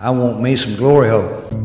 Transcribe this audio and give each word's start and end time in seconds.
I 0.00 0.10
want 0.10 0.40
me 0.40 0.56
some 0.56 0.74
glory 0.74 1.08
hole. 1.08 1.63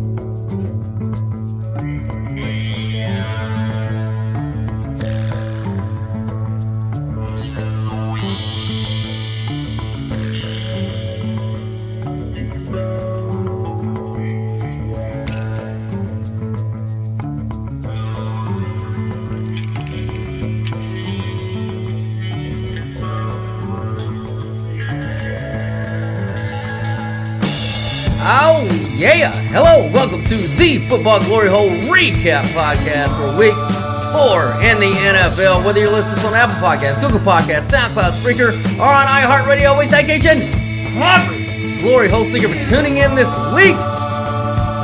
Hello, 29.50 29.90
welcome 29.92 30.22
to 30.26 30.38
the 30.62 30.78
Football 30.86 31.20
Glory 31.26 31.50
Hole 31.50 31.70
Recap 31.90 32.46
Podcast 32.54 33.10
for 33.18 33.34
week 33.34 33.58
four 34.14 34.54
in 34.62 34.78
the 34.78 34.94
NFL. 34.94 35.66
Whether 35.66 35.80
you're 35.80 35.90
listening 35.90 36.24
on 36.24 36.36
Apple 36.36 36.62
Podcasts, 36.62 37.02
Google 37.02 37.18
Podcasts, 37.18 37.74
SoundCloud, 37.74 38.14
Spreaker, 38.14 38.54
or 38.78 38.94
on 38.94 39.08
iHeartRadio, 39.08 39.74
we 39.80 39.88
thank 39.88 40.08
each 40.08 40.28
and 40.28 40.44
every 41.02 41.82
Glory 41.82 42.10
Hole 42.10 42.26
Seeker 42.26 42.48
for 42.48 42.70
tuning 42.70 42.98
in 42.98 43.16
this 43.16 43.34
week. 43.50 43.74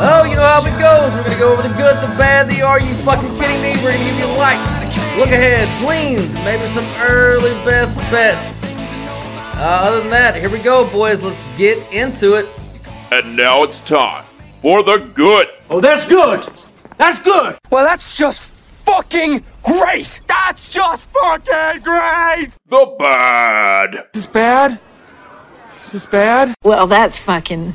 Oh, 0.02 0.26
you 0.28 0.34
know 0.34 0.42
how 0.42 0.66
it 0.66 0.74
goes. 0.82 1.14
We're 1.14 1.22
going 1.22 1.38
to 1.38 1.40
go 1.40 1.54
over 1.54 1.62
the 1.62 1.76
good, 1.76 2.02
the 2.02 2.10
bad, 2.18 2.50
the 2.50 2.64
are 2.64 2.82
you 2.82 2.96
fucking 3.06 3.38
kidding 3.38 3.62
me? 3.62 3.78
We're 3.86 3.94
going 3.94 4.02
to 4.02 4.06
give 4.10 4.18
you 4.18 4.34
likes, 4.34 4.82
look 5.16 5.30
aheads, 5.30 5.80
leans, 5.86 6.40
maybe 6.40 6.66
some 6.66 6.88
early 7.06 7.54
best 7.70 8.00
bets. 8.10 8.58
Uh, 9.62 9.86
other 9.86 10.02
than 10.02 10.10
that, 10.10 10.36
here 10.36 10.50
we 10.50 10.58
go, 10.58 10.90
boys. 10.90 11.22
Let's 11.22 11.46
get 11.56 11.78
into 11.94 12.34
it. 12.34 12.50
And 13.12 13.38
now 13.38 13.62
it's 13.62 13.80
time 13.80 14.25
for 14.66 14.82
the 14.82 14.98
good, 15.14 15.48
Oh, 15.70 15.80
that's 15.80 16.08
good. 16.08 16.44
That's 16.98 17.20
good. 17.20 17.56
Well, 17.70 17.86
that's 17.86 18.18
just 18.18 18.40
fucking 18.42 19.44
great. 19.62 20.20
That's 20.26 20.70
just 20.70 21.08
fucking 21.10 21.84
great. 21.84 22.50
the 22.68 22.96
bad, 22.98 23.94
Is 23.94 24.24
this 24.24 24.28
bad? 24.28 24.80
Is 25.86 25.92
this 25.92 26.06
bad? 26.08 26.56
Well, 26.64 26.88
that's 26.88 27.20
fucking 27.20 27.74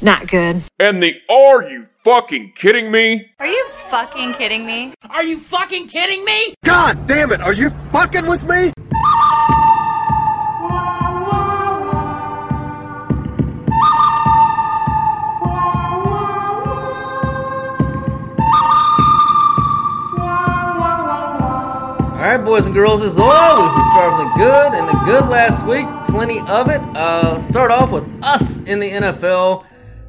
not 0.00 0.26
good. 0.28 0.62
and 0.80 1.02
the 1.02 1.20
are 1.28 1.68
you 1.68 1.84
fucking 1.98 2.52
kidding 2.54 2.90
me? 2.90 3.32
Are 3.38 3.46
you 3.46 3.68
fucking 3.90 4.32
kidding 4.34 4.64
me? 4.64 4.94
Are 5.10 5.22
you 5.22 5.36
fucking 5.38 5.86
kidding 5.88 6.24
me? 6.24 6.54
God 6.64 7.06
damn 7.06 7.30
it, 7.30 7.42
are 7.42 7.52
you 7.52 7.68
fucking 7.92 8.26
with 8.26 8.42
me? 8.44 8.72
All 22.26 22.32
right, 22.36 22.44
boys 22.44 22.66
and 22.66 22.74
girls, 22.74 23.02
as 23.02 23.18
always, 23.20 23.72
we 23.76 23.84
start 23.84 24.18
with 24.18 24.26
the 24.26 24.38
good, 24.40 24.74
and 24.74 24.88
the 24.88 25.00
good 25.04 25.28
last 25.28 25.64
week, 25.64 25.86
plenty 26.08 26.40
of 26.40 26.68
it. 26.68 26.80
Uh, 26.96 27.38
start 27.38 27.70
off 27.70 27.92
with 27.92 28.02
us 28.20 28.58
in 28.64 28.80
the 28.80 28.90
NFL. 28.90 29.64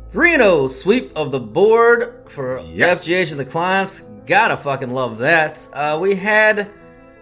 3 0.09 0.31
0 0.31 0.67
sweep 0.67 1.11
of 1.15 1.31
the 1.31 1.39
board 1.39 2.23
for 2.27 2.59
Yes. 2.61 3.07
FGH 3.07 3.29
and 3.29 3.39
the 3.39 3.45
clients. 3.45 3.99
Gotta 4.25 4.57
fucking 4.57 4.89
love 4.89 5.19
that. 5.19 5.67
Uh, 5.71 5.99
we 6.01 6.15
had 6.15 6.71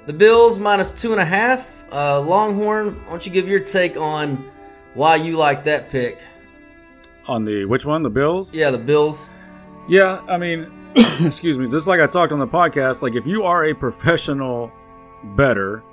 the 0.06 0.14
Bills 0.14 0.58
minus 0.60 0.94
two 0.94 1.12
and 1.12 1.20
a 1.20 1.26
half. 1.26 1.84
Uh, 1.92 2.22
Longhorn, 2.22 2.96
why 2.96 3.10
don't 3.10 3.26
you 3.26 3.34
give 3.34 3.50
your 3.50 3.60
take 3.60 3.98
on 3.98 4.50
why 4.94 5.18
you 5.18 5.36
like 5.36 5.66
that 5.66 5.90
pick? 5.90 6.22
On 7.28 7.44
the 7.44 7.66
which 7.66 7.84
one? 7.84 8.02
The 8.02 8.10
Bills? 8.10 8.56
Yeah, 8.56 8.72
the 8.72 8.78
Bills. 8.78 9.30
Yeah, 9.90 10.22
I 10.30 10.38
mean, 10.38 10.72
excuse 11.20 11.58
me, 11.58 11.68
just 11.68 11.86
like 11.86 12.00
I 12.00 12.08
talked 12.08 12.32
on 12.32 12.40
the 12.40 12.48
podcast, 12.48 13.02
like 13.02 13.16
if 13.16 13.28
you 13.28 13.44
are 13.44 13.66
a 13.66 13.74
professional 13.74 14.72
better, 15.36 15.84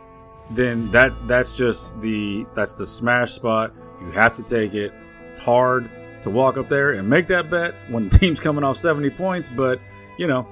then 0.50 0.90
that 0.92 1.12
that's 1.26 1.56
just 1.56 2.00
the 2.00 2.46
that's 2.54 2.72
the 2.72 2.86
smash 2.86 3.32
spot. 3.32 3.72
You 4.00 4.10
have 4.12 4.34
to 4.34 4.42
take 4.42 4.74
it. 4.74 4.92
It's 5.30 5.40
hard 5.40 5.90
to 6.22 6.30
walk 6.30 6.56
up 6.56 6.68
there 6.68 6.92
and 6.92 7.08
make 7.08 7.26
that 7.28 7.50
bet 7.50 7.84
when 7.90 8.08
the 8.08 8.18
team's 8.18 8.40
coming 8.40 8.64
off 8.64 8.76
70 8.76 9.10
points, 9.10 9.48
but 9.48 9.80
you 10.18 10.26
know, 10.26 10.46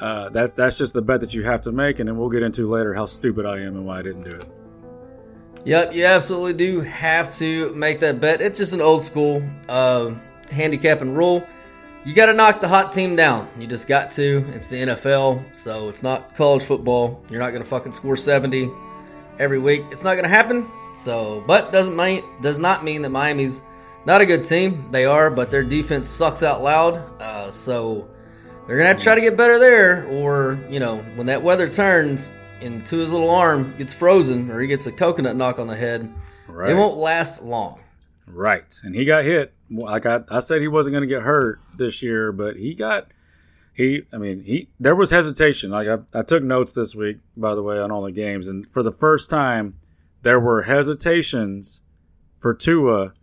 uh, 0.00 0.28
that 0.30 0.56
that's 0.56 0.78
just 0.78 0.92
the 0.92 1.02
bet 1.02 1.20
that 1.20 1.34
you 1.34 1.44
have 1.44 1.62
to 1.62 1.72
make, 1.72 1.98
and 1.98 2.08
then 2.08 2.16
we'll 2.16 2.28
get 2.28 2.42
into 2.42 2.68
later 2.68 2.94
how 2.94 3.06
stupid 3.06 3.46
I 3.46 3.58
am 3.58 3.76
and 3.76 3.86
why 3.86 3.98
I 3.98 4.02
didn't 4.02 4.28
do 4.28 4.36
it. 4.36 4.44
Yep, 5.64 5.94
you 5.94 6.04
absolutely 6.06 6.54
do 6.54 6.80
have 6.80 7.30
to 7.38 7.72
make 7.74 8.00
that 8.00 8.20
bet. 8.20 8.40
It's 8.40 8.58
just 8.58 8.72
an 8.72 8.80
old 8.80 9.02
school 9.02 9.42
uh, 9.68 10.14
handicap 10.50 11.02
and 11.02 11.16
rule. 11.16 11.46
You 12.04 12.14
got 12.14 12.26
to 12.26 12.32
knock 12.32 12.60
the 12.60 12.66
hot 12.68 12.92
team 12.92 13.14
down. 13.14 13.48
You 13.56 13.66
just 13.68 13.86
got 13.86 14.10
to. 14.12 14.44
It's 14.54 14.68
the 14.68 14.76
NFL, 14.76 15.54
so 15.54 15.88
it's 15.88 16.02
not 16.02 16.34
college 16.34 16.64
football. 16.64 17.22
You're 17.30 17.38
not 17.38 17.50
going 17.50 17.62
to 17.62 17.68
fucking 17.68 17.92
score 17.92 18.16
70 18.16 18.70
every 19.38 19.58
week. 19.60 19.84
It's 19.92 20.02
not 20.02 20.14
going 20.14 20.24
to 20.24 20.28
happen. 20.28 20.68
So, 20.96 21.42
but 21.46 21.72
doesn't 21.72 21.96
mean 21.96 22.22
does 22.42 22.58
not 22.58 22.84
mean 22.84 23.00
that 23.02 23.08
Miami's 23.10 23.62
not 24.04 24.20
a 24.20 24.26
good 24.26 24.44
team. 24.44 24.90
They 24.90 25.04
are, 25.06 25.30
but 25.30 25.50
their 25.50 25.62
defense 25.62 26.06
sucks 26.06 26.42
out 26.42 26.60
loud. 26.62 26.96
Uh, 27.20 27.50
so 27.50 28.10
they're 28.66 28.76
gonna 28.76 28.88
have 28.88 28.98
to 28.98 29.02
try 29.02 29.14
to 29.14 29.20
get 29.22 29.34
better 29.34 29.58
there, 29.58 30.04
or 30.08 30.58
you 30.68 30.80
know, 30.80 30.98
when 31.14 31.26
that 31.28 31.42
weather 31.42 31.66
turns 31.66 32.34
into 32.60 32.98
his 32.98 33.10
little 33.10 33.30
arm 33.30 33.74
gets 33.78 33.94
frozen, 33.94 34.50
or 34.50 34.60
he 34.60 34.66
gets 34.68 34.86
a 34.86 34.92
coconut 34.92 35.34
knock 35.34 35.58
on 35.58 35.66
the 35.66 35.74
head, 35.76 36.12
Right. 36.46 36.68
it 36.70 36.74
won't 36.74 36.98
last 36.98 37.42
long. 37.42 37.80
Right. 38.26 38.78
And 38.84 38.94
he 38.94 39.06
got 39.06 39.24
hit. 39.24 39.54
Like 39.72 40.06
I, 40.06 40.20
I 40.30 40.40
said, 40.40 40.60
he 40.60 40.68
wasn't 40.68 40.94
going 40.94 41.08
to 41.08 41.14
get 41.14 41.22
hurt 41.22 41.60
this 41.76 42.02
year, 42.02 42.32
but 42.32 42.56
he 42.56 42.74
got. 42.74 43.08
He, 43.74 44.02
I 44.12 44.18
mean, 44.18 44.44
he. 44.44 44.68
There 44.78 44.94
was 44.94 45.10
hesitation. 45.10 45.70
Like 45.70 45.88
I, 45.88 45.98
I 46.18 46.22
took 46.22 46.42
notes 46.42 46.72
this 46.72 46.94
week, 46.94 47.18
by 47.36 47.54
the 47.54 47.62
way, 47.62 47.78
on 47.78 47.90
all 47.90 48.02
the 48.02 48.12
games, 48.12 48.48
and 48.48 48.66
for 48.66 48.82
the 48.82 48.92
first 48.92 49.30
time, 49.30 49.78
there 50.22 50.38
were 50.38 50.62
hesitations 50.62 51.80
for 52.40 52.54
Tua, 52.54 53.14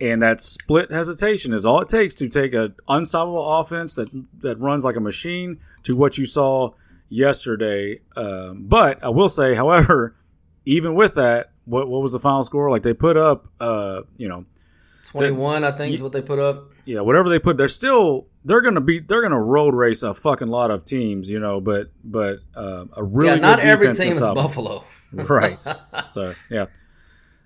and 0.00 0.22
that 0.22 0.42
split 0.42 0.92
hesitation 0.92 1.52
is 1.52 1.66
all 1.66 1.80
it 1.80 1.88
takes 1.88 2.14
to 2.16 2.28
take 2.28 2.54
an 2.54 2.74
unstoppable 2.88 3.58
offense 3.58 3.94
that 3.94 4.10
that 4.42 4.58
runs 4.60 4.84
like 4.84 4.96
a 4.96 5.00
machine 5.00 5.58
to 5.82 5.96
what 5.96 6.16
you 6.18 6.26
saw 6.26 6.72
yesterday. 7.08 8.00
Um, 8.16 8.66
but 8.66 9.02
I 9.02 9.08
will 9.08 9.28
say, 9.28 9.54
however, 9.56 10.14
even 10.64 10.94
with 10.94 11.16
that, 11.16 11.50
what 11.64 11.88
what 11.88 12.02
was 12.02 12.12
the 12.12 12.20
final 12.20 12.44
score? 12.44 12.70
Like 12.70 12.82
they 12.82 12.94
put 12.94 13.16
up, 13.16 13.46
uh, 13.60 14.02
you 14.16 14.28
know, 14.28 14.44
21, 15.04 15.64
I 15.64 15.72
think, 15.72 15.94
is 15.94 16.02
what 16.02 16.12
they 16.12 16.22
put 16.22 16.38
up. 16.38 16.70
yeah, 16.84 17.00
whatever 17.00 17.28
they 17.28 17.38
put, 17.38 17.56
they're 17.56 17.68
still 17.68 18.26
they're 18.44 18.60
gonna 18.60 18.80
be 18.80 19.00
they're 19.00 19.22
gonna 19.22 19.40
road 19.40 19.74
race 19.74 20.02
a 20.02 20.14
fucking 20.14 20.48
lot 20.48 20.70
of 20.70 20.84
teams, 20.84 21.28
you 21.28 21.40
know. 21.40 21.60
But 21.60 21.90
but 22.04 22.38
uh, 22.56 22.86
a 22.96 23.02
really 23.02 23.34
yeah, 23.34 23.36
not 23.36 23.60
every 23.60 23.92
team 23.92 24.14
is. 24.14 24.20
Buffalo. 24.20 24.84
right? 25.12 25.60
So 26.08 26.34
yeah, 26.50 26.66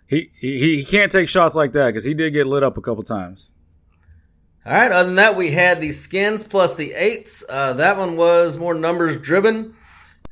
he 0.06 0.30
he 0.38 0.58
he 0.58 0.84
can't 0.84 1.10
take 1.10 1.28
shots 1.28 1.54
like 1.54 1.72
that 1.72 1.88
because 1.88 2.04
he 2.04 2.14
did 2.14 2.32
get 2.32 2.46
lit 2.46 2.62
up 2.62 2.76
a 2.76 2.80
couple 2.80 3.02
times. 3.02 3.50
All 4.66 4.72
right. 4.72 4.90
Other 4.90 5.08
than 5.08 5.16
that, 5.16 5.36
we 5.36 5.50
had 5.50 5.80
the 5.80 5.92
skins 5.92 6.42
plus 6.42 6.74
the 6.74 6.92
eights. 6.94 7.44
Uh, 7.48 7.74
that 7.74 7.98
one 7.98 8.16
was 8.16 8.56
more 8.56 8.74
numbers 8.74 9.18
driven, 9.18 9.74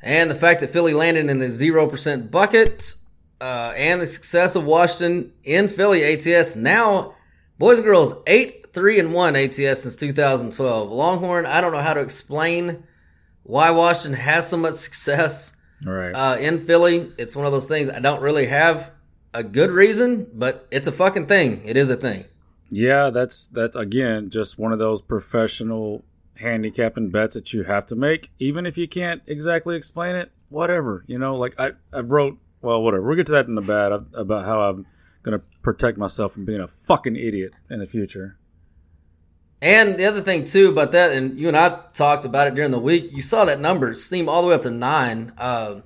and 0.00 0.30
the 0.30 0.34
fact 0.34 0.60
that 0.60 0.70
Philly 0.70 0.94
landed 0.94 1.28
in 1.28 1.38
the 1.38 1.50
zero 1.50 1.86
percent 1.86 2.30
bucket, 2.30 2.94
uh, 3.42 3.74
and 3.76 4.00
the 4.00 4.06
success 4.06 4.54
of 4.54 4.64
Washington 4.64 5.32
in 5.42 5.66
Philly 5.66 6.04
ATS. 6.04 6.54
Now, 6.54 7.16
boys 7.58 7.78
and 7.78 7.84
girls, 7.84 8.14
eight 8.28 8.72
three 8.72 8.98
and 9.00 9.12
one 9.12 9.34
ATS 9.34 9.82
since 9.82 9.96
2012. 9.96 10.90
Longhorn. 10.90 11.44
I 11.44 11.60
don't 11.60 11.72
know 11.72 11.80
how 11.80 11.94
to 11.94 12.00
explain 12.00 12.84
why 13.42 13.70
Washington 13.72 14.14
has 14.20 14.48
so 14.48 14.56
much 14.56 14.74
success 14.74 15.56
right. 15.84 16.12
uh, 16.12 16.36
in 16.38 16.60
Philly. 16.60 17.12
It's 17.18 17.34
one 17.34 17.44
of 17.44 17.52
those 17.52 17.68
things 17.68 17.90
I 17.90 17.98
don't 17.98 18.22
really 18.22 18.46
have 18.46 18.92
a 19.34 19.42
good 19.42 19.70
reason, 19.70 20.28
but 20.32 20.68
it's 20.70 20.86
a 20.86 20.92
fucking 20.92 21.26
thing. 21.26 21.62
It 21.64 21.76
is 21.76 21.90
a 21.90 21.96
thing. 21.96 22.24
Yeah, 22.70 23.10
that's 23.10 23.48
that's 23.48 23.76
again 23.76 24.30
just 24.30 24.58
one 24.58 24.72
of 24.72 24.78
those 24.78 25.02
professional 25.02 26.04
handicapping 26.36 27.10
bets 27.10 27.34
that 27.34 27.52
you 27.52 27.64
have 27.64 27.86
to 27.86 27.96
make, 27.96 28.30
even 28.38 28.66
if 28.66 28.78
you 28.78 28.88
can't 28.88 29.20
exactly 29.26 29.76
explain 29.76 30.16
it. 30.16 30.30
Whatever, 30.48 31.04
you 31.06 31.18
know. 31.18 31.36
Like 31.36 31.58
I, 31.58 31.72
I 31.92 32.00
wrote. 32.00 32.38
Well, 32.62 32.82
whatever. 32.82 33.02
We'll 33.02 33.16
get 33.16 33.26
to 33.26 33.32
that 33.32 33.46
in 33.46 33.56
the 33.56 33.60
bad 33.60 33.92
about 34.14 34.44
how 34.44 34.60
I'm 34.62 34.86
gonna 35.22 35.42
protect 35.62 35.98
myself 35.98 36.32
from 36.32 36.44
being 36.44 36.60
a 36.60 36.68
fucking 36.68 37.16
idiot 37.16 37.52
in 37.68 37.80
the 37.80 37.86
future. 37.86 38.38
And 39.60 39.96
the 39.96 40.06
other 40.06 40.22
thing 40.22 40.44
too 40.44 40.68
about 40.68 40.90
that, 40.92 41.12
and 41.12 41.38
you 41.38 41.46
and 41.48 41.56
I 41.56 41.80
talked 41.92 42.24
about 42.24 42.48
it 42.48 42.54
during 42.54 42.72
the 42.72 42.80
week. 42.80 43.10
You 43.12 43.22
saw 43.22 43.44
that 43.44 43.60
number 43.60 43.94
steam 43.94 44.28
all 44.28 44.42
the 44.42 44.48
way 44.48 44.54
up 44.54 44.62
to 44.62 44.70
nine, 44.70 45.32
uh, 45.38 45.82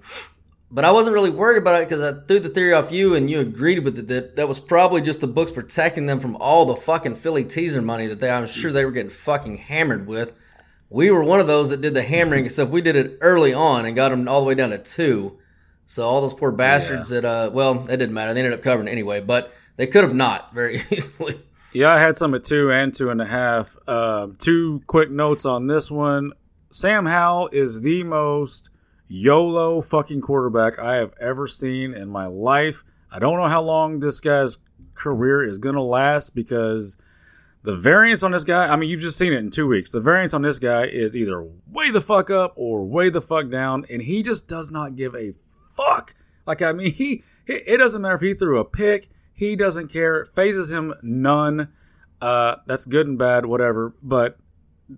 but 0.71 0.85
I 0.85 0.93
wasn't 0.93 1.13
really 1.15 1.31
worried 1.31 1.59
about 1.59 1.83
it 1.83 1.89
because 1.89 2.03
I 2.03 2.25
threw 2.27 2.41
the 2.41 2.49
theory 2.49 2.73
off 2.73 2.91
you, 2.91 3.15
and 3.15 3.31
you 3.31 3.41
agreed 3.41 3.81
with 3.81 3.99
it 3.99 4.09
that 4.09 4.37
that 4.37 4.49
was 4.49 4.59
probably 4.59 5.03
just 5.03 5.21
the 5.21 5.27
books 5.27 5.51
protecting 5.51 6.07
them 6.07 6.21
from 6.21 6.37
all 6.37 6.65
the 6.65 6.77
fucking 6.77 7.17
Philly 7.17 7.45
teaser 7.45 7.83
money 7.83 8.07
that 8.07 8.21
they, 8.21 8.31
I'm 8.31 8.47
sure 8.47 8.73
they 8.73 8.85
were 8.85 8.91
getting 8.93 9.11
fucking 9.11 9.59
hammered 9.59 10.07
with. 10.07 10.33
We 10.89 11.11
were 11.11 11.23
one 11.23 11.41
of 11.41 11.47
those 11.47 11.69
that 11.71 11.81
did 11.83 11.93
the 11.95 12.03
hammering, 12.03 12.47
except 12.47 12.71
we 12.71 12.81
did 12.81 12.97
it 12.97 13.19
early 13.21 13.53
on 13.53 13.85
and 13.85 13.95
got 13.95 14.09
them 14.09 14.27
all 14.27 14.41
the 14.41 14.47
way 14.47 14.55
down 14.55 14.71
to 14.71 14.79
two. 14.79 15.39
So 15.87 16.07
all 16.07 16.21
those 16.21 16.35
poor 16.35 16.51
bastards 16.51 17.09
that, 17.11 17.25
uh, 17.25 17.51
well, 17.53 17.87
it 17.89 17.97
didn't 17.97 18.13
matter. 18.13 18.35
They 18.35 18.41
ended 18.41 18.53
up 18.53 18.63
covering 18.63 18.89
it 18.89 18.93
anyway, 18.93 19.21
but 19.21 19.53
they 19.77 19.87
could 19.87 20.05
have 20.05 20.15
not 20.15 20.53
very 20.53 20.83
easily. 20.91 21.41
Yeah, 21.73 21.93
I 21.93 21.99
had 21.99 22.17
some 22.17 22.35
at 22.35 22.45
two 22.45 22.73
and 22.73 22.93
two 22.93 23.11
and 23.11 23.21
a 23.21 23.27
half. 23.27 23.77
Uh, 23.87 24.29
two 24.39 24.83
quick 24.87 25.11
notes 25.11 25.45
on 25.47 25.67
this 25.67 25.91
one. 25.91 26.33
Sam 26.71 27.07
Howell 27.07 27.51
is 27.53 27.81
the 27.81 28.03
most 28.03 28.71
YOLO 29.09 29.81
fucking 29.81 30.21
quarterback 30.21 30.79
I 30.79 30.97
have 30.97 31.13
ever 31.21 31.47
seen 31.47 31.95
in 31.95 32.09
my 32.09 32.27
life. 32.27 32.85
I 33.11 33.19
don't 33.19 33.39
know 33.39 33.47
how 33.47 33.63
long 33.63 34.01
this 34.01 34.21
guy's 34.21 34.59
career 34.95 35.45
is 35.45 35.59
going 35.59 35.77
to 35.77 35.83
last 35.83 36.35
because 36.35 36.97
the 37.63 37.77
variance 37.77 38.23
on 38.23 38.33
this 38.33 38.45
guy, 38.45 38.67
I 38.67 38.77
mean, 38.77 38.89
you've 38.89 39.01
just 39.01 39.19
seen 39.19 39.33
it 39.33 39.39
in 39.39 39.51
two 39.51 39.67
weeks. 39.67 39.93
The 39.93 40.01
variance 40.01 40.35
on 40.35 40.43
this 40.43 40.59
guy 40.59 40.87
is 40.87 41.17
either 41.17 41.47
way 41.71 41.91
the 41.91 42.01
fuck 42.01 42.31
up 42.31 42.55
or 42.57 42.85
way 42.85 43.11
the 43.11 43.21
fuck 43.21 43.51
down, 43.51 43.85
and 43.91 44.03
he 44.03 44.23
just 44.23 44.49
does 44.49 44.71
not 44.71 44.97
give 44.97 45.15
a 45.15 45.33
fuck. 45.77 46.15
Like, 46.47 46.63
I 46.63 46.73
mean, 46.73 46.93
he, 46.95 47.23
it 47.47 47.79
doesn't 47.79 48.03
matter 48.03 48.15
if 48.17 48.21
he 48.23 48.35
threw 48.35 48.59
a 48.59 48.65
pick, 48.65 49.09
he 49.33 49.55
doesn't 49.57 49.89
care. 49.89 50.23
It 50.23 50.35
phases 50.35 50.73
him 50.73 50.95
none. 51.03 51.69
Uh, 52.21 52.57
that's 52.67 52.87
good 52.87 53.07
and 53.07 53.19
bad, 53.19 53.45
whatever. 53.47 53.95
But 54.03 54.39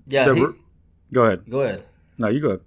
Yeah, 0.07 0.27
the- 0.27 0.35
he, 0.35 0.47
go 1.13 1.25
ahead. 1.25 1.43
go 1.51 1.61
ahead. 1.63 1.83
No, 2.19 2.29
you 2.29 2.41
go 2.41 2.49
ahead. 2.49 2.61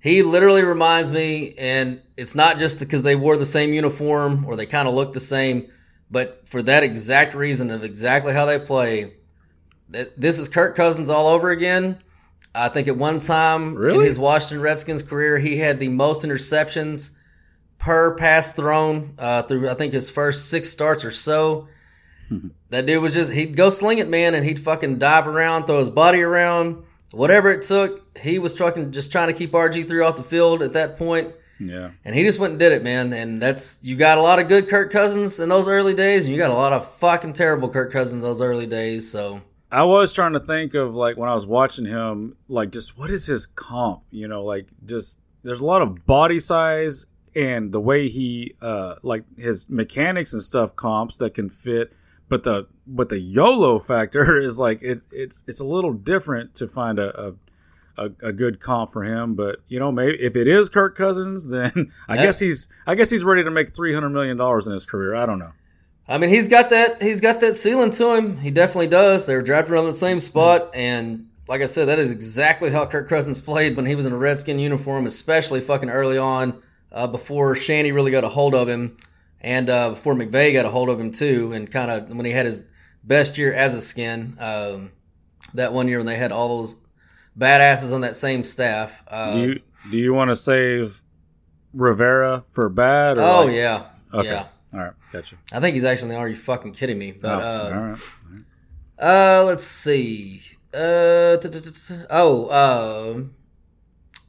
He 0.00 0.22
literally 0.22 0.64
reminds 0.64 1.12
me, 1.12 1.54
and 1.56 2.00
it's 2.16 2.34
not 2.34 2.58
just 2.58 2.80
because 2.80 3.02
they 3.04 3.14
wore 3.14 3.36
the 3.36 3.46
same 3.46 3.72
uniform 3.72 4.44
or 4.46 4.56
they 4.56 4.66
kind 4.66 4.88
of 4.88 4.94
look 4.94 5.12
the 5.12 5.20
same, 5.20 5.70
but 6.10 6.48
for 6.48 6.60
that 6.62 6.82
exact 6.82 7.34
reason 7.34 7.70
of 7.70 7.84
exactly 7.84 8.32
how 8.32 8.44
they 8.44 8.58
play. 8.58 9.12
th- 9.92 10.10
This 10.16 10.38
is 10.40 10.48
Kirk 10.48 10.74
Cousins 10.74 11.08
all 11.08 11.28
over 11.28 11.50
again. 11.50 11.98
I 12.54 12.68
think 12.68 12.88
at 12.88 12.96
one 12.96 13.20
time 13.20 13.80
in 13.82 14.00
his 14.00 14.18
Washington 14.18 14.60
Redskins 14.60 15.02
career, 15.04 15.38
he 15.38 15.58
had 15.58 15.78
the 15.78 15.88
most 15.88 16.22
interceptions 16.26 17.12
per 17.82 18.14
pass 18.14 18.52
thrown 18.54 19.14
uh, 19.18 19.42
through, 19.42 19.68
I 19.68 19.74
think, 19.74 19.92
his 19.92 20.08
first 20.08 20.48
six 20.48 20.70
starts 20.70 21.04
or 21.04 21.10
so. 21.10 21.68
That 22.70 22.86
dude 22.86 23.02
was 23.02 23.12
just, 23.12 23.30
he'd 23.30 23.54
go 23.56 23.68
sling 23.68 23.98
it, 23.98 24.08
man, 24.08 24.34
and 24.34 24.46
he'd 24.46 24.58
fucking 24.58 24.96
dive 24.98 25.28
around, 25.28 25.66
throw 25.66 25.78
his 25.78 25.90
body 25.90 26.22
around, 26.22 26.82
whatever 27.10 27.52
it 27.52 27.60
took. 27.60 28.16
He 28.16 28.38
was 28.38 28.54
trucking, 28.54 28.92
just 28.92 29.12
trying 29.12 29.28
to 29.28 29.34
keep 29.34 29.52
RG3 29.52 30.08
off 30.08 30.16
the 30.16 30.22
field 30.22 30.62
at 30.62 30.72
that 30.72 30.96
point, 30.96 31.34
Yeah. 31.60 31.90
And 32.06 32.14
he 32.16 32.22
just 32.22 32.38
went 32.38 32.52
and 32.52 32.58
did 32.58 32.72
it, 32.72 32.82
man. 32.82 33.12
And 33.12 33.42
that's, 33.42 33.84
you 33.84 33.96
got 33.96 34.16
a 34.16 34.22
lot 34.22 34.38
of 34.38 34.48
good 34.48 34.70
Kirk 34.70 34.90
Cousins 34.90 35.38
in 35.40 35.50
those 35.50 35.68
early 35.68 35.92
days, 35.92 36.24
and 36.24 36.32
you 36.34 36.40
got 36.40 36.50
a 36.50 36.54
lot 36.54 36.72
of 36.72 36.90
fucking 36.94 37.34
terrible 37.34 37.68
Kirk 37.68 37.92
Cousins 37.92 38.22
those 38.22 38.40
early 38.40 38.66
days. 38.66 39.10
So, 39.10 39.42
I 39.70 39.82
was 39.82 40.14
trying 40.14 40.32
to 40.32 40.40
think 40.40 40.72
of 40.72 40.94
like 40.94 41.18
when 41.18 41.28
I 41.28 41.34
was 41.34 41.46
watching 41.46 41.84
him, 41.84 42.36
like 42.48 42.70
just 42.72 42.96
what 42.96 43.10
is 43.10 43.26
his 43.26 43.44
comp? 43.44 44.04
You 44.10 44.28
know, 44.28 44.42
like 44.42 44.68
just 44.86 45.18
there's 45.42 45.60
a 45.60 45.66
lot 45.66 45.82
of 45.82 46.06
body 46.06 46.40
size 46.40 47.04
and 47.34 47.72
the 47.72 47.80
way 47.80 48.08
he 48.08 48.54
uh 48.60 48.96
like 49.02 49.24
his 49.38 49.68
mechanics 49.70 50.32
and 50.32 50.42
stuff 50.42 50.76
comps 50.76 51.16
that 51.16 51.34
can 51.34 51.48
fit, 51.50 51.92
but 52.28 52.44
the 52.44 52.66
but 52.86 53.08
the 53.08 53.18
YOLO 53.18 53.78
factor 53.78 54.38
is 54.40 54.58
like 54.58 54.80
it's 54.82 55.06
it's 55.12 55.44
it's 55.46 55.60
a 55.60 55.66
little 55.66 55.92
different 55.92 56.54
to 56.56 56.68
find 56.68 56.98
a 56.98 57.34
a, 57.98 58.04
a, 58.22 58.32
good 58.32 58.58
comp 58.58 58.90
for 58.90 59.04
him. 59.04 59.34
But 59.34 59.60
you 59.68 59.78
know, 59.78 59.92
maybe 59.92 60.16
if 60.20 60.34
it 60.34 60.48
is 60.48 60.68
Kirk 60.70 60.96
Cousins, 60.96 61.46
then 61.48 61.92
I 62.08 62.16
Yeah. 62.16 62.22
guess 62.24 62.38
he's 62.38 62.68
I 62.86 62.94
guess 62.94 63.10
he's 63.10 63.24
ready 63.24 63.44
to 63.44 63.50
make 63.50 63.74
three 63.74 63.92
hundred 63.94 64.10
million 64.10 64.36
dollars 64.36 64.66
in 64.66 64.72
his 64.72 64.84
career. 64.86 65.14
I 65.14 65.26
don't 65.26 65.38
know. 65.38 65.52
I 66.08 66.18
mean, 66.18 66.30
he's 66.30 66.48
got 66.48 66.70
that, 66.70 67.00
he's 67.00 67.20
got 67.20 67.40
that 67.40 67.54
ceiling 67.54 67.90
to 67.92 68.14
him. 68.14 68.38
He 68.38 68.50
definitely 68.50 68.88
does. 68.88 69.24
They 69.26 69.36
were 69.36 69.42
drafted 69.42 69.72
around 69.72 69.84
the 69.86 69.92
same 69.92 70.18
spot. 70.18 70.70
And 70.74 71.28
like 71.48 71.62
I 71.62 71.66
said, 71.66 71.86
that 71.86 72.00
is 72.00 72.10
exactly 72.10 72.70
how 72.70 72.86
Kirk 72.86 73.08
Cousins 73.08 73.40
played 73.40 73.76
when 73.76 73.86
he 73.86 73.94
was 73.94 74.04
in 74.04 74.12
a 74.12 74.16
Redskin 74.16 74.58
uniform, 74.58 75.06
especially 75.06 75.60
fucking 75.60 75.90
early 75.90 76.18
on, 76.18 76.60
uh, 76.92 77.06
before 77.06 77.54
Shanny 77.56 77.90
really 77.92 78.10
got 78.10 78.24
a 78.24 78.28
hold 78.28 78.54
of 78.54 78.68
him. 78.68 78.96
And 79.40 79.68
uh, 79.68 79.90
before 79.90 80.14
McVay 80.14 80.52
got 80.52 80.66
a 80.66 80.70
hold 80.70 80.88
of 80.88 81.00
him 81.00 81.10
too, 81.10 81.52
and 81.52 81.68
kind 81.68 81.90
of 81.90 82.08
when 82.16 82.24
he 82.24 82.30
had 82.30 82.46
his 82.46 82.62
best 83.02 83.36
year 83.36 83.52
as 83.52 83.74
a 83.74 83.80
skin, 83.80 84.36
um, 84.38 84.92
that 85.54 85.72
one 85.72 85.88
year 85.88 85.98
when 85.98 86.06
they 86.06 86.16
had 86.16 86.30
all 86.30 86.58
those 86.58 86.76
badasses 87.36 87.92
on 87.92 88.02
that 88.02 88.14
same 88.14 88.44
staff. 88.44 89.02
Uh, 89.08 89.32
Do 89.32 89.38
you 89.40 89.60
do 89.90 89.98
you 89.98 90.14
want 90.14 90.30
to 90.30 90.36
save 90.36 91.02
Rivera 91.74 92.44
for 92.52 92.68
bad? 92.68 93.18
Or 93.18 93.22
oh 93.22 93.44
like- 93.46 93.54
yeah, 93.56 93.86
Okay. 94.14 94.28
yeah. 94.28 94.46
All 94.72 94.78
right, 94.78 94.92
gotcha. 95.12 95.36
I 95.52 95.58
think 95.58 95.74
he's 95.74 95.84
actually. 95.84 96.14
Are 96.14 96.28
you 96.28 96.36
fucking 96.36 96.72
kidding 96.72 96.98
me? 96.98 97.10
But 97.12 97.42
Oh, 97.42 97.46
uh, 97.46 97.72
all 97.74 97.82
right. 97.82 97.98
Uh, 99.40 99.44
let's 99.44 99.64
see. 99.64 100.40
Uh, 100.72 101.36
oh, 102.10 102.46
uh, 102.46 103.22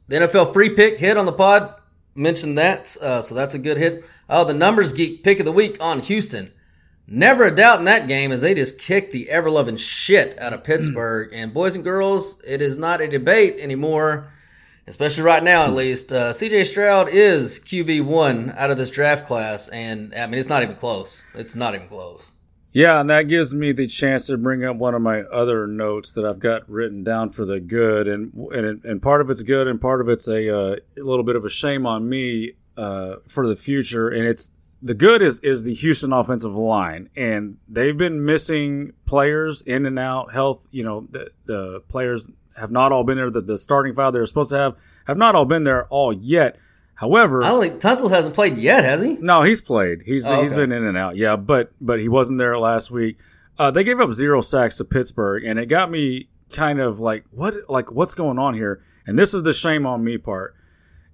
the 0.08 0.16
NFL 0.16 0.52
free 0.52 0.70
pick 0.70 0.98
hit 0.98 1.16
on 1.16 1.24
the 1.24 1.32
pod. 1.32 1.74
Mentioned 2.14 2.56
that, 2.58 2.96
uh, 3.02 3.22
so 3.22 3.34
that's 3.34 3.54
a 3.54 3.58
good 3.58 3.76
hit. 3.76 4.04
Oh, 4.28 4.44
the 4.44 4.54
numbers 4.54 4.92
geek 4.92 5.22
pick 5.22 5.40
of 5.40 5.44
the 5.44 5.52
week 5.52 5.76
on 5.80 6.00
Houston. 6.00 6.52
Never 7.06 7.44
a 7.44 7.54
doubt 7.54 7.80
in 7.80 7.84
that 7.84 8.06
game 8.06 8.32
as 8.32 8.40
they 8.40 8.54
just 8.54 8.78
kicked 8.78 9.12
the 9.12 9.28
ever 9.28 9.50
loving 9.50 9.76
shit 9.76 10.38
out 10.38 10.54
of 10.54 10.64
Pittsburgh. 10.64 11.30
and 11.34 11.52
boys 11.52 11.74
and 11.74 11.84
girls, 11.84 12.40
it 12.46 12.62
is 12.62 12.78
not 12.78 13.02
a 13.02 13.08
debate 13.08 13.56
anymore, 13.58 14.32
especially 14.86 15.22
right 15.22 15.42
now 15.42 15.64
at 15.64 15.74
least. 15.74 16.12
Uh, 16.12 16.32
CJ 16.32 16.64
Stroud 16.66 17.08
is 17.10 17.58
QB 17.58 18.06
one 18.06 18.54
out 18.56 18.70
of 18.70 18.78
this 18.78 18.90
draft 18.90 19.26
class, 19.26 19.68
and 19.68 20.14
I 20.14 20.26
mean 20.26 20.38
it's 20.38 20.48
not 20.48 20.62
even 20.62 20.76
close. 20.76 21.24
It's 21.34 21.54
not 21.54 21.74
even 21.74 21.88
close. 21.88 22.30
Yeah, 22.74 23.00
and 23.00 23.08
that 23.08 23.28
gives 23.28 23.54
me 23.54 23.70
the 23.70 23.86
chance 23.86 24.26
to 24.26 24.36
bring 24.36 24.64
up 24.64 24.74
one 24.74 24.96
of 24.96 25.00
my 25.00 25.20
other 25.20 25.68
notes 25.68 26.10
that 26.12 26.24
I've 26.24 26.40
got 26.40 26.68
written 26.68 27.04
down 27.04 27.30
for 27.30 27.44
the 27.44 27.60
good, 27.60 28.08
and 28.08 28.34
and 28.52 28.84
and 28.84 29.00
part 29.00 29.20
of 29.20 29.30
it's 29.30 29.44
good, 29.44 29.68
and 29.68 29.80
part 29.80 30.00
of 30.00 30.08
it's 30.08 30.26
a, 30.26 30.54
uh, 30.54 30.76
little 30.96 31.22
bit 31.22 31.36
of 31.36 31.44
a 31.44 31.48
shame 31.48 31.86
on 31.86 32.08
me 32.08 32.54
uh, 32.76 33.16
for 33.28 33.46
the 33.46 33.54
future. 33.54 34.08
And 34.08 34.26
it's 34.26 34.50
the 34.82 34.92
good 34.92 35.22
is 35.22 35.38
is 35.40 35.62
the 35.62 35.72
Houston 35.72 36.12
offensive 36.12 36.56
line, 36.56 37.10
and 37.16 37.58
they've 37.68 37.96
been 37.96 38.24
missing 38.24 38.92
players 39.06 39.62
in 39.62 39.86
and 39.86 39.96
out. 39.96 40.32
Health, 40.32 40.66
you 40.72 40.82
know, 40.82 41.06
the 41.08 41.30
the 41.46 41.80
players 41.88 42.26
have 42.58 42.72
not 42.72 42.90
all 42.90 43.04
been 43.04 43.16
there. 43.16 43.30
The, 43.30 43.40
the 43.40 43.56
starting 43.56 43.94
five 43.94 44.12
they're 44.12 44.26
supposed 44.26 44.50
to 44.50 44.58
have 44.58 44.76
have 45.06 45.16
not 45.16 45.36
all 45.36 45.44
been 45.44 45.62
there 45.62 45.86
all 45.90 46.12
yet. 46.12 46.56
However, 46.96 47.42
I 47.42 47.48
don't 47.48 47.60
think 47.60 47.80
Tunsil 47.80 48.10
hasn't 48.10 48.34
played 48.34 48.56
yet, 48.56 48.84
has 48.84 49.02
he? 49.02 49.14
no, 49.14 49.42
he's 49.42 49.60
played. 49.60 50.02
He's 50.04 50.24
Oh, 50.24 50.40
he's 50.42 50.52
okay. 50.52 50.62
been 50.62 50.72
in 50.72 50.84
and 50.84 50.96
out. 50.96 51.16
Yeah, 51.16 51.36
but 51.36 51.72
but 51.80 51.98
he 52.00 52.08
wasn't 52.08 52.38
there 52.38 52.58
last 52.58 52.90
week. 52.90 53.18
Uh, 53.58 53.70
they 53.70 53.84
gave 53.84 54.00
up 54.00 54.12
zero 54.12 54.40
sacks 54.40 54.76
to 54.78 54.84
Pittsburgh, 54.84 55.44
and 55.44 55.58
it 55.58 55.66
got 55.66 55.90
me 55.90 56.28
kind 56.52 56.80
of 56.80 57.00
like 57.00 57.24
what 57.30 57.54
like 57.68 57.90
what's 57.92 58.14
going 58.14 58.38
on 58.38 58.54
here. 58.54 58.82
And 59.06 59.18
this 59.18 59.34
is 59.34 59.42
the 59.42 59.52
shame 59.52 59.86
on 59.86 60.02
me 60.04 60.18
part. 60.18 60.54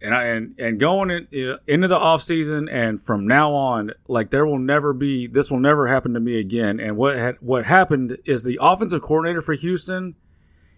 And 0.02 0.14
I 0.14 0.24
and 0.26 0.58
and 0.58 0.78
going 0.80 1.10
in, 1.10 1.58
into 1.66 1.88
the 1.88 1.98
off 1.98 2.22
season 2.22 2.68
and 2.68 3.02
from 3.02 3.26
now 3.26 3.52
on, 3.52 3.92
like 4.08 4.30
there 4.30 4.46
will 4.46 4.58
never 4.58 4.92
be 4.92 5.26
this 5.26 5.50
will 5.50 5.60
never 5.60 5.86
happen 5.88 6.14
to 6.14 6.20
me 6.20 6.38
again. 6.38 6.78
And 6.80 6.96
what 6.96 7.16
had 7.16 7.36
what 7.40 7.64
happened 7.66 8.18
is 8.24 8.42
the 8.42 8.58
offensive 8.60 9.02
coordinator 9.02 9.42
for 9.42 9.54
Houston, 9.54 10.14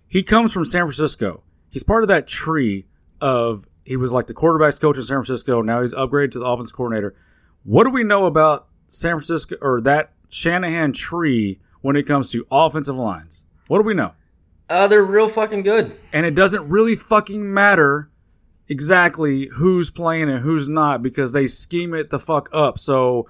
he 0.09 0.23
comes 0.23 0.53
from 0.53 0.65
San 0.65 0.85
Francisco. 0.87 1.43
He's 1.71 1.83
part 1.85 2.03
of 2.05 2.09
that 2.09 2.27
tree 2.27 2.87
of 3.21 3.65
he 3.85 3.97
was 3.97 4.13
like 4.13 4.27
the 4.27 4.35
quarterbacks 4.35 4.81
coach 4.81 4.97
in 4.97 5.03
San 5.03 5.17
Francisco. 5.17 5.63
Now 5.63 5.83
he's 5.83 5.95
upgraded 5.95 6.33
to 6.33 6.39
the 6.39 6.47
offensive 6.47 6.77
coordinator. 6.77 7.15
What 7.65 7.85
do 7.85 7.91
we 7.91 8.05
know 8.05 8.27
about 8.27 8.69
San 8.87 9.13
Francisco 9.13 9.57
or 9.61 9.81
that 9.83 10.13
Shanahan 10.29 10.93
tree 10.93 11.61
when 11.81 11.97
it 11.97 12.05
comes 12.05 12.31
to 12.33 12.47
offensive 12.51 12.97
lines? 12.97 13.45
What 13.69 13.79
do 13.79 13.85
we 13.85 13.95
know? 13.95 14.13
Uh, 14.69 14.87
they're 14.87 15.05
real 15.05 15.29
fucking 15.29 15.63
good. 15.63 15.93
And 16.13 16.25
it 16.25 16.35
doesn't 16.35 16.69
really 16.69 16.97
fucking 16.97 17.53
matter 17.53 18.11
exactly 18.69 19.49
who's 19.53 19.91
playing 19.91 20.31
and 20.31 20.41
who's 20.41 20.69
not 20.69 21.03
because 21.03 21.33
they 21.33 21.47
scheme 21.47 21.95
it 21.95 22.11
the 22.11 22.19
fuck 22.19 22.49
up. 22.53 22.79
So 22.79 23.29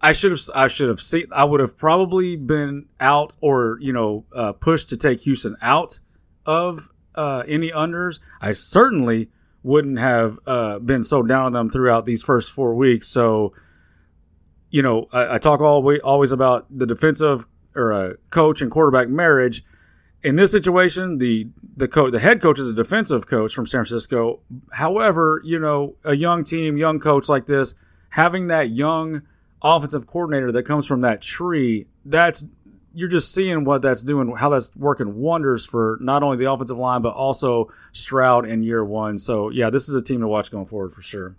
I 0.00 0.12
should 0.12 0.30
have 0.30 0.40
I 0.54 0.68
should 0.68 0.88
have 0.88 1.00
seen 1.00 1.26
I 1.32 1.44
would 1.44 1.60
have 1.60 1.76
probably 1.76 2.36
been 2.36 2.86
out 3.00 3.34
or 3.40 3.78
you 3.80 3.92
know 3.92 4.26
uh, 4.34 4.52
pushed 4.52 4.90
to 4.90 4.96
take 4.96 5.20
Houston 5.22 5.56
out 5.62 5.98
of 6.46 6.90
uh, 7.14 7.42
any 7.48 7.70
unders. 7.70 8.20
I 8.40 8.52
certainly 8.52 9.30
wouldn't 9.64 9.98
have 9.98 10.38
uh, 10.46 10.78
been 10.78 11.02
so 11.02 11.22
down 11.22 11.46
on 11.46 11.52
them 11.52 11.70
throughout 11.70 12.06
these 12.06 12.22
first 12.22 12.52
four 12.52 12.74
weeks. 12.76 13.08
So 13.08 13.54
you 14.70 14.82
know 14.82 15.08
I, 15.12 15.34
I 15.34 15.38
talk 15.38 15.60
always 15.60 16.00
always 16.00 16.30
about 16.30 16.66
the 16.70 16.86
defensive 16.86 17.46
or 17.74 17.92
uh, 17.92 18.12
coach 18.30 18.62
and 18.62 18.70
quarterback 18.70 19.08
marriage. 19.08 19.64
In 20.22 20.36
this 20.36 20.52
situation, 20.52 21.18
the 21.18 21.48
the 21.76 21.88
coach, 21.88 22.12
the 22.12 22.20
head 22.20 22.40
coach 22.40 22.58
is 22.58 22.68
a 22.68 22.72
defensive 22.72 23.26
coach 23.26 23.54
from 23.54 23.66
San 23.66 23.84
Francisco. 23.84 24.40
However, 24.70 25.40
you 25.44 25.58
know, 25.58 25.96
a 26.04 26.14
young 26.14 26.44
team, 26.44 26.76
young 26.76 27.00
coach 27.00 27.28
like 27.28 27.46
this, 27.46 27.74
having 28.10 28.46
that 28.46 28.70
young 28.70 29.22
offensive 29.62 30.06
coordinator 30.06 30.52
that 30.52 30.64
comes 30.64 30.86
from 30.86 31.00
that 31.00 31.20
tree, 31.20 31.86
that's 32.04 32.44
you're 32.94 33.08
just 33.08 33.32
seeing 33.32 33.64
what 33.64 33.82
that's 33.82 34.02
doing, 34.02 34.34
how 34.36 34.48
that's 34.48 34.74
working 34.76 35.16
wonders 35.16 35.66
for 35.66 35.98
not 36.00 36.22
only 36.22 36.36
the 36.36 36.50
offensive 36.50 36.78
line 36.78 37.02
but 37.02 37.14
also 37.14 37.72
Stroud 37.92 38.48
in 38.48 38.62
year 38.62 38.84
one. 38.84 39.18
So 39.18 39.50
yeah, 39.50 39.70
this 39.70 39.88
is 39.88 39.94
a 39.94 40.02
team 40.02 40.20
to 40.20 40.28
watch 40.28 40.50
going 40.50 40.66
forward 40.66 40.92
for 40.92 41.02
sure. 41.02 41.36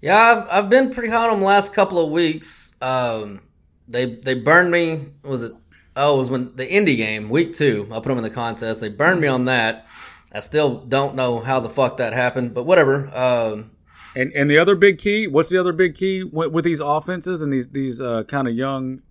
Yeah, 0.00 0.16
I've, 0.16 0.64
I've 0.64 0.70
been 0.70 0.92
pretty 0.92 1.10
hot 1.10 1.28
on 1.28 1.34
them 1.36 1.40
the 1.40 1.46
last 1.46 1.74
couple 1.74 2.02
of 2.04 2.10
weeks. 2.10 2.74
Um, 2.80 3.42
they 3.86 4.14
they 4.14 4.34
burned 4.34 4.70
me. 4.70 5.08
Was 5.22 5.42
it? 5.42 5.52
Oh, 5.96 6.14
it 6.14 6.18
was 6.18 6.30
when 6.30 6.56
the 6.56 6.70
Indy 6.70 6.96
game, 6.96 7.28
week 7.28 7.54
two. 7.54 7.86
I 7.90 7.96
put 7.96 8.08
them 8.08 8.18
in 8.18 8.24
the 8.24 8.30
contest. 8.30 8.80
They 8.80 8.88
burned 8.88 9.20
me 9.20 9.28
on 9.28 9.44
that. 9.44 9.86
I 10.32 10.40
still 10.40 10.78
don't 10.78 11.16
know 11.16 11.40
how 11.40 11.60
the 11.60 11.68
fuck 11.68 11.96
that 11.98 12.12
happened, 12.12 12.54
but 12.54 12.64
whatever. 12.64 13.10
Um, 13.14 13.72
And 14.16 14.32
and 14.32 14.50
the 14.50 14.58
other 14.58 14.74
big 14.74 14.98
key, 14.98 15.26
what's 15.26 15.50
the 15.50 15.58
other 15.58 15.72
big 15.72 15.94
key 15.94 16.24
with, 16.24 16.50
with 16.52 16.64
these 16.64 16.80
offenses 16.80 17.42
and 17.42 17.52
these 17.52 17.68
these 17.68 18.00
uh, 18.00 18.24
kind 18.24 18.48
of 18.48 18.54
young 18.54 19.02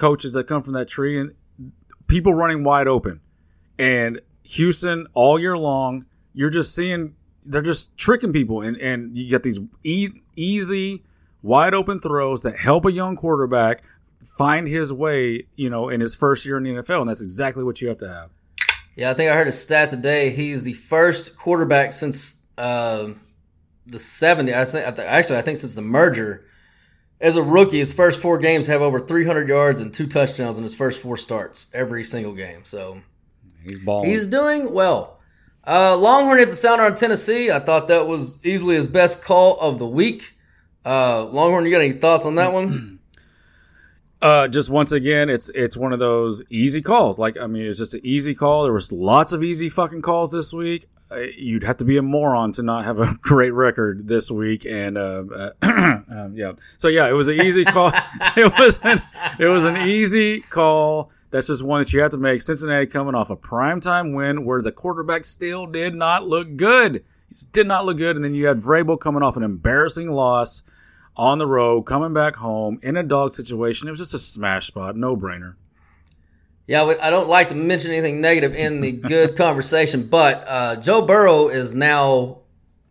coaches 0.00 0.32
that 0.32 0.48
come 0.48 0.62
from 0.62 0.72
that 0.72 0.88
tree 0.88 1.20
and 1.20 1.34
people 2.08 2.34
running 2.34 2.64
wide 2.64 2.88
open. 2.88 3.20
And 3.78 4.20
Houston 4.42 5.06
all 5.14 5.38
year 5.38 5.56
long, 5.56 6.06
you're 6.34 6.50
just 6.50 6.74
seeing 6.74 7.14
they're 7.44 7.62
just 7.62 7.96
tricking 7.96 8.32
people, 8.32 8.62
and 8.62 8.76
and 8.78 9.16
you 9.16 9.28
get 9.28 9.42
these 9.42 9.60
e- 9.84 10.20
easy, 10.36 11.04
wide 11.42 11.74
open 11.74 12.00
throws 12.00 12.42
that 12.42 12.58
help 12.58 12.84
a 12.84 12.92
young 12.92 13.16
quarterback 13.16 13.82
find 14.36 14.68
his 14.68 14.92
way, 14.92 15.46
you 15.56 15.70
know, 15.70 15.88
in 15.88 16.00
his 16.00 16.14
first 16.14 16.44
year 16.44 16.56
in 16.56 16.64
the 16.64 16.70
NFL, 16.70 17.00
and 17.00 17.08
that's 17.08 17.22
exactly 17.22 17.64
what 17.64 17.80
you 17.80 17.88
have 17.88 17.98
to 17.98 18.08
have. 18.08 18.30
Yeah, 18.96 19.10
I 19.10 19.14
think 19.14 19.30
I 19.30 19.34
heard 19.34 19.48
a 19.48 19.52
stat 19.52 19.90
today. 19.90 20.30
He's 20.30 20.62
the 20.62 20.74
first 20.74 21.38
quarterback 21.38 21.92
since 21.92 22.44
uh, 22.58 23.08
the 23.86 23.96
70s. 23.96 24.54
I 24.54 24.64
think, 24.90 24.98
actually, 25.08 25.38
I 25.38 25.42
think 25.42 25.56
since 25.56 25.74
the 25.74 25.82
merger. 25.82 26.44
As 27.20 27.36
a 27.36 27.42
rookie, 27.42 27.78
his 27.78 27.92
first 27.92 28.20
four 28.20 28.38
games 28.38 28.66
have 28.66 28.80
over 28.80 28.98
300 28.98 29.48
yards 29.48 29.80
and 29.80 29.92
two 29.92 30.06
touchdowns 30.06 30.56
in 30.56 30.64
his 30.64 30.74
first 30.74 31.00
four 31.02 31.16
starts 31.16 31.66
every 31.74 32.02
single 32.02 32.32
game. 32.34 32.64
So 32.64 33.02
he's 33.62 33.78
balling. 33.78 34.08
He's 34.10 34.26
doing 34.26 34.72
well. 34.72 35.18
Uh, 35.66 35.96
Longhorn 35.96 36.38
hit 36.38 36.48
the 36.48 36.54
sounder 36.54 36.84
on 36.84 36.94
Tennessee. 36.94 37.50
I 37.50 37.58
thought 37.58 37.88
that 37.88 38.06
was 38.06 38.44
easily 38.44 38.76
his 38.76 38.88
best 38.88 39.22
call 39.22 39.60
of 39.60 39.78
the 39.78 39.86
week. 39.86 40.32
Uh, 40.84 41.26
Longhorn, 41.26 41.66
you 41.66 41.70
got 41.70 41.82
any 41.82 41.92
thoughts 41.92 42.24
on 42.24 42.36
that 42.36 42.52
one? 42.52 42.98
Uh, 44.22 44.46
just 44.46 44.68
once 44.68 44.92
again, 44.92 45.30
it's 45.30 45.48
it's 45.54 45.78
one 45.78 45.94
of 45.94 45.98
those 45.98 46.42
easy 46.50 46.82
calls. 46.82 47.18
Like 47.18 47.38
I 47.38 47.46
mean, 47.46 47.64
it's 47.64 47.78
just 47.78 47.94
an 47.94 48.02
easy 48.04 48.34
call. 48.34 48.64
There 48.64 48.72
was 48.74 48.92
lots 48.92 49.32
of 49.32 49.42
easy 49.42 49.70
fucking 49.70 50.02
calls 50.02 50.30
this 50.30 50.52
week. 50.52 50.88
Uh, 51.10 51.18
you'd 51.36 51.64
have 51.64 51.78
to 51.78 51.84
be 51.84 51.96
a 51.96 52.02
moron 52.02 52.52
to 52.52 52.62
not 52.62 52.84
have 52.84 53.00
a 53.00 53.14
great 53.20 53.50
record 53.50 54.06
this 54.06 54.30
week. 54.30 54.64
And 54.64 54.96
uh, 54.96 55.50
um, 55.62 56.32
yeah, 56.34 56.52
so 56.78 56.88
yeah, 56.88 57.08
it 57.08 57.14
was 57.14 57.28
an 57.28 57.40
easy 57.40 57.64
call. 57.66 57.92
it 58.36 58.52
was 58.58 58.78
an, 58.82 59.02
it 59.38 59.46
was 59.46 59.64
an 59.64 59.88
easy 59.88 60.40
call. 60.40 61.10
That's 61.30 61.46
just 61.46 61.62
one 61.62 61.80
that 61.80 61.92
you 61.92 62.00
have 62.00 62.10
to 62.10 62.16
make. 62.16 62.42
Cincinnati 62.42 62.86
coming 62.86 63.14
off 63.14 63.30
a 63.30 63.36
primetime 63.36 64.14
win 64.14 64.44
where 64.44 64.60
the 64.60 64.72
quarterback 64.72 65.24
still 65.24 65.66
did 65.66 65.94
not 65.94 66.26
look 66.26 66.56
good. 66.56 67.04
He 67.28 67.46
did 67.52 67.66
not 67.66 67.86
look 67.86 67.98
good. 67.98 68.16
And 68.16 68.24
then 68.24 68.34
you 68.34 68.46
had 68.46 68.60
Vrabel 68.60 68.98
coming 68.98 69.22
off 69.22 69.36
an 69.36 69.44
embarrassing 69.44 70.10
loss 70.10 70.62
on 71.16 71.38
the 71.38 71.46
road, 71.46 71.82
coming 71.82 72.12
back 72.12 72.36
home 72.36 72.80
in 72.82 72.96
a 72.96 73.02
dog 73.02 73.32
situation. 73.32 73.86
It 73.86 73.92
was 73.92 74.00
just 74.00 74.14
a 74.14 74.18
smash 74.18 74.68
spot, 74.68 74.96
no 74.96 75.16
brainer. 75.16 75.54
Yeah, 76.70 76.94
I 77.02 77.10
don't 77.10 77.28
like 77.28 77.48
to 77.48 77.56
mention 77.56 77.90
anything 77.90 78.20
negative 78.20 78.54
in 78.54 78.80
the 78.80 78.92
good 79.14 79.36
conversation, 79.36 80.06
but 80.06 80.44
uh, 80.46 80.76
Joe 80.76 81.02
Burrow 81.02 81.48
is 81.48 81.74
now 81.74 82.42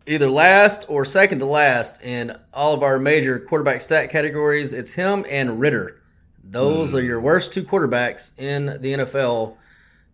either 0.06 0.28
last 0.28 0.84
or 0.90 1.06
second 1.06 1.38
to 1.38 1.46
last 1.46 2.04
in 2.04 2.36
all 2.52 2.74
of 2.74 2.82
our 2.82 2.98
major 2.98 3.38
quarterback 3.38 3.80
stat 3.80 4.10
categories. 4.10 4.74
It's 4.74 4.92
him 4.92 5.24
and 5.30 5.58
Ridder. 5.58 5.98
Those 6.44 6.92
mm. 6.92 6.98
are 6.98 7.00
your 7.00 7.22
worst 7.22 7.54
two 7.54 7.64
quarterbacks 7.64 8.38
in 8.38 8.66
the 8.66 8.92
NFL 8.92 9.56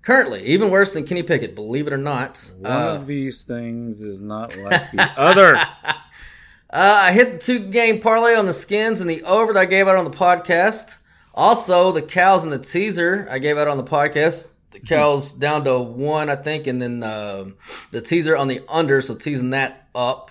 currently, 0.00 0.44
even 0.44 0.70
worse 0.70 0.94
than 0.94 1.04
Kenny 1.04 1.24
Pickett, 1.24 1.56
believe 1.56 1.88
it 1.88 1.92
or 1.92 1.98
not. 1.98 2.52
One 2.60 2.70
uh, 2.70 2.94
of 3.00 3.08
these 3.08 3.42
things 3.42 4.00
is 4.00 4.20
not 4.20 4.56
like 4.58 4.92
the 4.92 5.10
other. 5.16 5.56
Uh, 5.56 5.96
I 6.70 7.10
hit 7.10 7.32
the 7.32 7.38
two 7.38 7.58
game 7.58 7.98
parlay 7.98 8.36
on 8.36 8.46
the 8.46 8.52
skins 8.52 9.00
and 9.00 9.10
the 9.10 9.24
over 9.24 9.54
that 9.54 9.58
I 9.58 9.64
gave 9.64 9.88
out 9.88 9.96
on 9.96 10.04
the 10.04 10.16
podcast. 10.16 10.98
Also, 11.36 11.92
the 11.92 12.02
cows 12.02 12.42
and 12.42 12.52
the 12.52 12.58
teaser 12.58 13.28
I 13.30 13.38
gave 13.38 13.58
out 13.58 13.68
on 13.68 13.76
the 13.76 13.84
podcast. 13.84 14.48
The 14.70 14.78
mm-hmm. 14.78 14.86
cows 14.86 15.32
down 15.32 15.64
to 15.64 15.78
one, 15.78 16.30
I 16.30 16.36
think, 16.36 16.66
and 16.66 16.80
then 16.80 17.02
uh, 17.02 17.46
the 17.90 18.00
teaser 18.00 18.36
on 18.36 18.48
the 18.48 18.62
under, 18.68 19.00
so 19.02 19.14
teasing 19.14 19.50
that 19.50 19.88
up. 19.94 20.30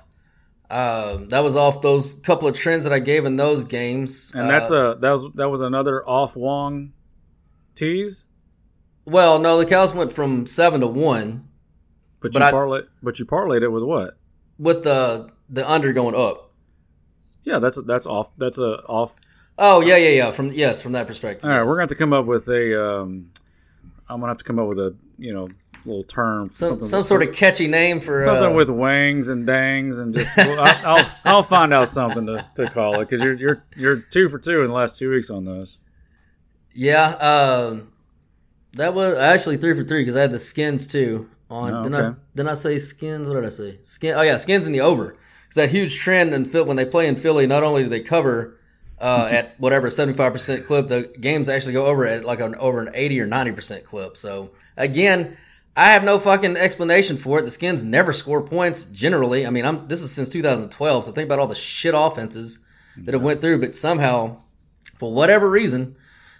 Uh, 0.69 1.17
that 1.29 1.41
was 1.41 1.55
off 1.55 1.81
those 1.81 2.13
couple 2.13 2.47
of 2.47 2.57
trends 2.57 2.85
that 2.85 2.93
I 2.93 3.00
gave 3.00 3.25
in 3.25 3.35
those 3.35 3.65
games. 3.65 4.33
And 4.33 4.50
that's 4.50 4.71
uh, 4.71 4.95
a 4.95 4.95
that 4.95 5.12
was 5.12 5.31
that 5.35 5.50
was 5.50 5.62
another 5.62 6.07
off 6.07 6.35
Wong 6.35 6.93
tease. 7.75 8.25
Well, 9.05 9.38
no, 9.38 9.59
the 9.59 9.65
cows 9.67 9.93
went 9.93 10.12
from 10.12 10.47
seven 10.47 10.81
to 10.81 10.88
one. 10.88 11.47
But, 12.19 12.33
but 12.33 12.43
you 12.43 12.51
parlay, 12.51 12.81
but 13.03 13.19
you 13.19 13.25
parlayed 13.25 13.62
it 13.62 13.69
with 13.69 13.83
what? 13.83 14.17
With 14.57 14.83
the 14.83 15.29
the 15.50 15.69
under 15.69 15.93
going 15.93 16.15
up. 16.15 16.51
Yeah, 17.43 17.59
that's 17.59 17.79
that's 17.85 18.07
off. 18.07 18.31
That's 18.38 18.57
a 18.57 18.81
off. 18.85 19.15
Oh 19.57 19.81
yeah, 19.81 19.97
yeah, 19.97 20.09
yeah. 20.09 20.31
From 20.31 20.51
yes, 20.51 20.81
from 20.81 20.93
that 20.93 21.07
perspective. 21.07 21.45
All 21.45 21.50
right, 21.50 21.62
yes. 21.62 21.67
we're 21.67 21.75
gonna 21.75 21.83
have 21.83 21.89
to 21.89 21.95
come 21.95 22.13
up 22.13 22.25
with 22.25 22.47
a. 22.50 23.00
Um, 23.01 23.31
I'm 24.09 24.19
gonna 24.19 24.31
have 24.31 24.38
to 24.38 24.43
come 24.43 24.59
up 24.59 24.67
with 24.67 24.79
a 24.79 24.95
you 25.17 25.33
know 25.33 25.47
little 25.85 26.03
term. 26.03 26.51
Some 26.51 26.81
some 26.81 27.00
with, 27.00 27.07
sort 27.07 27.24
of 27.24 27.33
catchy 27.33 27.67
name 27.67 28.01
for 28.01 28.21
something 28.24 28.51
uh, 28.51 28.55
with 28.55 28.69
wangs 28.69 29.29
and 29.29 29.47
dangs 29.47 30.00
and 30.00 30.13
just. 30.13 30.35
well, 30.35 30.59
I'll, 30.59 30.85
I'll, 30.97 31.12
I'll 31.24 31.43
find 31.43 31.74
out 31.74 31.89
something 31.89 32.25
to, 32.25 32.45
to 32.55 32.69
call 32.69 32.95
it 32.95 33.09
because 33.09 33.21
you're 33.21 33.35
you're 33.35 33.63
you're 33.75 33.97
two 33.97 34.27
for 34.27 34.39
two 34.39 34.62
in 34.62 34.67
the 34.67 34.74
last 34.74 35.00
two 35.00 35.09
weeks 35.09 35.29
on 35.29 35.45
those. 35.45 35.77
Yeah, 36.74 37.07
uh, 37.07 37.79
that 38.74 38.93
was 38.93 39.17
actually 39.17 39.57
three 39.57 39.74
for 39.74 39.83
three 39.83 40.01
because 40.01 40.17
I 40.17 40.21
had 40.21 40.31
the 40.31 40.39
skins 40.39 40.85
too. 40.85 41.29
On 41.50 41.74
oh, 41.74 41.83
didn't 41.83 41.95
I 41.95 42.15
didn't 42.35 42.50
I 42.50 42.55
say 42.55 42.77
skins? 42.77 43.27
What 43.27 43.35
did 43.35 43.45
I 43.45 43.50
say? 43.50 43.77
Skin. 43.81 44.15
Oh 44.15 44.21
yeah, 44.21 44.35
skins 44.38 44.67
in 44.67 44.74
the 44.74 44.81
over. 44.81 45.15
Because 45.43 45.55
that 45.55 45.69
huge 45.69 45.97
trend 45.97 46.33
in 46.33 46.45
Phil 46.45 46.65
when 46.65 46.75
they 46.75 46.85
play 46.85 47.07
in 47.07 47.15
Philly, 47.15 47.45
not 47.45 47.63
only 47.63 47.83
do 47.83 47.89
they 47.89 48.01
cover 48.01 48.57
uh, 49.00 49.28
at 49.30 49.60
whatever 49.60 49.90
seventy 49.90 50.18
five 50.18 50.32
percent 50.32 50.66
clip, 50.66 50.88
the 50.88 51.14
games 51.20 51.50
actually 51.50 51.74
go 51.74 51.86
over 51.86 52.06
at 52.06 52.25
like 52.25 52.40
an 52.40 52.56
over 52.56 52.82
an 52.82 52.92
eighty 52.94 53.20
or 53.20 53.25
ninety 53.25 53.52
percent 53.52 53.84
clip. 53.84 54.18
So 54.18 54.52
again, 54.78 55.38
I 55.75 55.92
have 55.92 56.04
no 56.04 56.18
fucking 56.18 56.56
explanation 56.56 57.18
for 57.18 57.40
it. 57.40 57.44
The 57.44 57.52
Skins 57.52 57.84
never 57.84 58.14
score 58.14 58.42
points 58.42 58.86
generally. 58.86 59.46
I 59.46 59.50
mean, 59.50 59.66
I'm 59.66 59.88
this 59.88 60.02
is 60.02 60.12
since 60.12 60.30
2012, 60.30 61.06
so 61.06 61.12
think 61.12 61.25
about 61.25 61.40
all 61.40 61.48
the 61.48 61.56
shit 61.56 61.94
offenses 61.96 62.60
that 62.98 63.14
have 63.14 63.24
went 63.24 63.42
through, 63.42 63.60
but 63.60 63.75
somehow, 63.75 64.38
for 64.98 65.14
whatever 65.14 65.50
reason, 65.50 65.98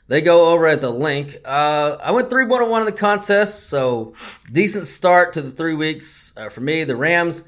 they 0.08 0.22
go 0.22 0.54
over 0.54 0.68
at 0.68 0.80
the 0.80 0.90
link. 0.90 1.38
Uh, 1.44 1.98
I 2.02 2.12
went 2.12 2.30
three 2.30 2.46
one 2.46 2.70
one 2.70 2.82
in 2.82 2.86
the 2.86 2.94
contest, 2.94 3.68
so 3.68 4.14
decent 4.52 4.86
start 4.86 5.34
to 5.34 5.42
the 5.42 5.52
three 5.52 5.74
weeks 5.74 6.34
uh, 6.38 6.50
for 6.50 6.62
me. 6.62 6.86
The 6.86 6.96
Rams 6.96 7.48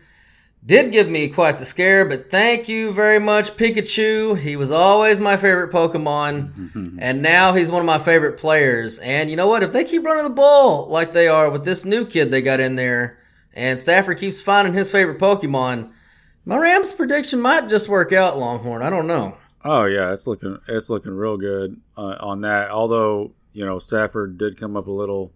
did 0.66 0.92
give 0.92 1.08
me 1.08 1.30
quite 1.30 1.60
the 1.60 1.66
scare, 1.66 2.04
but 2.04 2.30
thank 2.30 2.68
you 2.68 2.92
very 2.92 3.20
much, 3.20 3.56
Pikachu. 3.56 4.38
He 4.38 4.56
was 4.56 4.72
always 4.72 5.20
my 5.20 5.38
favorite 5.38 5.72
Pokemon, 5.72 6.98
and 7.00 7.22
now 7.22 7.54
he's 7.54 7.72
one 7.72 7.82
of 7.82 7.86
my 7.86 8.00
favorite 8.00 8.38
players. 8.38 9.00
And 9.00 9.30
you 9.30 9.36
know 9.36 9.48
what? 9.48 9.64
If 9.64 9.72
they 9.72 9.84
keep 9.84 10.04
running 10.04 10.26
the 10.26 10.30
ball 10.30 10.88
like 10.88 11.14
they 11.14 11.28
are 11.28 11.50
with 11.50 11.64
this 11.64 11.86
new 11.86 12.06
kid 12.06 12.32
they 12.32 12.42
got 12.42 12.60
in 12.60 12.76
there, 12.76 13.18
and 13.54 13.80
Stafford 13.80 14.20
keeps 14.20 14.42
finding 14.42 14.74
his 14.74 14.92
favorite 14.92 15.20
Pokemon, 15.20 15.92
my 16.44 16.58
Rams 16.58 16.94
prediction 16.94 17.42
might 17.42 17.70
just 17.70 17.90
work 17.90 18.12
out, 18.12 18.38
Longhorn. 18.38 18.82
I 18.82 18.90
don't 18.90 19.08
know. 19.08 19.38
Oh 19.64 19.86
yeah, 19.86 20.14
it's 20.14 20.28
looking 20.28 20.58
it's 20.68 20.90
looking 20.90 21.12
real 21.12 21.38
good 21.38 21.80
uh, 21.98 22.18
on 22.20 22.42
that. 22.42 22.72
Although 22.72 23.32
you 23.54 23.66
know 23.66 23.80
Stafford 23.80 24.38
did 24.38 24.60
come 24.60 24.78
up 24.78 24.88
a 24.88 24.92
little 24.92 25.34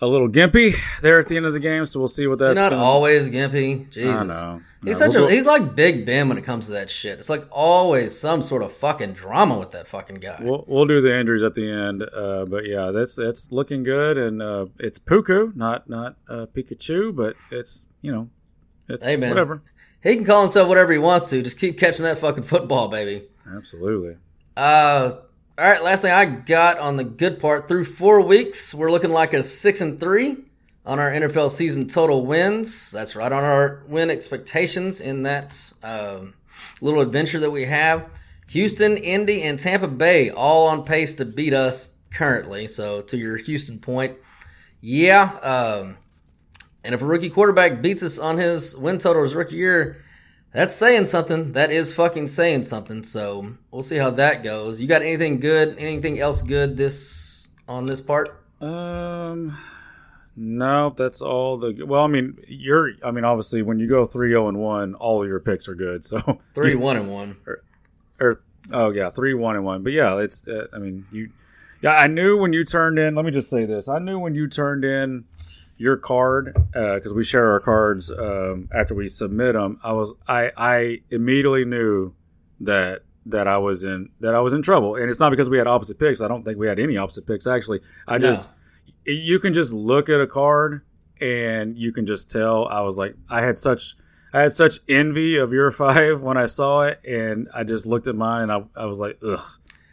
a 0.00 0.06
little 0.06 0.28
gimpy 0.28 0.76
there 1.00 1.18
at 1.18 1.28
the 1.28 1.36
end 1.36 1.46
of 1.46 1.52
the 1.52 1.60
game, 1.60 1.86
so 1.86 1.98
we'll 1.98 2.08
see 2.08 2.26
what 2.26 2.38
that's. 2.38 2.54
not 2.54 2.70
gonna... 2.70 2.82
always 2.82 3.30
gimpy. 3.30 3.88
Jesus, 3.90 4.20
I 4.20 4.24
know. 4.24 4.62
He's 4.84 5.00
no, 5.00 5.06
such 5.06 5.14
we'll 5.16 5.28
a 5.28 5.30
he's 5.30 5.46
like 5.46 5.74
Big 5.74 6.04
Ben 6.04 6.28
when 6.28 6.36
it 6.36 6.44
comes 6.44 6.66
to 6.66 6.72
that 6.72 6.90
shit. 6.90 7.18
It's 7.18 7.30
like 7.30 7.44
always 7.50 8.16
some 8.16 8.42
sort 8.42 8.62
of 8.62 8.72
fucking 8.72 9.14
drama 9.14 9.58
with 9.58 9.70
that 9.72 9.86
fucking 9.86 10.16
guy. 10.16 10.38
We'll 10.40 10.64
we'll 10.68 10.84
do 10.84 11.00
the 11.00 11.18
injuries 11.18 11.42
at 11.42 11.54
the 11.54 11.70
end, 11.70 12.02
uh, 12.02 12.44
but 12.44 12.66
yeah, 12.66 12.90
that's 12.90 13.16
that's 13.16 13.50
looking 13.50 13.82
good, 13.82 14.18
and 14.18 14.42
uh, 14.42 14.66
it's 14.78 14.98
Puka, 14.98 15.52
not 15.54 15.88
not 15.88 16.16
uh, 16.28 16.46
Pikachu, 16.54 17.16
but 17.16 17.36
it's 17.50 17.86
you 18.02 18.12
know, 18.12 18.28
it's 18.88 19.04
hey, 19.04 19.16
man. 19.16 19.30
whatever. 19.30 19.62
He 20.02 20.14
can 20.14 20.24
call 20.24 20.42
himself 20.42 20.68
whatever 20.68 20.92
he 20.92 20.98
wants 20.98 21.30
to. 21.30 21.42
Just 21.42 21.58
keep 21.58 21.80
catching 21.80 22.04
that 22.04 22.18
fucking 22.18 22.44
football, 22.44 22.88
baby. 22.88 23.26
Absolutely. 23.50 24.16
Uh, 24.56 25.14
all 25.58 25.66
right, 25.66 25.82
last 25.82 26.02
thing 26.02 26.12
I 26.12 26.26
got 26.26 26.78
on 26.78 26.96
the 26.96 27.04
good 27.04 27.40
part 27.40 27.66
through 27.66 27.86
four 27.86 28.20
weeks, 28.20 28.74
we're 28.74 28.90
looking 28.90 29.10
like 29.10 29.32
a 29.32 29.42
six 29.42 29.80
and 29.80 29.98
three 29.98 30.36
on 30.84 30.98
our 30.98 31.10
NFL 31.10 31.50
season 31.50 31.88
total 31.88 32.26
wins. 32.26 32.90
That's 32.90 33.16
right 33.16 33.32
on 33.32 33.42
our 33.42 33.82
win 33.88 34.10
expectations 34.10 35.00
in 35.00 35.22
that 35.22 35.72
uh, 35.82 36.26
little 36.82 37.00
adventure 37.00 37.40
that 37.40 37.50
we 37.50 37.64
have. 37.64 38.06
Houston, 38.50 38.98
Indy, 38.98 39.44
and 39.44 39.58
Tampa 39.58 39.88
Bay 39.88 40.28
all 40.28 40.66
on 40.68 40.84
pace 40.84 41.14
to 41.14 41.24
beat 41.24 41.54
us 41.54 41.94
currently. 42.10 42.68
So 42.68 43.00
to 43.02 43.16
your 43.16 43.38
Houston 43.38 43.78
point, 43.78 44.18
yeah. 44.82 45.38
Um, 45.38 45.96
and 46.84 46.94
if 46.94 47.00
a 47.00 47.06
rookie 47.06 47.30
quarterback 47.30 47.80
beats 47.80 48.02
us 48.02 48.18
on 48.18 48.36
his 48.36 48.76
win 48.76 48.98
total 48.98 49.22
his 49.22 49.34
rookie 49.34 49.56
year, 49.56 50.04
that's 50.56 50.74
saying 50.74 51.04
something. 51.04 51.52
That 51.52 51.70
is 51.70 51.92
fucking 51.92 52.28
saying 52.28 52.64
something. 52.64 53.04
So 53.04 53.52
we'll 53.70 53.82
see 53.82 53.98
how 53.98 54.08
that 54.12 54.42
goes. 54.42 54.80
You 54.80 54.88
got 54.88 55.02
anything 55.02 55.38
good? 55.38 55.76
Anything 55.78 56.18
else 56.18 56.40
good 56.40 56.78
this 56.78 57.48
on 57.68 57.84
this 57.84 58.00
part? 58.00 58.30
Um, 58.62 59.54
no, 60.34 60.94
that's 60.96 61.20
all 61.20 61.58
the. 61.58 61.84
Well, 61.84 62.02
I 62.02 62.06
mean, 62.06 62.38
you're. 62.48 62.92
I 63.04 63.10
mean, 63.10 63.24
obviously, 63.24 63.60
when 63.60 63.78
you 63.78 63.86
go 63.86 64.06
three 64.06 64.30
zero 64.30 64.46
oh 64.46 64.48
and 64.48 64.56
one, 64.56 64.94
all 64.94 65.22
of 65.22 65.28
your 65.28 65.40
picks 65.40 65.68
are 65.68 65.74
good. 65.74 66.04
So 66.06 66.40
three 66.54 66.74
one 66.74 66.96
and 66.96 67.12
one, 67.12 67.36
or, 67.46 67.62
or 68.18 68.40
oh 68.72 68.90
yeah, 68.92 69.10
three 69.10 69.34
one 69.34 69.56
and 69.56 69.64
one. 69.64 69.82
But 69.82 69.92
yeah, 69.92 70.16
it's. 70.16 70.48
Uh, 70.48 70.68
I 70.72 70.78
mean, 70.78 71.04
you. 71.12 71.28
Yeah, 71.82 71.90
I 71.90 72.06
knew 72.06 72.38
when 72.38 72.54
you 72.54 72.64
turned 72.64 72.98
in. 72.98 73.14
Let 73.14 73.26
me 73.26 73.30
just 73.30 73.50
say 73.50 73.66
this: 73.66 73.88
I 73.88 73.98
knew 73.98 74.18
when 74.18 74.34
you 74.34 74.48
turned 74.48 74.86
in 74.86 75.26
your 75.78 75.96
card 75.96 76.54
because 76.72 77.12
uh, 77.12 77.14
we 77.14 77.24
share 77.24 77.50
our 77.52 77.60
cards 77.60 78.10
um, 78.10 78.68
after 78.74 78.94
we 78.94 79.08
submit 79.08 79.54
them. 79.54 79.78
I 79.82 79.92
was 79.92 80.14
I 80.26 80.50
I 80.56 81.00
immediately 81.10 81.64
knew 81.64 82.14
that 82.60 83.02
that 83.26 83.48
I 83.48 83.58
was 83.58 83.84
in 83.84 84.10
that 84.20 84.34
I 84.34 84.40
was 84.40 84.52
in 84.54 84.62
trouble. 84.62 84.94
And 84.96 85.10
it's 85.10 85.20
not 85.20 85.30
because 85.30 85.50
we 85.50 85.58
had 85.58 85.66
opposite 85.66 85.98
picks. 85.98 86.20
I 86.20 86.28
don't 86.28 86.44
think 86.44 86.58
we 86.58 86.66
had 86.68 86.78
any 86.78 86.96
opposite 86.96 87.26
picks 87.26 87.46
actually. 87.46 87.80
I 88.06 88.18
No. 88.18 88.28
just 88.28 88.48
you 89.04 89.38
can 89.38 89.52
just 89.52 89.72
look 89.72 90.08
at 90.08 90.20
a 90.20 90.26
card 90.26 90.82
and 91.20 91.76
you 91.76 91.92
can 91.92 92.06
just 92.06 92.30
tell 92.30 92.66
I 92.68 92.80
was 92.80 92.98
like 92.98 93.14
I 93.28 93.40
had 93.42 93.56
such 93.58 93.96
I 94.32 94.42
had 94.42 94.52
such 94.52 94.78
envy 94.88 95.36
of 95.36 95.52
your 95.52 95.70
five 95.82 96.20
when 96.22 96.36
I 96.36 96.46
saw 96.46 96.82
it 96.82 97.04
and 97.04 97.48
I 97.54 97.64
just 97.64 97.86
looked 97.86 98.06
at 98.06 98.14
mine 98.14 98.48
and 98.50 98.52
I, 98.52 98.62
I 98.82 98.86
was 98.86 98.98
like 99.00 99.18
ugh. 99.26 99.40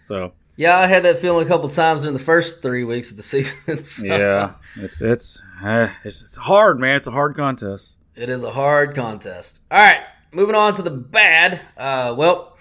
So 0.03 0.33
Yeah, 0.55 0.77
I 0.77 0.85
had 0.87 1.03
that 1.03 1.17
feeling 1.19 1.45
a 1.45 1.47
couple 1.47 1.67
times 1.69 2.05
in 2.05 2.13
the 2.13 2.19
first 2.19 2.61
three 2.61 2.83
weeks 2.83 3.09
of 3.11 3.17
the 3.17 3.23
season. 3.33 3.83
so 3.83 4.05
yeah, 4.05 4.53
it's 4.75 5.01
it's 5.01 5.41
uh, 5.63 5.89
it's 6.03 6.21
it's 6.21 6.35
hard, 6.37 6.79
man. 6.79 6.95
It's 6.97 7.07
a 7.07 7.11
hard 7.11 7.35
contest. 7.35 7.95
It 8.15 8.29
is 8.29 8.43
a 8.43 8.51
hard 8.51 8.93
contest. 8.95 9.61
All 9.71 9.79
right, 9.79 10.01
moving 10.31 10.55
on 10.55 10.73
to 10.75 10.81
the 10.83 10.91
bad. 10.91 11.61
Uh, 11.75 12.13
well, 12.17 12.57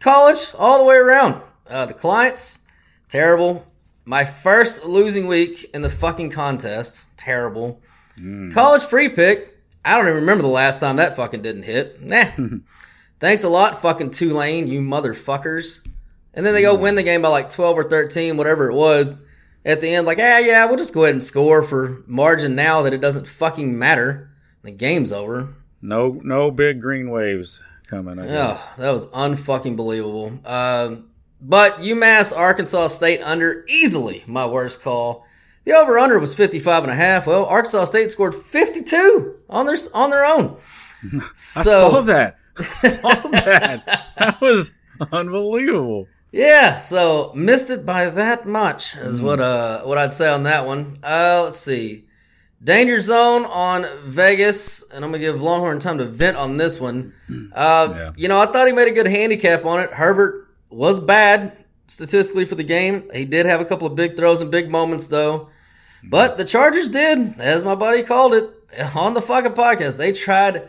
college 0.00 0.48
all 0.58 0.78
the 0.78 0.84
way 0.84 0.96
around. 0.96 1.40
Uh, 1.68 1.86
the 1.86 1.94
clients, 1.94 2.60
terrible. 3.08 3.66
My 4.04 4.24
first 4.24 4.84
losing 4.84 5.26
week 5.26 5.68
in 5.74 5.82
the 5.82 5.90
fucking 5.90 6.30
contest, 6.30 7.16
terrible. 7.16 7.80
College 8.52 8.82
free 8.82 9.08
pick. 9.10 9.52
I 9.84 9.94
don't 9.96 10.06
even 10.06 10.16
remember 10.20 10.42
the 10.42 10.48
last 10.48 10.80
time 10.80 10.96
that 10.96 11.14
fucking 11.16 11.42
didn't 11.42 11.64
hit. 11.64 12.02
Nah. 12.02 12.30
Thanks 13.20 13.44
a 13.44 13.48
lot, 13.48 13.80
fucking 13.82 14.10
Tulane, 14.10 14.66
you 14.68 14.80
motherfuckers. 14.80 15.85
And 16.36 16.44
then 16.44 16.54
they 16.54 16.62
go 16.62 16.74
win 16.74 16.94
the 16.94 17.02
game 17.02 17.22
by 17.22 17.28
like 17.28 17.50
12 17.50 17.78
or 17.78 17.84
13, 17.84 18.36
whatever 18.36 18.70
it 18.70 18.74
was. 18.74 19.22
At 19.64 19.80
the 19.80 19.88
end, 19.92 20.06
like, 20.06 20.18
ah, 20.20 20.38
yeah, 20.38 20.66
we'll 20.66 20.76
just 20.76 20.94
go 20.94 21.02
ahead 21.04 21.14
and 21.14 21.24
score 21.24 21.62
for 21.64 22.04
margin 22.06 22.54
now 22.54 22.82
that 22.82 22.92
it 22.92 23.00
doesn't 23.00 23.26
fucking 23.26 23.76
matter. 23.76 24.30
The 24.62 24.70
game's 24.70 25.10
over. 25.10 25.54
No 25.82 26.20
no 26.22 26.50
big 26.52 26.80
green 26.80 27.10
waves 27.10 27.62
coming. 27.88 28.18
I 28.18 28.26
guess. 28.26 28.74
Oh, 28.76 28.82
that 28.82 28.90
was 28.90 29.06
unfucking 29.08 29.76
believable. 29.76 30.38
Um, 30.44 31.10
but 31.40 31.78
UMass 31.78 32.36
Arkansas 32.36 32.88
State 32.88 33.20
under 33.22 33.64
easily 33.68 34.22
my 34.26 34.46
worst 34.46 34.82
call. 34.82 35.26
The 35.64 35.72
over 35.72 35.98
under 35.98 36.18
was 36.20 36.32
55 36.32 36.84
and 36.84 36.92
a 36.92 36.96
half. 36.96 37.26
Well, 37.26 37.44
Arkansas 37.44 37.84
State 37.84 38.10
scored 38.12 38.34
52 38.34 39.36
on 39.50 39.66
their 39.66 39.76
on 39.92 40.10
their 40.10 40.24
own. 40.24 40.56
So 41.34 41.60
I 41.88 41.90
saw 41.90 42.00
that. 42.02 42.38
I 42.56 42.64
saw 42.64 43.14
that. 43.30 44.06
that 44.16 44.40
was 44.40 44.72
unbelievable. 45.12 46.06
Yeah, 46.36 46.76
so 46.76 47.32
missed 47.34 47.70
it 47.70 47.86
by 47.86 48.10
that 48.10 48.46
much 48.46 48.94
is 48.96 49.20
what 49.22 49.40
uh 49.40 49.82
what 49.84 49.96
I'd 49.96 50.12
say 50.12 50.28
on 50.28 50.42
that 50.42 50.66
one. 50.66 50.98
Uh 51.02 51.42
let's 51.44 51.56
see. 51.58 52.04
Danger 52.62 53.00
zone 53.00 53.44
on 53.44 53.86
Vegas, 54.04 54.82
and 54.90 55.04
I'm 55.04 55.10
gonna 55.10 55.18
give 55.18 55.40
Longhorn 55.42 55.78
time 55.80 55.98
to 55.98 56.04
vent 56.04 56.36
on 56.36 56.58
this 56.58 56.78
one. 56.78 57.14
Uh 57.54 57.88
Yeah. 57.96 58.10
you 58.16 58.28
know, 58.28 58.38
I 58.40 58.46
thought 58.46 58.66
he 58.66 58.72
made 58.74 58.88
a 58.88 58.92
good 58.92 59.06
handicap 59.06 59.64
on 59.64 59.80
it. 59.80 59.90
Herbert 59.92 60.48
was 60.68 61.00
bad 61.00 61.56
statistically 61.86 62.44
for 62.44 62.54
the 62.56 62.64
game. 62.64 63.08
He 63.14 63.24
did 63.24 63.46
have 63.46 63.60
a 63.60 63.64
couple 63.64 63.86
of 63.86 63.94
big 63.96 64.16
throws 64.16 64.40
and 64.42 64.50
big 64.50 64.70
moments 64.70 65.08
though. 65.08 65.48
But 66.04 66.36
the 66.36 66.44
Chargers 66.44 66.88
did, 66.88 67.40
as 67.40 67.64
my 67.64 67.74
buddy 67.74 68.02
called 68.02 68.34
it 68.34 68.50
on 68.94 69.14
the 69.14 69.22
fucking 69.22 69.52
podcast. 69.52 69.96
They 69.96 70.12
tried 70.12 70.68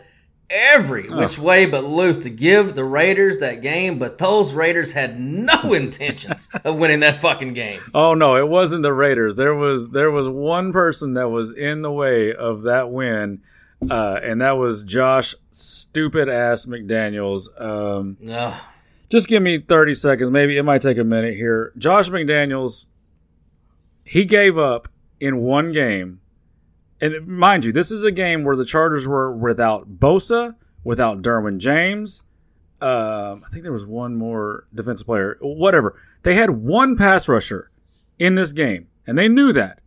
every 0.50 1.08
which 1.08 1.38
way 1.38 1.66
but 1.66 1.84
loose 1.84 2.18
to 2.20 2.30
give 2.30 2.74
the 2.74 2.84
Raiders 2.84 3.38
that 3.38 3.60
game, 3.62 3.98
but 3.98 4.18
those 4.18 4.54
Raiders 4.54 4.92
had 4.92 5.18
no 5.20 5.72
intentions 5.74 6.48
of 6.64 6.76
winning 6.76 7.00
that 7.00 7.20
fucking 7.20 7.54
game. 7.54 7.80
Oh 7.94 8.14
no, 8.14 8.36
it 8.36 8.48
wasn't 8.48 8.82
the 8.82 8.92
Raiders. 8.92 9.36
There 9.36 9.54
was 9.54 9.90
there 9.90 10.10
was 10.10 10.28
one 10.28 10.72
person 10.72 11.14
that 11.14 11.28
was 11.28 11.52
in 11.52 11.82
the 11.82 11.92
way 11.92 12.32
of 12.34 12.62
that 12.62 12.90
win, 12.90 13.42
uh, 13.90 14.18
and 14.22 14.40
that 14.40 14.52
was 14.52 14.82
Josh 14.82 15.34
stupid 15.50 16.28
ass 16.28 16.66
McDaniels. 16.66 17.48
Um, 17.60 18.16
Ugh. 18.30 18.60
just 19.10 19.28
give 19.28 19.42
me 19.42 19.58
30 19.58 19.94
seconds. 19.94 20.30
Maybe 20.30 20.56
it 20.56 20.62
might 20.62 20.82
take 20.82 20.98
a 20.98 21.04
minute 21.04 21.34
here. 21.36 21.72
Josh 21.76 22.08
McDaniels, 22.08 22.86
he 24.04 24.24
gave 24.24 24.56
up 24.56 24.88
in 25.20 25.38
one 25.38 25.72
game. 25.72 26.20
And 27.00 27.26
mind 27.26 27.64
you, 27.64 27.72
this 27.72 27.90
is 27.90 28.04
a 28.04 28.10
game 28.10 28.44
where 28.44 28.56
the 28.56 28.64
Chargers 28.64 29.06
were 29.06 29.32
without 29.32 29.98
Bosa, 29.98 30.56
without 30.84 31.22
Derwin 31.22 31.58
James. 31.58 32.24
Um, 32.80 33.42
I 33.44 33.48
think 33.50 33.62
there 33.64 33.72
was 33.72 33.86
one 33.86 34.16
more 34.16 34.66
defensive 34.74 35.06
player. 35.06 35.36
Whatever. 35.40 36.00
They 36.22 36.34
had 36.34 36.50
one 36.50 36.96
pass 36.96 37.28
rusher 37.28 37.70
in 38.18 38.34
this 38.34 38.52
game, 38.52 38.88
and 39.06 39.16
they 39.16 39.28
knew 39.28 39.52
that. 39.52 39.80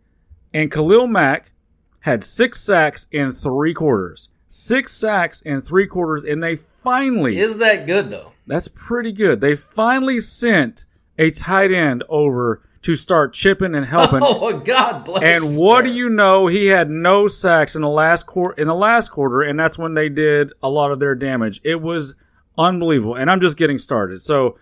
And 0.54 0.70
Khalil 0.70 1.06
Mack 1.06 1.52
had 2.00 2.24
six 2.24 2.60
sacks 2.60 3.06
in 3.10 3.32
three 3.32 3.74
quarters. 3.74 4.28
Six 4.48 4.92
sacks 4.92 5.40
in 5.42 5.62
three 5.62 5.86
quarters, 5.86 6.24
and 6.24 6.42
they 6.42 6.56
finally 6.56 7.38
Is 7.38 7.58
that 7.58 7.86
good 7.86 8.10
though? 8.10 8.32
that's 8.46 8.68
pretty 8.68 9.12
good. 9.12 9.40
They 9.40 9.56
finally 9.56 10.20
sent 10.20 10.84
a 11.18 11.30
tight 11.30 11.72
end 11.72 12.04
over 12.08 12.62
to 12.82 12.94
start 12.96 13.32
chipping 13.32 13.74
and 13.74 13.86
helping. 13.86 14.20
Oh 14.22 14.58
God 14.58 15.04
bless 15.04 15.22
and 15.22 15.56
you, 15.56 15.64
what 15.64 15.82
sir. 15.84 15.88
do 15.88 15.92
you 15.92 16.08
know? 16.08 16.46
He 16.46 16.66
had 16.66 16.90
no 16.90 17.28
sacks 17.28 17.76
in 17.76 17.82
the 17.82 17.88
last 17.88 18.26
quarter. 18.26 18.60
In 18.60 18.68
the 18.68 18.74
last 18.74 19.10
quarter, 19.10 19.42
and 19.42 19.58
that's 19.58 19.78
when 19.78 19.94
they 19.94 20.08
did 20.08 20.52
a 20.62 20.68
lot 20.68 20.90
of 20.90 20.98
their 20.98 21.14
damage. 21.14 21.60
It 21.64 21.80
was 21.80 22.14
unbelievable. 22.58 23.14
And 23.14 23.30
I'm 23.30 23.40
just 23.40 23.56
getting 23.56 23.78
started. 23.78 24.22
So 24.22 24.58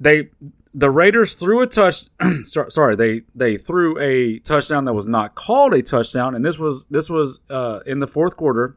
they 0.00 0.30
the 0.74 0.90
Raiders 0.90 1.34
threw 1.34 1.60
a 1.60 1.66
touch. 1.66 2.04
sorry, 2.44 2.96
they 2.96 3.22
they 3.34 3.56
threw 3.58 3.98
a 3.98 4.38
touchdown 4.40 4.84
that 4.86 4.94
was 4.94 5.06
not 5.06 5.34
called 5.34 5.74
a 5.74 5.82
touchdown, 5.82 6.34
and 6.34 6.44
this 6.44 6.58
was 6.58 6.86
this 6.90 7.10
was 7.10 7.40
uh, 7.50 7.80
in 7.86 8.00
the 8.00 8.06
fourth 8.06 8.36
quarter. 8.36 8.76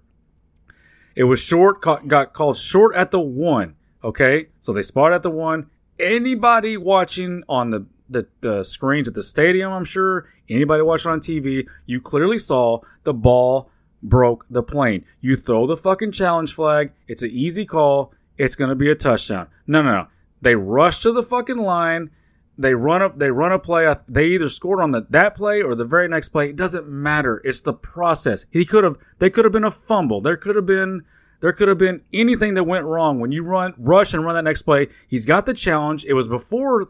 It 1.16 1.24
was 1.24 1.40
short, 1.40 1.82
got 1.82 2.34
called 2.34 2.58
short 2.58 2.94
at 2.96 3.12
the 3.12 3.22
one. 3.22 3.76
Okay, 4.04 4.48
so 4.60 4.74
they 4.74 4.82
spot 4.82 5.14
at 5.14 5.24
the 5.24 5.32
one. 5.32 5.70
Anybody 5.98 6.76
watching 6.76 7.44
on 7.48 7.70
the, 7.70 7.86
the 8.10 8.28
the 8.42 8.64
screens 8.64 9.08
at 9.08 9.14
the 9.14 9.22
stadium, 9.22 9.72
I'm 9.72 9.86
sure 9.86 10.30
anybody 10.50 10.84
watching 10.84 11.12
on 11.12 11.20
TV, 11.20 11.68
you 11.86 12.02
clearly 12.02 12.40
saw 12.40 12.80
the 13.04 13.14
ball 13.14 13.70
broke 14.04 14.46
the 14.50 14.64
plane. 14.64 15.06
You 15.22 15.36
throw 15.36 15.68
the 15.68 15.78
fucking 15.78 16.12
challenge 16.12 16.54
flag. 16.54 16.92
It's 17.08 17.24
an 17.24 17.32
easy 17.32 17.66
call. 17.66 18.14
It's 18.38 18.56
gonna 18.56 18.76
be 18.76 18.90
a 18.90 18.96
touchdown. 18.96 19.48
No, 19.68 19.82
no, 19.82 19.92
no. 19.92 20.08
They 20.42 20.56
rush 20.56 21.00
to 21.00 21.12
the 21.12 21.24
fucking 21.24 21.58
line. 21.58 22.12
They 22.58 22.74
run 22.74 23.02
up. 23.02 23.18
They 23.18 23.32
run 23.32 23.52
a 23.52 23.60
play. 23.60 23.94
They 24.08 24.28
either 24.28 24.48
scored 24.48 24.80
on 24.80 24.92
the 24.92 25.06
that 25.10 25.36
play 25.36 25.62
or 25.62 25.76
the 25.76 25.86
very 25.86 26.08
next 26.08 26.30
play. 26.30 26.50
It 26.50 26.56
doesn't 26.56 26.88
matter. 26.88 27.42
It's 27.44 27.62
the 27.62 27.74
process. 27.74 28.46
He 28.52 28.66
could 28.66 28.84
have. 28.84 28.98
They 29.20 29.30
could 29.30 29.46
have 29.46 29.52
been 29.52 29.66
a 29.66 29.72
fumble. 29.72 30.22
There 30.22 30.38
could 30.38 30.56
have 30.56 30.66
been. 30.66 31.04
There 31.42 31.52
could 31.52 31.68
have 31.68 31.78
been 31.78 32.02
anything 32.14 32.54
that 32.54 32.64
went 32.64 32.86
wrong 32.86 33.20
when 33.20 33.32
you 33.32 33.44
run 33.44 33.74
rush 33.78 34.14
and 34.14 34.24
run 34.24 34.36
that 34.36 34.44
next 34.44 34.62
play. 34.62 34.88
He's 35.08 35.26
got 35.26 35.46
the 35.46 35.54
challenge. 35.54 36.06
It 36.06 36.14
was 36.14 36.28
before. 36.28 36.86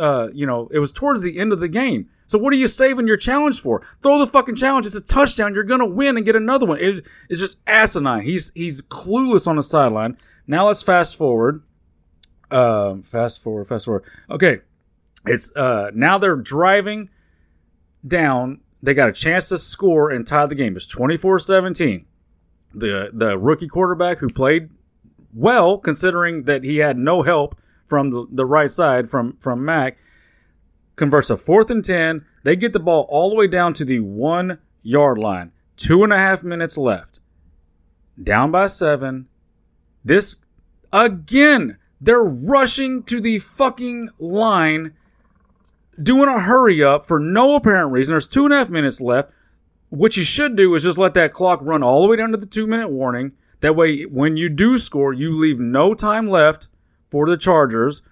Uh, 0.00 0.28
you 0.32 0.46
know, 0.46 0.66
it 0.72 0.78
was 0.78 0.92
towards 0.92 1.20
the 1.20 1.38
end 1.38 1.52
of 1.52 1.60
the 1.60 1.68
game. 1.68 2.08
So 2.26 2.38
what 2.38 2.54
are 2.54 2.56
you 2.56 2.68
saving 2.68 3.06
your 3.06 3.18
challenge 3.18 3.60
for? 3.60 3.82
Throw 4.02 4.18
the 4.18 4.26
fucking 4.26 4.54
challenge. 4.54 4.86
It's 4.86 4.94
a 4.94 5.00
touchdown. 5.00 5.52
You're 5.52 5.64
gonna 5.64 5.84
win 5.84 6.16
and 6.16 6.24
get 6.24 6.36
another 6.36 6.64
one. 6.64 6.78
It, 6.78 7.04
it's 7.28 7.40
just 7.40 7.58
asinine. 7.66 8.22
He's 8.22 8.50
he's 8.54 8.80
clueless 8.80 9.46
on 9.46 9.56
the 9.56 9.62
sideline. 9.62 10.16
Now 10.46 10.68
let's 10.68 10.82
fast 10.82 11.16
forward. 11.16 11.62
Um, 12.50 13.02
fast 13.02 13.42
forward, 13.42 13.66
fast 13.66 13.84
forward. 13.84 14.04
Okay, 14.30 14.60
it's 15.26 15.54
uh 15.54 15.90
now 15.94 16.16
they're 16.16 16.36
driving 16.36 17.10
down. 18.06 18.60
They 18.82 18.94
got 18.94 19.10
a 19.10 19.12
chance 19.12 19.50
to 19.50 19.58
score 19.58 20.10
and 20.10 20.26
tie 20.26 20.46
the 20.46 20.54
game. 20.54 20.76
It's 20.76 20.86
24-17. 20.86 22.06
The 22.72 23.10
the 23.12 23.38
rookie 23.38 23.68
quarterback 23.68 24.18
who 24.18 24.28
played 24.28 24.70
well, 25.34 25.78
considering 25.78 26.44
that 26.44 26.64
he 26.64 26.78
had 26.78 26.96
no 26.96 27.22
help 27.22 27.60
from 27.90 28.10
the, 28.10 28.26
the 28.30 28.46
right 28.46 28.70
side 28.70 29.10
from 29.10 29.36
from 29.40 29.64
Mack, 29.64 29.98
converts 30.96 31.28
a 31.28 31.36
fourth 31.36 31.70
and 31.70 31.84
ten. 31.84 32.24
They 32.44 32.56
get 32.56 32.72
the 32.72 32.80
ball 32.80 33.06
all 33.10 33.28
the 33.28 33.36
way 33.36 33.48
down 33.48 33.74
to 33.74 33.84
the 33.84 34.00
one 34.00 34.58
yard 34.82 35.18
line. 35.18 35.52
Two 35.76 36.04
and 36.04 36.12
a 36.12 36.16
half 36.16 36.42
minutes 36.42 36.78
left. 36.78 37.20
Down 38.22 38.50
by 38.50 38.68
seven. 38.68 39.28
This 40.02 40.36
again. 40.92 41.76
They're 42.02 42.24
rushing 42.24 43.02
to 43.04 43.20
the 43.20 43.40
fucking 43.40 44.08
line, 44.18 44.94
doing 46.02 46.30
a 46.30 46.40
hurry 46.40 46.82
up 46.82 47.04
for 47.04 47.20
no 47.20 47.56
apparent 47.56 47.92
reason. 47.92 48.14
There's 48.14 48.26
two 48.26 48.46
and 48.46 48.54
a 48.54 48.56
half 48.56 48.70
minutes 48.70 49.02
left. 49.02 49.32
What 49.90 50.16
you 50.16 50.24
should 50.24 50.56
do 50.56 50.74
is 50.74 50.84
just 50.84 50.96
let 50.96 51.12
that 51.14 51.34
clock 51.34 51.60
run 51.62 51.82
all 51.82 52.00
the 52.00 52.08
way 52.08 52.16
down 52.16 52.30
to 52.30 52.38
the 52.38 52.46
two 52.46 52.66
minute 52.66 52.88
warning. 52.88 53.32
That 53.60 53.76
way, 53.76 54.04
when 54.04 54.38
you 54.38 54.48
do 54.48 54.78
score, 54.78 55.12
you 55.12 55.36
leave 55.36 55.60
no 55.60 55.92
time 55.92 56.26
left 56.26 56.68
for 57.10 57.28
the 57.28 57.36
Chargers. 57.36 58.02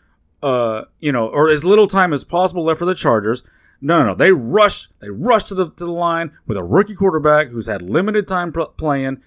Uh, 0.43 0.83
you 1.01 1.11
know, 1.11 1.27
or 1.29 1.49
as 1.49 1.65
little 1.65 1.87
time 1.87 2.13
as 2.13 2.23
possible 2.23 2.65
left 2.65 2.79
for 2.79 2.85
the 2.85 2.95
Chargers. 2.95 3.43
No, 3.81 3.99
no, 4.01 4.07
no. 4.07 4.15
They 4.15 4.33
rush. 4.33 4.89
They 5.01 5.11
rush 5.11 5.45
to 5.45 5.55
the 5.55 5.71
to 5.71 5.85
the 5.85 5.93
line 5.93 6.33
with 6.47 6.57
a 6.57 6.63
rookie 6.63 6.95
quarterback 6.95 7.49
who's 7.49 7.67
had 7.67 7.83
limited 7.83 8.29
time 8.29 8.53
pl- 8.53 8.67
playing. 8.77 9.23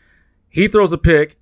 He 0.49 0.67
throws 0.67 0.91
a 0.93 0.97
pick 0.97 1.38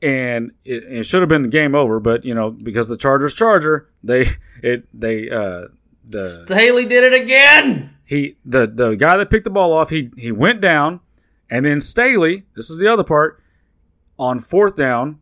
and 0.00 0.52
it, 0.64 0.84
it 0.84 1.02
should 1.04 1.22
have 1.22 1.28
been 1.28 1.42
the 1.42 1.48
game 1.48 1.74
over, 1.74 2.00
but 2.00 2.24
you 2.24 2.34
know 2.34 2.50
because 2.50 2.88
the 2.88 2.96
Chargers 2.96 3.34
Charger 3.34 3.88
they 4.02 4.28
it 4.62 4.88
they 4.98 5.28
uh 5.28 5.68
the 6.04 6.20
Staley 6.46 6.86
did 6.86 7.04
it 7.12 7.20
again. 7.20 7.94
he 8.04 8.36
the 8.44 8.66
the 8.66 8.96
guy 8.96 9.16
that 9.16 9.30
picked 9.30 9.44
the 9.44 9.50
ball 9.50 9.72
off 9.72 9.90
he 9.90 10.10
he 10.16 10.32
went 10.32 10.60
down, 10.60 11.00
and 11.50 11.66
then 11.66 11.80
Staley 11.80 12.44
this 12.54 12.70
is 12.70 12.78
the 12.78 12.86
other 12.86 13.04
part 13.04 13.42
on 14.18 14.38
fourth 14.38 14.76
down. 14.76 15.20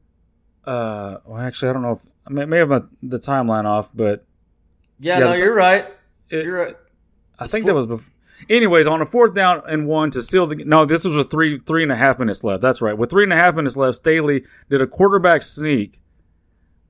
Uh, 0.65 1.19
well, 1.25 1.41
actually, 1.41 1.71
I 1.71 1.73
don't 1.73 1.83
know 1.83 1.93
if 1.93 2.07
I 2.27 2.33
may, 2.33 2.45
may 2.45 2.59
have 2.59 2.69
my, 2.69 2.83
the 3.03 3.19
timeline 3.19 3.65
off, 3.65 3.91
but 3.95 4.25
Yeah, 4.99 5.15
Yeah, 5.15 5.19
no, 5.21 5.27
it's- 5.27 5.41
you're 5.43 5.55
right. 5.55 5.87
it- 6.31 6.45
You're 6.45 6.59
right. 6.65 6.77
I 7.39 7.47
think 7.47 7.67
that 7.67 7.75
was 7.75 7.87
before. 7.87 8.13
Anyways, 8.51 8.87
on 8.87 9.01
a 9.01 9.07
fourth 9.07 9.35
down 9.35 9.63
and 9.69 9.87
one 9.87 10.11
to 10.11 10.23
seal 10.23 10.47
the 10.47 10.57
no, 10.57 10.85
this 10.85 11.05
was 11.05 11.17
with 11.17 11.31
three 11.31 11.59
three 11.61 11.83
and 11.83 11.91
a 11.93 11.97
half 11.97 12.19
minutes 12.19 12.45
left. 12.45 12.61
That's 12.63 12.83
right. 12.83 12.97
With 12.97 13.09
three 13.11 13.25
and 13.25 13.33
a 13.33 13.37
half 13.37 13.55
minutes 13.55 13.77
left, 13.79 13.97
Staley 13.99 14.45
did 14.69 14.81
a 14.83 14.87
quarterback 14.87 15.43
sneak 15.43 16.01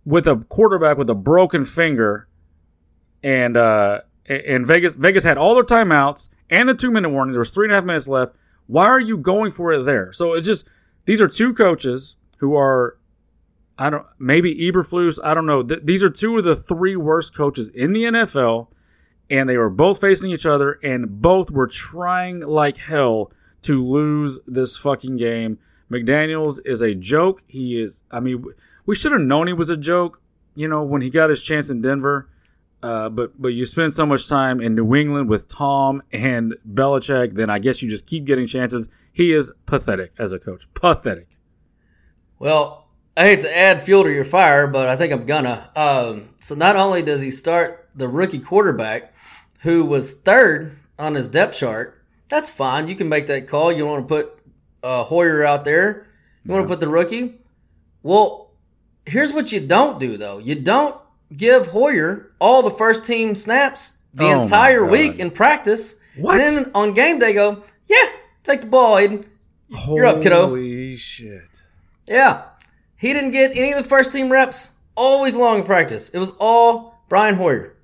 with 0.05 0.27
a 0.27 0.37
quarterback 0.49 0.99
with 0.99 1.09
a 1.11 1.14
broken 1.14 1.64
finger, 1.64 2.29
and 3.22 3.57
uh, 3.57 4.01
and 4.29 4.66
Vegas 4.66 4.94
Vegas 4.96 5.22
had 5.25 5.38
all 5.38 5.55
their 5.55 5.62
timeouts 5.64 6.29
and 6.51 6.68
the 6.68 6.75
two 6.75 6.90
minute 6.90 7.11
warning. 7.11 7.33
There 7.33 7.38
was 7.40 7.51
three 7.51 7.66
and 7.66 7.72
a 7.72 7.77
half 7.77 7.85
minutes 7.85 8.09
left. 8.09 8.35
Why 8.66 8.87
are 8.87 9.01
you 9.01 9.16
going 9.16 9.51
for 9.53 9.72
it 9.72 9.83
there? 9.85 10.12
So 10.12 10.33
it's 10.35 10.46
just 10.46 10.66
these 11.05 11.20
are 11.20 11.29
two 11.29 11.55
coaches 11.55 12.16
who 12.38 12.57
are 12.57 12.99
I 13.79 13.91
don't 13.91 14.07
maybe 14.19 14.55
Eberflus. 14.55 15.19
I 15.23 15.35
don't 15.35 15.47
know. 15.47 15.62
Th- 15.62 15.81
these 15.83 16.03
are 16.03 16.11
two 16.11 16.39
of 16.39 16.45
the 16.45 16.57
three 16.57 16.97
worst 16.97 17.35
coaches 17.35 17.69
in 17.69 17.93
the 17.93 18.05
NFL, 18.05 18.69
and 19.31 19.49
they 19.49 19.57
were 19.57 19.71
both 19.71 20.01
facing 20.01 20.31
each 20.31 20.47
other, 20.47 20.79
and 20.83 21.21
both 21.21 21.51
were 21.51 21.67
trying 21.67 22.41
like 22.41 22.77
hell 22.77 23.33
to 23.62 23.85
lose 23.85 24.39
this 24.47 24.77
fucking 24.77 25.17
game. 25.17 25.59
McDaniel's 25.91 26.59
is 26.61 26.83
a 26.83 26.95
joke. 26.95 27.45
He 27.47 27.81
is. 27.81 28.03
I 28.11 28.21
mean, 28.21 28.45
we 28.87 28.97
should 28.97 29.12
have 29.12 29.21
known 29.21 29.47
he 29.47 29.53
was 29.53 29.71
a 29.71 29.77
joke. 29.77 30.21
You 30.55 30.69
know, 30.69 30.83
when 30.83 31.03
he 31.03 31.11
got 31.11 31.31
his 31.31 31.43
chance 31.43 31.69
in 31.71 31.83
Denver. 31.83 32.31
Uh, 32.83 33.09
but 33.09 33.41
but 33.41 33.49
you 33.49 33.65
spend 33.65 33.93
so 33.93 34.07
much 34.07 34.29
time 34.29 34.61
in 34.61 34.75
New 34.75 34.95
England 34.95 35.29
with 35.29 35.49
Tom 35.49 36.03
and 36.12 36.55
Belichick, 36.73 37.35
then 37.35 37.51
I 37.51 37.59
guess 37.59 37.83
you 37.83 37.91
just 37.91 38.07
keep 38.07 38.25
getting 38.25 38.47
chances. 38.47 38.89
He 39.12 39.33
is 39.33 39.53
pathetic 39.65 40.12
as 40.19 40.33
a 40.33 40.39
coach. 40.39 40.69
Pathetic. 40.75 41.37
Well, 42.39 42.86
I 43.16 43.24
hate 43.24 43.40
to 43.40 43.57
add 43.57 43.83
fuel 43.83 44.05
to 44.05 44.12
your 44.12 44.24
fire, 44.24 44.66
but 44.66 44.88
I 44.88 44.96
think 44.96 45.12
I'm 45.12 45.24
gonna. 45.24 45.70
Um, 45.74 46.31
so 46.40 46.55
not 46.55 46.76
only 46.76 47.02
does 47.02 47.22
he 47.22 47.31
start 47.31 47.88
the 47.94 48.09
rookie 48.09 48.38
quarterback, 48.38 49.14
who 49.61 49.85
was 49.85 50.12
third 50.20 50.76
on 50.98 51.14
his 51.14 51.31
depth 51.31 51.57
chart, 51.57 52.02
that's 52.29 52.50
fine. 52.50 52.88
You 52.88 52.94
can 52.94 53.09
make 53.09 53.26
that 53.29 53.48
call. 53.48 53.72
You 53.72 53.87
want 53.87 54.07
to 54.07 54.14
put 54.14 54.38
uh, 54.83 55.05
Hoyer 55.05 55.44
out 55.44 55.64
there. 55.64 56.07
You 56.44 56.52
want 56.52 56.64
to 56.64 56.68
put 56.68 56.81
the 56.81 56.88
rookie. 56.88 57.37
Well, 58.02 58.50
here's 59.07 59.33
what 59.33 59.50
you 59.50 59.61
don't 59.61 59.98
do 59.98 60.16
though. 60.16 60.38
You 60.38 60.55
don't 60.55 60.96
give 61.35 61.68
Hoyer 61.68 62.31
all 62.38 62.62
the 62.62 62.70
first 62.70 63.05
team 63.05 63.35
snaps 63.35 64.02
the 64.12 64.24
Oh 64.24 64.42
entire 64.42 64.85
week 64.85 65.18
in 65.18 65.31
practice. 65.31 66.00
What? 66.16 66.40
And 66.40 66.57
then 66.57 66.70
on 66.74 66.94
game 66.94 67.18
day, 67.18 67.33
go, 67.33 67.64
yeah, 67.88 68.09
take 68.42 68.61
the 68.61 68.66
ball, 68.66 68.98
Aidan. 68.98 69.26
You're 69.68 70.07
up, 70.07 70.22
kiddo. 70.22 70.48
Holy 70.48 70.94
shit. 70.96 71.62
Yeah. 72.07 72.44
He 72.96 73.12
didn't 73.12 73.32
get 73.32 73.56
any 73.56 73.72
of 73.72 73.82
the 73.82 73.88
first 73.88 74.12
team 74.12 74.30
reps 74.30 74.70
all 74.94 75.22
week 75.22 75.35
long 75.35 75.59
in 75.59 75.64
practice. 75.64 76.09
It 76.11 76.18
was 76.18 76.32
all 76.38 76.94
Brian 77.09 77.35
Hoyer. 77.37 77.74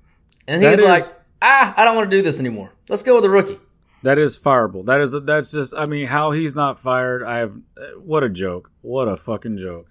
And 0.47 0.61
he's 0.63 0.81
like, 0.81 1.03
ah, 1.41 1.73
I 1.77 1.85
don't 1.85 1.95
want 1.95 2.09
to 2.11 2.17
do 2.17 2.21
this 2.23 2.39
anymore. 2.39 2.71
Let's 2.89 3.03
go 3.03 3.15
with 3.15 3.25
a 3.25 3.29
rookie. 3.29 3.59
That 4.01 4.17
is 4.17 4.37
fireable. 4.37 4.85
That 4.85 4.99
is 4.99 5.15
that's 5.23 5.51
just. 5.53 5.73
I 5.73 5.85
mean, 5.85 6.07
how 6.07 6.31
he's 6.31 6.55
not 6.55 6.77
fired. 6.79 7.23
I 7.23 7.37
have. 7.37 7.53
What 7.97 8.23
a 8.23 8.29
joke. 8.29 8.69
What 8.81 9.07
a 9.07 9.15
fucking 9.15 9.57
joke. 9.57 9.87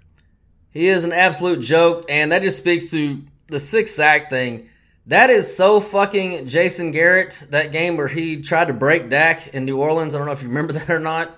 He 0.71 0.89
is 0.89 1.05
an 1.05 1.13
absolute 1.13 1.61
joke, 1.61 2.05
and 2.11 2.31
that 2.33 2.43
just 2.43 2.59
speaks 2.59 2.91
to 2.91 3.23
the 3.47 3.59
six 3.61 3.91
sack 3.93 4.29
thing. 4.29 4.69
That 5.07 5.31
is 5.31 5.57
so 5.57 5.81
fucking 5.81 6.47
Jason 6.47 6.91
Garrett, 6.93 7.43
that 7.51 7.73
game 7.73 7.97
where 7.97 8.09
he 8.09 8.41
tried 8.43 8.67
to 8.69 8.75
break 8.75 9.09
Dak 9.09 9.49
in 9.49 9.65
New 9.65 9.79
Orleans. 9.79 10.15
I 10.15 10.19
don't 10.19 10.27
know 10.27 10.33
if 10.33 10.43
you 10.43 10.49
remember 10.49 10.73
that 10.75 10.91
or 10.91 11.01
not. 11.01 11.31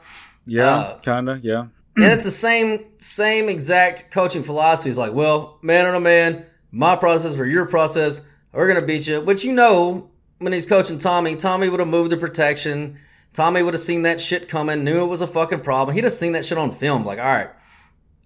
Yeah, 0.44 0.66
Uh, 0.76 0.98
kinda. 0.98 1.38
Yeah. 1.42 1.66
And 1.96 2.04
it's 2.07 2.24
the 2.24 2.30
same 2.30 2.85
same 2.98 3.48
exact 3.48 4.11
coaching 4.11 4.42
philosophy. 4.42 4.90
It's 4.90 4.98
like, 4.98 5.12
well, 5.12 5.59
man 5.62 5.87
on 5.87 5.94
a 5.94 6.00
man, 6.00 6.46
my 6.72 6.96
process 6.96 7.35
for 7.35 7.46
your 7.46 7.66
process, 7.66 8.20
we're 8.52 8.68
gonna 8.68 8.87
beat 8.87 9.07
you. 9.07 9.20
Which 9.20 9.44
you 9.44 9.52
know, 9.52 10.11
when 10.38 10.52
he's 10.52 10.66
coaching 10.66 10.98
Tommy, 10.98 11.37
Tommy 11.37 11.68
would 11.68 11.80
have 11.80 11.88
moved 11.88 12.11
the 12.11 12.16
protection. 12.16 12.98
Tommy 13.33 13.62
would 13.62 13.74
have 13.74 13.80
seen 13.80 14.02
that 14.02 14.20
shit 14.20 14.48
coming, 14.48 14.85
knew 14.85 15.02
it 15.02 15.07
was 15.07 15.20
a 15.22 15.26
fucking 15.26 15.61
problem. 15.61 15.94
He'd 15.94 16.04
have 16.04 16.12
seen 16.12 16.33
that 16.33 16.44
shit 16.44 16.57
on 16.59 16.70
film. 16.72 17.04
Like, 17.04 17.18
all 17.18 17.24
right, 17.24 17.50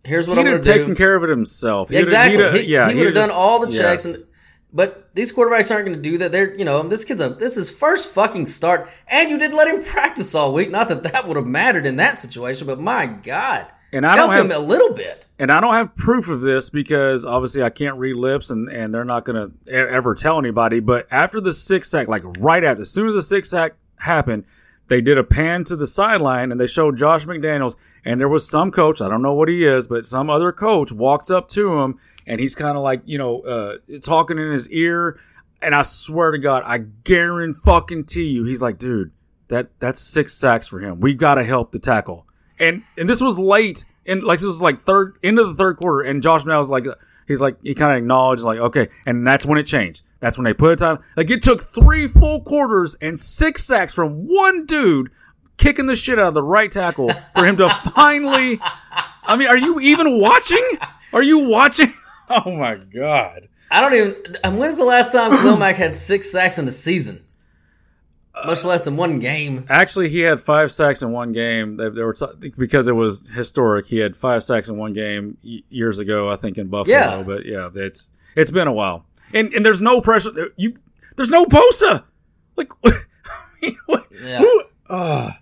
here's 0.05 0.29
what 0.29 0.35
He'd 0.35 0.41
I'm 0.41 0.47
gonna 0.47 0.57
have 0.57 0.65
taken 0.65 0.95
care 0.95 1.15
of 1.15 1.23
it 1.25 1.31
himself. 1.31 1.89
He'd 1.89 1.97
have- 1.97 2.03
exactly. 2.05 2.37
he'd 2.37 2.45
have- 2.45 2.55
he, 2.55 2.61
yeah. 2.63 2.87
he 2.89 2.93
he'd 2.93 2.99
would 2.99 3.07
have 3.07 3.29
done 3.29 3.31
all 3.31 3.59
the 3.59 3.71
checks. 3.71 4.05
yes. 4.05 4.17
And, 4.17 4.25
but 4.73 5.09
these 5.15 5.33
quarterbacks 5.33 5.71
aren't 5.71 5.87
going 5.87 5.97
to 5.97 6.03
do 6.03 6.19
that. 6.19 6.31
They're, 6.33 6.55
you 6.55 6.65
know, 6.65 6.83
this 6.87 7.05
kid's 7.05 7.21
a 7.21 7.31
this 7.31 7.57
is 7.57 7.71
first 7.71 8.09
fucking 8.11 8.47
start, 8.47 8.89
and 9.09 9.31
you 9.31 9.39
didn't 9.39 9.57
let 9.57 9.69
him 9.69 9.83
practice 9.83 10.35
all 10.35 10.53
week. 10.53 10.71
Not 10.71 10.89
that 10.89 11.03
that 11.05 11.27
would 11.27 11.37
have 11.37 11.47
mattered 11.47 11.87
in 11.87 11.97
that 11.97 12.19
situation, 12.19 12.67
but 12.67 12.79
my 12.81 13.07
god, 13.07 13.67
And 13.93 14.07
I 14.07 14.15
help 14.17 14.31
don't 14.31 14.37
have 14.37 14.45
him 14.47 14.53
a 14.53 14.59
little 14.67 14.93
bit. 14.93 15.27
and 15.39 15.51
I 15.51 15.61
don't 15.61 15.75
have 15.75 15.97
proof 15.97 16.29
of 16.29 16.41
this 16.43 16.69
because 16.71 17.25
obviously 17.25 17.63
I 17.63 17.71
can't 17.71 17.97
read 17.97 18.17
lips 18.17 18.51
and, 18.51 18.69
and 18.69 18.95
they're 18.95 19.05
not 19.05 19.25
going 19.25 19.51
to 19.67 19.73
ever 19.73 20.15
tell 20.15 20.39
anybody. 20.39 20.81
But 20.81 21.07
after 21.11 21.41
the 21.41 21.53
six 21.53 21.91
sack, 21.91 22.09
like 22.09 22.23
right 22.39 22.63
after, 22.63 22.83
as 22.83 22.91
soon 22.91 23.09
as 23.09 23.15
the 23.15 23.23
six 23.23 23.49
sack 23.51 23.73
happened, 23.97 24.45
they 24.89 25.01
did 25.03 25.19
a 25.19 25.25
pan 25.25 25.65
to 25.65 25.77
the 25.77 25.87
sideline 25.87 26.51
and 26.51 26.59
they 26.61 26.67
showed 26.67 26.97
Josh 26.97 27.27
McDaniels. 27.27 27.77
And 28.07 28.19
there 28.19 28.29
was 28.29 28.49
some 28.49 28.71
coach, 28.71 29.03
I 29.03 29.09
don't 29.09 29.21
know 29.23 29.35
what 29.35 29.49
he 29.49 29.65
is, 29.65 29.87
but 29.87 30.07
some 30.07 30.31
other 30.31 30.51
coach 30.53 30.93
walks 30.93 31.31
up 31.31 31.49
to 31.51 31.79
him 31.81 31.99
and 32.29 32.39
he's 32.41 32.55
kind 32.55 32.77
of 32.77 32.83
like, 32.85 33.01
you 33.07 33.19
know, 33.19 33.41
uh, 33.41 33.77
talking 34.03 34.39
in 34.39 34.53
his 34.53 34.69
ear. 34.69 35.19
And 35.61 35.75
I 35.75 35.83
swear 35.83 36.31
to 36.31 36.39
God, 36.39 36.63
I 36.65 36.79
guarantee 36.79 37.59
fucking 37.65 38.07
you, 38.15 38.45
he's 38.45 38.63
like, 38.63 38.79
dude, 38.79 39.11
that 39.49 39.71
that's 39.81 40.01
six 40.01 40.35
sacks 40.35 40.69
for 40.69 40.79
him. 40.79 41.01
We 41.01 41.15
got 41.15 41.35
to 41.35 41.45
help 41.45 41.73
the 41.73 41.81
tackle. 41.81 42.27
And 42.61 42.85
and 42.97 43.09
this 43.09 43.21
was 43.21 43.39
late, 43.39 43.85
and 44.07 44.23
like 44.23 44.39
this 44.39 44.47
was 44.47 44.61
like 44.61 44.85
third 44.85 45.17
into 45.23 45.45
the 45.45 45.55
third 45.55 45.79
quarter, 45.79 46.03
and 46.03 46.23
Josh 46.23 46.45
Bell 46.45 46.59
was 46.59 46.69
like, 46.69 46.85
he's 47.27 47.41
like 47.41 47.57
he 47.63 47.75
kind 47.75 47.93
of 47.93 47.99
acknowledged 47.99 48.43
like, 48.43 48.59
okay, 48.59 48.89
and 49.07 49.27
that's 49.27 49.47
when 49.47 49.59
it 49.59 49.65
changed. 49.65 50.03
That's 50.21 50.37
when 50.37 50.45
they 50.45 50.55
put 50.55 50.73
it 50.73 50.83
on. 50.83 51.03
Like 51.17 51.31
it 51.31 51.43
took 51.43 51.73
three 51.73 52.09
full 52.09 52.43
quarters 52.43 52.97
and 53.01 53.19
six 53.19 53.65
sacks 53.65 53.95
from 53.95 54.27
one 54.29 54.67
dude 54.67 55.11
kicking 55.57 55.87
the 55.87 55.97
shit 55.97 56.19
out 56.19 56.29
of 56.29 56.35
the 56.35 56.43
right 56.43 56.71
tackle 56.71 57.11
for 57.35 57.45
him 57.45 57.57
to 57.57 57.69
finally. 57.95 58.61
I 59.25 59.37
mean, 59.37 59.49
are 59.49 59.59
you 59.59 59.81
even 59.81 60.21
watching? 60.21 60.65
Are 61.13 61.23
you 61.23 61.39
watching? 61.49 61.93
Oh 62.45 62.51
my 62.57 62.75
god. 62.77 63.49
I 63.71 63.81
don't 63.81 63.95
even. 63.95 64.59
When's 64.59 64.77
the 64.79 64.85
last 64.85 65.13
time 65.13 65.31
Mack 65.59 65.77
had 65.77 65.95
six 65.97 66.31
sacks 66.31 66.59
in 66.59 66.67
a 66.69 66.73
season? 66.73 67.25
Much 68.47 68.65
less 68.65 68.85
than 68.85 68.97
one 68.97 69.19
game. 69.19 69.65
Actually, 69.69 70.09
he 70.09 70.21
had 70.21 70.39
five 70.39 70.71
sacks 70.71 71.03
in 71.03 71.11
one 71.11 71.33
game. 71.33 71.77
They, 71.77 71.89
they 71.89 72.03
were 72.05 72.13
t- 72.15 72.53
because 72.57 72.87
it 72.87 72.93
was 72.93 73.25
historic. 73.35 73.87
He 73.87 73.99
had 73.99 74.17
five 74.17 74.45
sacks 74.45 74.69
in 74.69 74.77
one 74.77 74.93
game 74.93 75.37
years 75.43 75.99
ago, 75.99 76.29
I 76.31 76.37
think, 76.37 76.57
in 76.57 76.69
Buffalo. 76.69 76.97
Yeah. 76.97 77.23
But 77.23 77.47
yeah, 77.47 77.69
it's 77.75 78.11
it's 78.37 78.53
been 78.53 78.69
a 78.69 78.73
while, 78.73 79.05
and 79.35 79.53
and 79.55 79.67
there's 79.67 79.83
no 79.83 80.01
pressure. 80.01 80.31
You 80.57 80.75
there's 81.17 81.31
no 81.31 81.47
Bosa. 81.47 82.05
Like, 82.57 82.71
what- 82.83 84.07
Yeah. 84.23 84.39
who- 84.39 84.63
ah. 84.89 85.39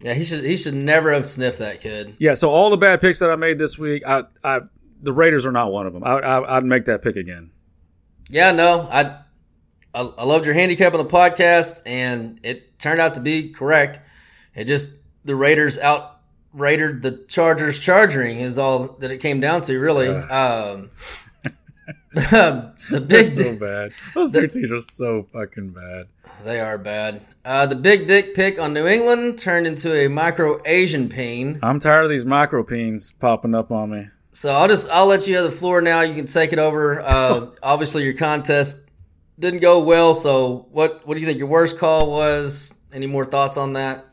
Yeah, 0.00 0.12
he 0.12 0.22
should 0.24 0.44
he 0.44 0.58
should 0.58 0.74
never 0.74 1.12
have 1.12 1.24
sniffed 1.24 1.58
that 1.60 1.80
kid. 1.80 2.14
yeah. 2.18 2.34
So 2.34 2.50
all 2.50 2.68
the 2.68 2.76
bad 2.76 3.00
picks 3.00 3.20
that 3.20 3.30
I 3.30 3.36
made 3.36 3.56
this 3.58 3.78
week, 3.78 4.02
I 4.06 4.24
I 4.44 4.60
the 5.04 5.12
Raiders 5.12 5.46
are 5.46 5.52
not 5.52 5.70
one 5.70 5.86
of 5.86 5.92
them. 5.92 6.02
I, 6.04 6.18
I 6.18 6.56
I'd 6.56 6.64
make 6.64 6.86
that 6.86 7.02
pick 7.02 7.16
again. 7.16 7.50
Yeah, 8.28 8.52
no, 8.52 8.88
I, 8.90 9.20
I 9.94 10.00
I 10.00 10.24
loved 10.24 10.46
your 10.46 10.54
handicap 10.54 10.94
on 10.94 10.98
the 10.98 11.10
podcast, 11.10 11.82
and 11.86 12.40
it 12.42 12.78
turned 12.78 13.00
out 13.00 13.14
to 13.14 13.20
be 13.20 13.50
correct. 13.50 14.00
It 14.54 14.64
just 14.64 14.90
the 15.24 15.36
Raiders 15.36 15.78
out 15.78 16.20
raided 16.52 17.02
the 17.02 17.24
Chargers 17.28 17.78
charging 17.78 18.40
is 18.40 18.58
all 18.58 18.96
that 19.00 19.10
it 19.10 19.18
came 19.18 19.40
down 19.40 19.60
to, 19.62 19.78
really. 19.78 20.08
Um, 20.08 20.90
the 22.14 23.04
big 23.06 23.26
so 23.26 23.56
bad. 23.56 23.92
Those 24.14 24.32
two 24.32 24.46
teams 24.46 24.70
are 24.70 24.80
so 24.80 25.24
fucking 25.32 25.70
bad. 25.70 26.06
they 26.44 26.60
are 26.60 26.78
bad. 26.78 27.22
Uh, 27.44 27.66
the 27.66 27.74
big 27.74 28.06
dick 28.06 28.34
pick 28.34 28.58
on 28.58 28.72
New 28.72 28.86
England 28.86 29.38
turned 29.38 29.66
into 29.66 29.92
a 29.92 30.08
micro 30.08 30.60
Asian 30.64 31.08
pain. 31.08 31.58
I'm 31.62 31.80
tired 31.80 32.04
of 32.04 32.10
these 32.10 32.24
micro 32.24 32.62
peens 32.62 33.10
popping 33.18 33.54
up 33.54 33.70
on 33.72 33.90
me. 33.90 34.08
So 34.34 34.52
I'll 34.52 34.66
just 34.66 34.90
I'll 34.90 35.06
let 35.06 35.28
you 35.28 35.36
have 35.36 35.44
the 35.44 35.56
floor 35.56 35.80
now. 35.80 36.00
You 36.00 36.12
can 36.12 36.26
take 36.26 36.52
it 36.52 36.58
over. 36.58 37.00
Uh, 37.00 37.46
obviously, 37.62 38.02
your 38.02 38.14
contest 38.14 38.80
didn't 39.38 39.60
go 39.60 39.80
well. 39.82 40.14
So 40.14 40.66
what 40.72 41.06
what 41.06 41.14
do 41.14 41.20
you 41.20 41.26
think 41.26 41.38
your 41.38 41.46
worst 41.46 41.78
call 41.78 42.10
was? 42.10 42.74
Any 42.92 43.06
more 43.06 43.24
thoughts 43.24 43.56
on 43.56 43.74
that? 43.74 44.04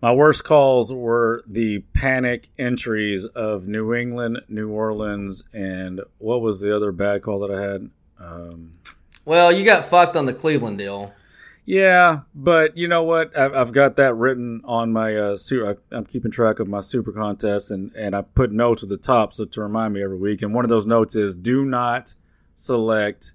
My 0.00 0.12
worst 0.12 0.44
calls 0.44 0.94
were 0.94 1.42
the 1.46 1.80
panic 1.92 2.48
entries 2.58 3.24
of 3.24 3.66
New 3.66 3.94
England, 3.94 4.42
New 4.48 4.70
Orleans, 4.70 5.42
and 5.52 6.00
what 6.18 6.40
was 6.40 6.60
the 6.60 6.74
other 6.74 6.92
bad 6.92 7.22
call 7.22 7.40
that 7.40 7.50
I 7.50 7.60
had? 7.60 7.90
Um, 8.20 8.72
Well, 9.24 9.50
you 9.50 9.64
got 9.64 9.86
fucked 9.86 10.14
on 10.14 10.26
the 10.26 10.34
Cleveland 10.34 10.78
deal. 10.78 11.12
Yeah, 11.66 12.20
but 12.32 12.76
you 12.76 12.86
know 12.86 13.02
what? 13.02 13.36
I've, 13.36 13.52
I've 13.52 13.72
got 13.72 13.96
that 13.96 14.14
written 14.14 14.62
on 14.64 14.92
my. 14.92 15.16
Uh, 15.16 15.36
I'm 15.90 16.04
keeping 16.04 16.30
track 16.30 16.60
of 16.60 16.68
my 16.68 16.80
super 16.80 17.10
contest, 17.10 17.72
and 17.72 17.92
and 17.96 18.14
I 18.14 18.22
put 18.22 18.52
notes 18.52 18.84
at 18.84 18.88
the 18.88 18.96
top 18.96 19.34
so 19.34 19.44
to 19.44 19.60
remind 19.60 19.92
me 19.92 20.02
every 20.02 20.16
week. 20.16 20.42
And 20.42 20.54
one 20.54 20.64
of 20.64 20.68
those 20.68 20.86
notes 20.86 21.16
is: 21.16 21.34
do 21.34 21.64
not 21.64 22.14
select 22.54 23.34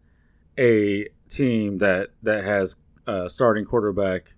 a 0.58 1.08
team 1.28 1.80
that 1.80 2.12
that 2.24 2.46
has 2.46 2.78
uh, 3.06 3.28
starting 3.28 3.66
quarterback, 3.66 4.34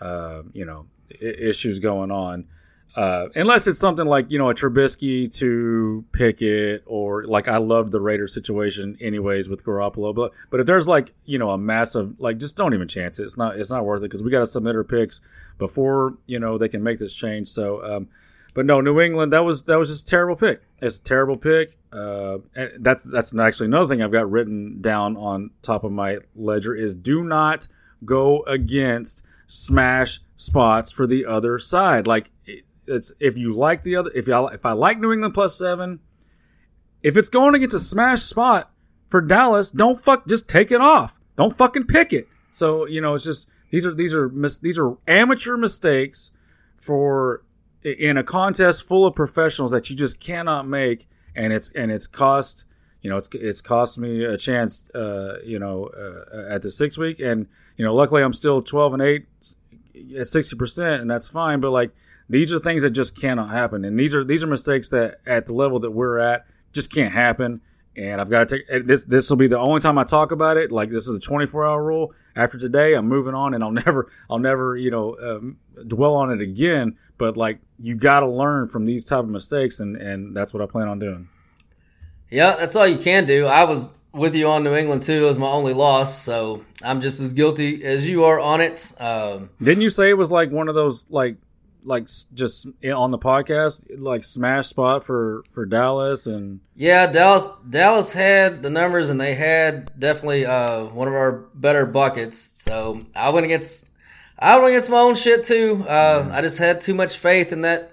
uh, 0.00 0.42
you 0.52 0.64
know, 0.64 0.86
issues 1.20 1.80
going 1.80 2.12
on. 2.12 2.46
Uh, 2.94 3.28
unless 3.34 3.66
it's 3.66 3.78
something 3.78 4.06
like 4.06 4.30
you 4.30 4.38
know 4.38 4.50
a 4.50 4.54
Trubisky 4.54 5.32
to 5.36 6.04
Pickett 6.12 6.82
or 6.86 7.24
like 7.24 7.48
I 7.48 7.56
loved 7.56 7.90
the 7.90 8.00
Raider 8.00 8.26
situation 8.26 8.98
anyways 9.00 9.48
with 9.48 9.64
Garoppolo, 9.64 10.14
but 10.14 10.32
but 10.50 10.60
if 10.60 10.66
there's 10.66 10.86
like 10.86 11.14
you 11.24 11.38
know 11.38 11.50
a 11.50 11.58
massive 11.58 12.20
like 12.20 12.38
just 12.38 12.56
don't 12.56 12.74
even 12.74 12.88
chance 12.88 13.18
it. 13.18 13.24
It's 13.24 13.38
not 13.38 13.58
it's 13.58 13.70
not 13.70 13.86
worth 13.86 14.02
it 14.02 14.10
because 14.10 14.22
we 14.22 14.30
got 14.30 14.40
to 14.40 14.46
submit 14.46 14.76
our 14.76 14.84
picks 14.84 15.22
before 15.58 16.18
you 16.26 16.38
know 16.38 16.58
they 16.58 16.68
can 16.68 16.82
make 16.82 16.98
this 16.98 17.14
change. 17.14 17.48
So, 17.48 17.82
um, 17.82 18.08
but 18.52 18.66
no, 18.66 18.82
New 18.82 19.00
England 19.00 19.32
that 19.32 19.44
was 19.44 19.62
that 19.64 19.78
was 19.78 19.88
just 19.88 20.06
a 20.06 20.10
terrible 20.10 20.36
pick. 20.36 20.60
It's 20.82 20.98
a 20.98 21.02
terrible 21.02 21.38
pick. 21.38 21.78
Uh, 21.94 22.38
that's 22.78 23.04
that's 23.04 23.34
actually 23.34 23.66
another 23.66 23.88
thing 23.88 24.02
I've 24.02 24.12
got 24.12 24.30
written 24.30 24.82
down 24.82 25.16
on 25.16 25.50
top 25.62 25.84
of 25.84 25.92
my 25.92 26.18
ledger 26.36 26.74
is 26.74 26.94
do 26.94 27.24
not 27.24 27.68
go 28.04 28.42
against 28.42 29.24
smash 29.46 30.20
spots 30.36 30.92
for 30.92 31.06
the 31.06 31.24
other 31.24 31.58
side. 31.58 32.06
Like 32.06 32.30
it's 32.86 33.12
if 33.20 33.36
you 33.36 33.54
like 33.54 33.82
the 33.82 33.96
other 33.96 34.10
if 34.14 34.28
I 34.28 34.46
if 34.54 34.64
I 34.66 34.72
like 34.72 34.98
New 34.98 35.12
England 35.12 35.34
plus 35.34 35.58
seven, 35.58 36.00
if 37.02 37.16
it's 37.16 37.28
going 37.28 37.54
against 37.54 37.76
a 37.76 37.80
smash 37.80 38.22
spot 38.22 38.70
for 39.08 39.20
Dallas, 39.20 39.70
don't 39.70 40.00
fuck 40.00 40.26
just 40.26 40.48
take 40.48 40.70
it 40.70 40.80
off. 40.80 41.18
Don't 41.36 41.56
fucking 41.56 41.86
pick 41.86 42.12
it. 42.12 42.28
So 42.50 42.86
you 42.86 43.00
know 43.00 43.14
it's 43.14 43.24
just 43.24 43.48
these 43.70 43.86
are 43.86 43.94
these 43.94 44.14
are 44.14 44.30
these 44.60 44.78
are 44.78 44.96
amateur 45.06 45.56
mistakes 45.56 46.30
for 46.80 47.44
in 47.82 48.16
a 48.16 48.22
contest 48.24 48.86
full 48.86 49.06
of 49.06 49.14
professionals 49.14 49.72
that 49.72 49.90
you 49.90 49.96
just 49.96 50.20
cannot 50.20 50.66
make, 50.68 51.08
and 51.34 51.52
it's 51.52 51.72
and 51.72 51.90
it's 51.90 52.06
cost 52.06 52.66
you 53.02 53.10
know 53.10 53.16
it's 53.16 53.28
it's 53.32 53.60
cost 53.60 53.98
me 53.98 54.24
a 54.24 54.36
chance 54.36 54.90
uh, 54.94 55.38
you 55.44 55.58
know 55.58 55.86
uh, 55.86 56.54
at 56.54 56.62
the 56.62 56.70
six 56.70 56.96
week, 56.96 57.20
and 57.20 57.46
you 57.76 57.84
know 57.84 57.94
luckily 57.94 58.22
I'm 58.22 58.32
still 58.32 58.62
twelve 58.62 58.92
and 58.92 59.02
eight 59.02 59.26
at 60.18 60.26
sixty 60.28 60.56
percent, 60.56 61.02
and 61.02 61.10
that's 61.10 61.28
fine. 61.28 61.60
But 61.60 61.70
like 61.70 61.90
these 62.32 62.50
are 62.50 62.58
things 62.58 62.82
that 62.82 62.90
just 62.90 63.14
cannot 63.14 63.50
happen, 63.50 63.84
and 63.84 64.00
these 64.00 64.14
are 64.14 64.24
these 64.24 64.42
are 64.42 64.46
mistakes 64.46 64.88
that 64.88 65.20
at 65.26 65.46
the 65.46 65.52
level 65.52 65.80
that 65.80 65.90
we're 65.90 66.18
at 66.18 66.46
just 66.72 66.92
can't 66.92 67.12
happen. 67.12 67.60
And 67.94 68.22
I've 68.22 68.30
got 68.30 68.48
to 68.48 68.56
take 68.56 68.86
this. 68.86 69.04
This 69.04 69.28
will 69.28 69.36
be 69.36 69.48
the 69.48 69.58
only 69.58 69.80
time 69.80 69.98
I 69.98 70.04
talk 70.04 70.32
about 70.32 70.56
it. 70.56 70.72
Like 70.72 70.88
this 70.88 71.06
is 71.06 71.18
a 71.18 71.20
24 71.20 71.66
hour 71.66 71.84
rule. 71.84 72.14
After 72.34 72.56
today, 72.56 72.94
I'm 72.94 73.06
moving 73.06 73.34
on, 73.34 73.52
and 73.52 73.62
I'll 73.62 73.70
never, 73.84 74.10
I'll 74.30 74.38
never, 74.38 74.78
you 74.78 74.90
know, 74.90 75.14
um, 75.22 75.58
dwell 75.86 76.14
on 76.14 76.32
it 76.32 76.40
again. 76.40 76.96
But 77.18 77.36
like, 77.36 77.58
you 77.78 77.96
got 77.96 78.20
to 78.20 78.26
learn 78.26 78.68
from 78.68 78.86
these 78.86 79.04
type 79.04 79.20
of 79.20 79.28
mistakes, 79.28 79.80
and 79.80 79.96
and 79.96 80.34
that's 80.34 80.54
what 80.54 80.62
I 80.62 80.66
plan 80.66 80.88
on 80.88 80.98
doing. 80.98 81.28
Yeah, 82.30 82.56
that's 82.56 82.74
all 82.76 82.86
you 82.86 82.96
can 82.96 83.26
do. 83.26 83.44
I 83.44 83.64
was 83.64 83.90
with 84.14 84.34
you 84.34 84.48
on 84.48 84.64
New 84.64 84.74
England 84.74 85.02
too 85.02 85.26
as 85.26 85.36
my 85.36 85.48
only 85.48 85.74
loss, 85.74 86.22
so 86.22 86.64
I'm 86.82 87.02
just 87.02 87.20
as 87.20 87.34
guilty 87.34 87.84
as 87.84 88.08
you 88.08 88.24
are 88.24 88.40
on 88.40 88.62
it. 88.62 88.90
Um, 88.98 89.50
Didn't 89.62 89.82
you 89.82 89.90
say 89.90 90.08
it 90.08 90.16
was 90.16 90.30
like 90.30 90.50
one 90.50 90.70
of 90.70 90.74
those 90.74 91.04
like 91.10 91.36
like 91.84 92.08
just 92.34 92.66
on 92.84 93.10
the 93.10 93.18
podcast 93.18 93.82
like 93.98 94.24
smash 94.24 94.68
spot 94.68 95.04
for 95.04 95.42
for 95.52 95.66
Dallas 95.66 96.26
and 96.26 96.60
yeah 96.74 97.06
Dallas 97.06 97.48
Dallas 97.68 98.12
had 98.12 98.62
the 98.62 98.70
numbers 98.70 99.10
and 99.10 99.20
they 99.20 99.34
had 99.34 99.98
definitely 99.98 100.46
uh, 100.46 100.84
one 100.86 101.08
of 101.08 101.14
our 101.14 101.32
better 101.54 101.86
buckets. 101.86 102.38
So 102.38 103.04
I 103.14 103.30
went 103.30 103.46
against 103.46 103.90
I 104.38 104.56
went 104.56 104.68
against 104.68 104.90
my 104.90 104.98
own 104.98 105.14
shit 105.14 105.44
too. 105.44 105.84
Uh, 105.88 106.28
I 106.32 106.40
just 106.40 106.58
had 106.58 106.80
too 106.80 106.94
much 106.94 107.16
faith 107.16 107.52
in 107.52 107.62
that 107.62 107.92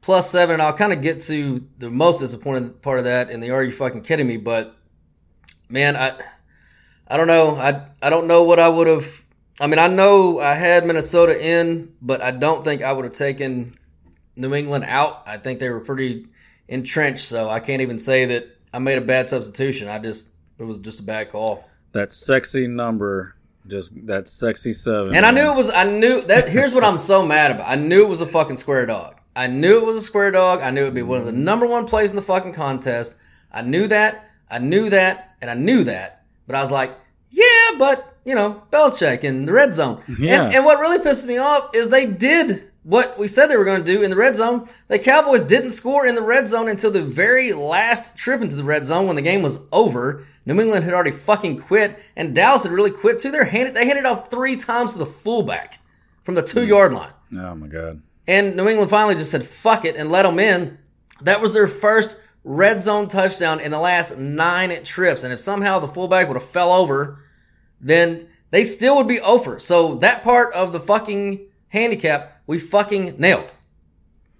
plus 0.00 0.30
seven. 0.30 0.54
And 0.54 0.62
I'll 0.62 0.72
kind 0.72 0.92
of 0.92 1.00
get 1.02 1.20
to 1.22 1.66
the 1.78 1.90
most 1.90 2.20
disappointing 2.20 2.70
part 2.74 2.98
of 2.98 3.04
that 3.04 3.30
in 3.30 3.40
the 3.40 3.50
are 3.50 3.62
you 3.62 3.72
fucking 3.72 4.02
kidding 4.02 4.26
me 4.26 4.36
but 4.36 4.76
man 5.68 5.96
I 5.96 6.20
I 7.06 7.16
don't 7.16 7.26
know. 7.26 7.56
I 7.56 7.86
I 8.02 8.10
don't 8.10 8.26
know 8.26 8.44
what 8.44 8.58
I 8.58 8.68
would 8.68 8.86
have 8.86 9.23
I 9.60 9.66
mean, 9.68 9.78
I 9.78 9.86
know 9.86 10.40
I 10.40 10.54
had 10.54 10.84
Minnesota 10.84 11.40
in, 11.40 11.94
but 12.02 12.20
I 12.20 12.32
don't 12.32 12.64
think 12.64 12.82
I 12.82 12.92
would 12.92 13.04
have 13.04 13.14
taken 13.14 13.78
New 14.36 14.54
England 14.54 14.84
out. 14.86 15.22
I 15.26 15.38
think 15.38 15.60
they 15.60 15.70
were 15.70 15.80
pretty 15.80 16.26
entrenched, 16.68 17.24
so 17.24 17.48
I 17.48 17.60
can't 17.60 17.82
even 17.82 17.98
say 17.98 18.24
that 18.26 18.48
I 18.72 18.78
made 18.78 18.98
a 18.98 19.02
bad 19.02 19.28
substitution. 19.28 19.88
I 19.88 19.98
just 19.98 20.28
it 20.58 20.64
was 20.64 20.80
just 20.80 21.00
a 21.00 21.02
bad 21.02 21.30
call. 21.30 21.68
That 21.92 22.10
sexy 22.10 22.66
number, 22.66 23.36
just 23.68 24.06
that 24.06 24.28
sexy 24.28 24.72
seven. 24.72 25.14
And 25.14 25.22
man. 25.22 25.24
I 25.24 25.30
knew 25.30 25.52
it 25.52 25.56
was. 25.56 25.70
I 25.70 25.84
knew 25.84 26.22
that. 26.22 26.48
Here's 26.48 26.74
what 26.74 26.82
I'm 26.82 26.98
so 26.98 27.24
mad 27.24 27.52
about. 27.52 27.68
I 27.68 27.76
knew 27.76 28.02
it 28.02 28.08
was 28.08 28.20
a 28.20 28.26
fucking 28.26 28.56
square 28.56 28.86
dog. 28.86 29.20
I 29.36 29.46
knew 29.46 29.78
it 29.78 29.84
was 29.84 29.96
a 29.96 30.00
square 30.00 30.30
dog. 30.30 30.60
I 30.62 30.70
knew 30.70 30.82
it'd 30.82 30.94
be 30.94 31.02
one 31.02 31.18
of 31.18 31.26
the 31.26 31.32
number 31.32 31.66
one 31.66 31.86
plays 31.86 32.10
in 32.10 32.16
the 32.16 32.22
fucking 32.22 32.54
contest. 32.54 33.18
I 33.52 33.62
knew 33.62 33.86
that. 33.88 34.30
I 34.50 34.58
knew 34.58 34.90
that, 34.90 35.36
and 35.40 35.50
I 35.50 35.54
knew 35.54 35.84
that. 35.84 36.24
But 36.46 36.56
I 36.56 36.60
was 36.60 36.70
like, 36.70 36.92
yeah, 37.30 37.70
but 37.78 38.13
you 38.24 38.34
know, 38.34 38.62
Belichick 38.70 39.24
in 39.24 39.46
the 39.46 39.52
red 39.52 39.74
zone. 39.74 40.02
Yeah. 40.18 40.44
And, 40.44 40.56
and 40.56 40.64
what 40.64 40.78
really 40.80 40.98
pisses 40.98 41.26
me 41.26 41.38
off 41.38 41.70
is 41.74 41.88
they 41.88 42.06
did 42.06 42.70
what 42.84 43.18
we 43.18 43.26
said 43.26 43.46
they 43.46 43.56
were 43.56 43.64
going 43.64 43.82
to 43.82 43.92
do 43.92 44.02
in 44.02 44.10
the 44.10 44.16
red 44.16 44.36
zone. 44.36 44.68
The 44.88 44.98
Cowboys 44.98 45.42
didn't 45.42 45.70
score 45.70 46.06
in 46.06 46.14
the 46.14 46.22
red 46.22 46.46
zone 46.46 46.68
until 46.68 46.90
the 46.90 47.02
very 47.02 47.52
last 47.52 48.16
trip 48.16 48.40
into 48.42 48.56
the 48.56 48.64
red 48.64 48.84
zone 48.84 49.06
when 49.06 49.16
the 49.16 49.22
game 49.22 49.42
was 49.42 49.62
over. 49.72 50.26
New 50.46 50.60
England 50.60 50.84
had 50.84 50.92
already 50.92 51.10
fucking 51.10 51.58
quit, 51.58 51.98
and 52.16 52.34
Dallas 52.34 52.64
had 52.64 52.72
really 52.72 52.90
quit 52.90 53.18
too. 53.18 53.30
They 53.30 53.44
handed 53.44 53.74
they 53.74 53.86
handed 53.86 54.04
off 54.04 54.30
three 54.30 54.56
times 54.56 54.92
to 54.92 54.98
the 54.98 55.06
fullback 55.06 55.80
from 56.22 56.34
the 56.34 56.42
hmm. 56.42 56.48
two 56.48 56.66
yard 56.66 56.92
line. 56.92 57.12
Oh 57.34 57.54
my 57.54 57.66
god! 57.66 58.02
And 58.28 58.56
New 58.56 58.68
England 58.68 58.90
finally 58.90 59.14
just 59.14 59.30
said 59.30 59.46
fuck 59.46 59.86
it 59.86 59.96
and 59.96 60.10
let 60.10 60.24
them 60.24 60.38
in. 60.38 60.78
That 61.22 61.40
was 61.40 61.54
their 61.54 61.66
first 61.66 62.18
red 62.42 62.82
zone 62.82 63.08
touchdown 63.08 63.58
in 63.60 63.70
the 63.70 63.78
last 63.78 64.18
nine 64.18 64.84
trips. 64.84 65.24
And 65.24 65.32
if 65.32 65.40
somehow 65.40 65.78
the 65.78 65.88
fullback 65.88 66.28
would 66.28 66.36
have 66.36 66.48
fell 66.48 66.72
over 66.72 67.23
then 67.84 68.26
they 68.50 68.64
still 68.64 68.96
would 68.96 69.06
be 69.06 69.20
over. 69.20 69.60
So 69.60 69.96
that 69.96 70.24
part 70.24 70.52
of 70.54 70.72
the 70.72 70.80
fucking 70.80 71.40
handicap, 71.68 72.40
we 72.46 72.58
fucking 72.58 73.16
nailed. 73.18 73.50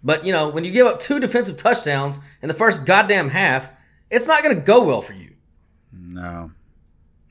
But 0.02 0.24
you 0.24 0.32
know, 0.32 0.48
when 0.48 0.64
you 0.64 0.72
give 0.72 0.86
up 0.86 0.98
two 0.98 1.20
defensive 1.20 1.56
touchdowns 1.56 2.20
in 2.42 2.48
the 2.48 2.54
first 2.54 2.84
goddamn 2.84 3.28
half, 3.28 3.70
it's 4.10 4.26
not 4.26 4.42
going 4.42 4.56
to 4.56 4.62
go 4.62 4.82
well 4.82 5.02
for 5.02 5.12
you. 5.12 5.34
No, 5.92 6.50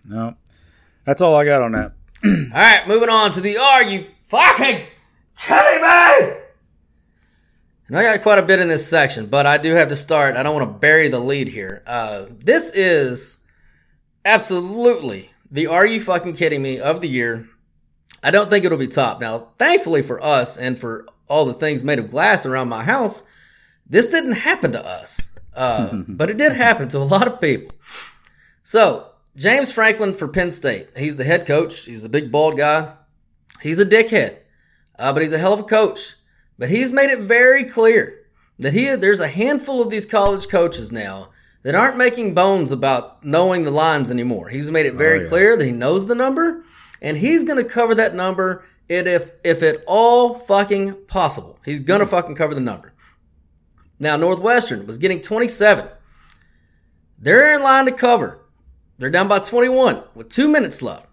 no, 0.08 0.36
that's 1.06 1.21
all 1.21 1.36
I 1.36 1.45
got 1.45 1.62
on 1.62 1.73
that. 1.73 1.93
all 2.26 2.32
right, 2.54 2.88
moving 2.88 3.10
on 3.10 3.32
to 3.32 3.41
the 3.41 3.58
are 3.58 3.84
you 3.84 4.06
fucking 4.28 4.86
kidding 5.38 5.82
me? 5.82 6.38
And 7.88 7.97
I 7.97 8.04
got 8.04 8.23
quite 8.23 8.39
a 8.39 8.43
bit 8.43 8.60
in 8.60 8.69
this 8.69 8.88
section, 8.88 9.28
but 9.28 9.45
I 9.45 9.58
do 9.58 9.73
have 9.73 9.89
to 9.89 9.95
start. 9.95 10.36
I 10.36 10.43
don't 10.43 10.56
want 10.56 10.67
to 10.67 10.80
bury 10.80 11.10
the 11.10 11.19
lead 11.19 11.49
here. 11.49 11.84
Uh, 11.86 12.26
this 12.30 12.73
is 12.73 13.39
absolutely 14.26 15.33
the 15.53 15.67
Are 15.67 15.85
You 15.85 16.01
Fucking 16.01 16.35
Kidding 16.35 16.63
Me 16.63 16.79
of 16.79 16.99
the 16.99 17.07
year. 17.07 17.47
I 18.23 18.31
don't 18.31 18.49
think 18.49 18.65
it'll 18.65 18.77
be 18.77 18.87
top. 18.87 19.21
Now, 19.21 19.49
thankfully 19.59 20.01
for 20.01 20.21
us 20.21 20.57
and 20.57 20.79
for 20.79 21.05
all 21.27 21.45
the 21.45 21.53
things 21.53 21.83
made 21.83 21.99
of 21.99 22.09
glass 22.09 22.45
around 22.45 22.69
my 22.69 22.83
house, 22.83 23.21
this 23.87 24.07
didn't 24.07 24.31
happen 24.33 24.71
to 24.71 24.83
us. 24.83 25.21
Uh, 25.55 25.93
but 26.07 26.31
it 26.31 26.37
did 26.37 26.53
happen 26.53 26.89
to 26.89 26.97
a 26.97 27.05
lot 27.05 27.27
of 27.27 27.39
people. 27.39 27.77
So, 28.63 29.11
James 29.35 29.71
Franklin 29.71 30.15
for 30.15 30.27
Penn 30.27 30.51
State. 30.51 30.89
He's 30.97 31.17
the 31.17 31.23
head 31.23 31.45
coach. 31.45 31.85
He's 31.85 32.01
the 32.01 32.09
big 32.09 32.31
bald 32.31 32.57
guy. 32.57 32.93
He's 33.61 33.79
a 33.79 33.85
dickhead, 33.85 34.37
uh, 34.97 35.13
but 35.13 35.21
he's 35.21 35.33
a 35.33 35.37
hell 35.37 35.53
of 35.53 35.59
a 35.59 35.63
coach. 35.63 36.15
But 36.57 36.69
he's 36.69 36.91
made 36.91 37.11
it 37.11 37.19
very 37.19 37.63
clear 37.63 38.25
that 38.57 38.73
he 38.73 38.95
there's 38.95 39.21
a 39.21 39.27
handful 39.27 39.81
of 39.81 39.91
these 39.91 40.05
college 40.07 40.49
coaches 40.49 40.91
now 40.91 41.29
that 41.63 41.76
aren't 41.76 41.97
making 41.97 42.34
bones 42.34 42.71
about 42.71 43.23
knowing 43.23 43.63
the 43.63 43.71
lines 43.71 44.12
anymore. 44.12 44.49
He's 44.49 44.69
made 44.69 44.86
it 44.86 44.95
very 44.95 45.19
oh, 45.19 45.23
yeah. 45.23 45.30
clear 45.30 45.58
that 45.58 45.65
he 45.65 45.71
knows 45.71 46.08
the 46.08 46.15
number, 46.15 46.63
and 47.02 47.17
he's 47.17 47.43
going 47.43 47.58
to 47.58 47.69
cover 47.69 47.95
that 47.95 48.13
number 48.13 48.65
if 48.89 49.32
if 49.43 49.63
at 49.63 49.78
all 49.88 50.36
fucking 50.36 51.06
possible. 51.08 51.60
He's 51.65 51.80
going 51.80 52.02
to 52.02 52.06
fucking 52.06 52.36
cover 52.36 52.54
the 52.54 52.62
number. 52.62 52.93
Now 53.99 54.17
Northwestern 54.17 54.86
was 54.86 54.97
getting 54.97 55.21
27. 55.21 55.88
They're 57.17 57.56
in 57.56 57.63
line 57.63 57.86
to 57.86 57.91
cover. 57.91 58.41
They're 58.97 59.10
down 59.10 59.28
by 59.28 59.39
21 59.39 60.04
with 60.13 60.30
two 60.30 60.47
minutes 60.47 60.82
left. 60.82 61.08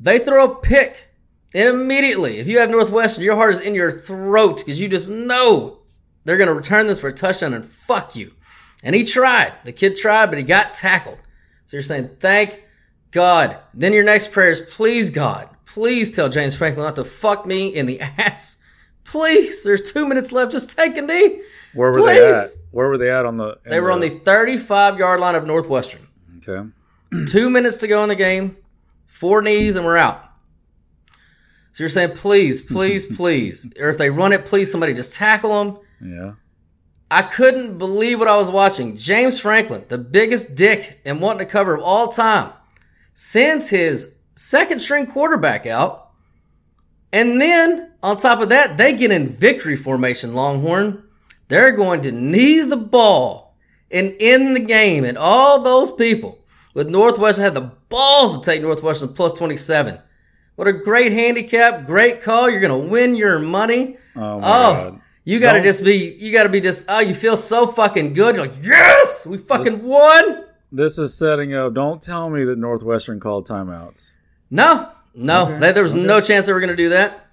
They 0.00 0.18
throw 0.18 0.50
a 0.50 0.54
pick, 0.56 1.08
and 1.54 1.68
immediately, 1.68 2.38
if 2.38 2.48
you 2.48 2.58
have 2.58 2.70
Northwestern, 2.70 3.22
your 3.22 3.36
heart 3.36 3.54
is 3.54 3.60
in 3.60 3.74
your 3.74 3.92
throat 3.92 4.58
because 4.58 4.80
you 4.80 4.88
just 4.88 5.10
know 5.10 5.80
they're 6.24 6.36
going 6.36 6.48
to 6.48 6.54
return 6.54 6.86
this 6.86 7.00
for 7.00 7.08
a 7.08 7.12
touchdown 7.12 7.54
and 7.54 7.64
fuck 7.64 8.16
you. 8.16 8.32
And 8.82 8.94
he 8.94 9.04
tried. 9.04 9.52
The 9.64 9.72
kid 9.72 9.96
tried, 9.96 10.26
but 10.26 10.38
he 10.38 10.44
got 10.44 10.74
tackled. 10.74 11.18
So 11.66 11.76
you're 11.76 11.82
saying, 11.82 12.16
thank 12.18 12.64
God. 13.10 13.58
Then 13.74 13.92
your 13.92 14.04
next 14.04 14.32
prayer 14.32 14.50
is, 14.50 14.60
please, 14.60 15.10
God, 15.10 15.48
please 15.66 16.14
tell 16.14 16.28
James 16.28 16.54
Franklin 16.54 16.86
not 16.86 16.96
to 16.96 17.04
fuck 17.04 17.46
me 17.46 17.68
in 17.68 17.86
the 17.86 18.00
ass. 18.18 18.56
Please. 19.04 19.64
There's 19.64 19.90
two 19.90 20.06
minutes 20.06 20.32
left. 20.32 20.52
Just 20.52 20.76
take 20.76 20.96
a 20.96 21.02
knee. 21.02 21.42
Where 21.74 21.90
were 21.90 21.98
please. 21.98 22.18
they 22.18 22.32
at? 22.32 22.48
Where 22.70 22.88
were 22.88 22.98
they 22.98 23.10
at 23.10 23.26
on 23.26 23.36
the? 23.36 23.58
They 23.64 23.80
were 23.80 23.88
the... 23.88 23.94
on 23.94 24.00
the 24.00 24.10
35 24.10 24.98
yard 24.98 25.20
line 25.20 25.34
of 25.34 25.46
Northwestern. 25.46 26.06
Okay. 26.38 26.68
two 27.26 27.50
minutes 27.50 27.78
to 27.78 27.88
go 27.88 28.02
in 28.02 28.08
the 28.08 28.16
game. 28.16 28.56
Four 29.06 29.42
knees, 29.42 29.76
and 29.76 29.84
we're 29.84 29.96
out. 29.96 30.24
So 31.72 31.82
you're 31.82 31.88
saying, 31.88 32.16
please, 32.16 32.60
please, 32.60 33.04
please, 33.16 33.72
or 33.78 33.90
if 33.90 33.98
they 33.98 34.10
run 34.10 34.32
it, 34.32 34.46
please, 34.46 34.70
somebody 34.70 34.94
just 34.94 35.12
tackle 35.12 35.64
them. 35.64 35.78
Yeah. 36.00 36.32
I 37.10 37.22
couldn't 37.22 37.78
believe 37.78 38.18
what 38.20 38.28
I 38.28 38.36
was 38.36 38.50
watching. 38.50 38.96
James 38.96 39.40
Franklin, 39.40 39.84
the 39.88 39.98
biggest 39.98 40.54
dick 40.54 41.00
and 41.04 41.20
wanting 41.20 41.40
to 41.46 41.52
cover 41.52 41.74
of 41.74 41.82
all 41.82 42.08
time, 42.08 42.52
sends 43.14 43.70
his 43.70 44.18
second 44.36 44.78
string 44.80 45.06
quarterback 45.06 45.66
out 45.66 46.10
and 47.12 47.40
then 47.40 47.88
On 48.02 48.16
top 48.16 48.40
of 48.40 48.48
that, 48.48 48.78
they 48.78 48.94
get 48.96 49.10
in 49.10 49.28
victory 49.28 49.76
formation, 49.76 50.32
Longhorn. 50.32 51.02
They're 51.48 51.72
going 51.72 52.00
to 52.02 52.12
knee 52.12 52.60
the 52.60 52.76
ball 52.76 53.56
and 53.90 54.14
end 54.20 54.56
the 54.56 54.60
game. 54.60 55.04
And 55.04 55.18
all 55.18 55.60
those 55.60 55.92
people 55.92 56.38
with 56.72 56.88
Northwestern 56.88 57.44
had 57.44 57.52
the 57.54 57.72
balls 57.90 58.38
to 58.38 58.44
take 58.44 58.62
Northwestern 58.62 59.12
plus 59.12 59.34
27. 59.34 59.98
What 60.56 60.68
a 60.68 60.72
great 60.72 61.12
handicap, 61.12 61.84
great 61.86 62.22
call. 62.22 62.48
You're 62.48 62.60
going 62.60 62.82
to 62.82 62.88
win 62.88 63.14
your 63.16 63.38
money. 63.38 63.98
Oh, 64.16 64.20
my 64.20 64.34
Oh, 64.36 64.40
God. 64.40 65.00
You 65.30 65.38
got 65.38 65.52
to 65.52 65.58
Don't- 65.58 65.64
just 65.66 65.84
be, 65.84 66.16
you 66.18 66.32
got 66.32 66.42
to 66.42 66.48
be 66.48 66.60
just, 66.60 66.86
oh, 66.88 66.98
you 66.98 67.14
feel 67.14 67.36
so 67.36 67.66
fucking 67.68 68.14
good. 68.14 68.34
You're 68.36 68.46
like, 68.46 68.56
yes, 68.64 69.24
we 69.24 69.38
fucking 69.38 69.80
won. 69.84 70.44
This 70.72 70.98
is 70.98 71.14
setting 71.16 71.54
up. 71.54 71.72
Don't 71.74 72.02
tell 72.02 72.28
me 72.30 72.44
that 72.44 72.58
Northwestern 72.58 73.20
called 73.20 73.46
timeouts. 73.46 74.10
No, 74.50 74.88
no, 75.14 75.56
they- 75.60 75.70
there 75.70 75.84
was 75.84 75.94
no 75.94 76.20
chance 76.20 76.46
they 76.46 76.52
were 76.52 76.58
going 76.58 76.70
to 76.70 76.76
do 76.76 76.88
that. 76.88 77.26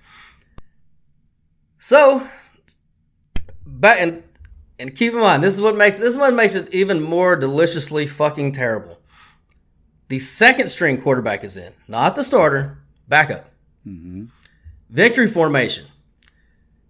So, 1.79 2.27
but 3.65 3.97
and 3.97 4.23
and 4.79 4.95
keep 4.95 5.13
in 5.13 5.19
mind, 5.19 5.43
this 5.43 5.53
is 5.55 5.61
what 5.61 5.75
makes 5.75 5.97
this 5.97 6.13
is 6.13 6.19
what 6.19 6.33
makes 6.33 6.55
it 6.55 6.73
even 6.73 7.01
more 7.01 7.35
deliciously 7.35 8.05
fucking 8.07 8.51
terrible. 8.51 8.99
The 10.09 10.19
second 10.19 10.69
string 10.69 11.01
quarterback 11.01 11.43
is 11.43 11.57
in, 11.57 11.73
not 11.87 12.15
the 12.15 12.23
starter, 12.23 12.77
backup. 13.07 13.49
Mm-hmm. 13.87 14.25
Victory 14.89 15.27
formation 15.27 15.85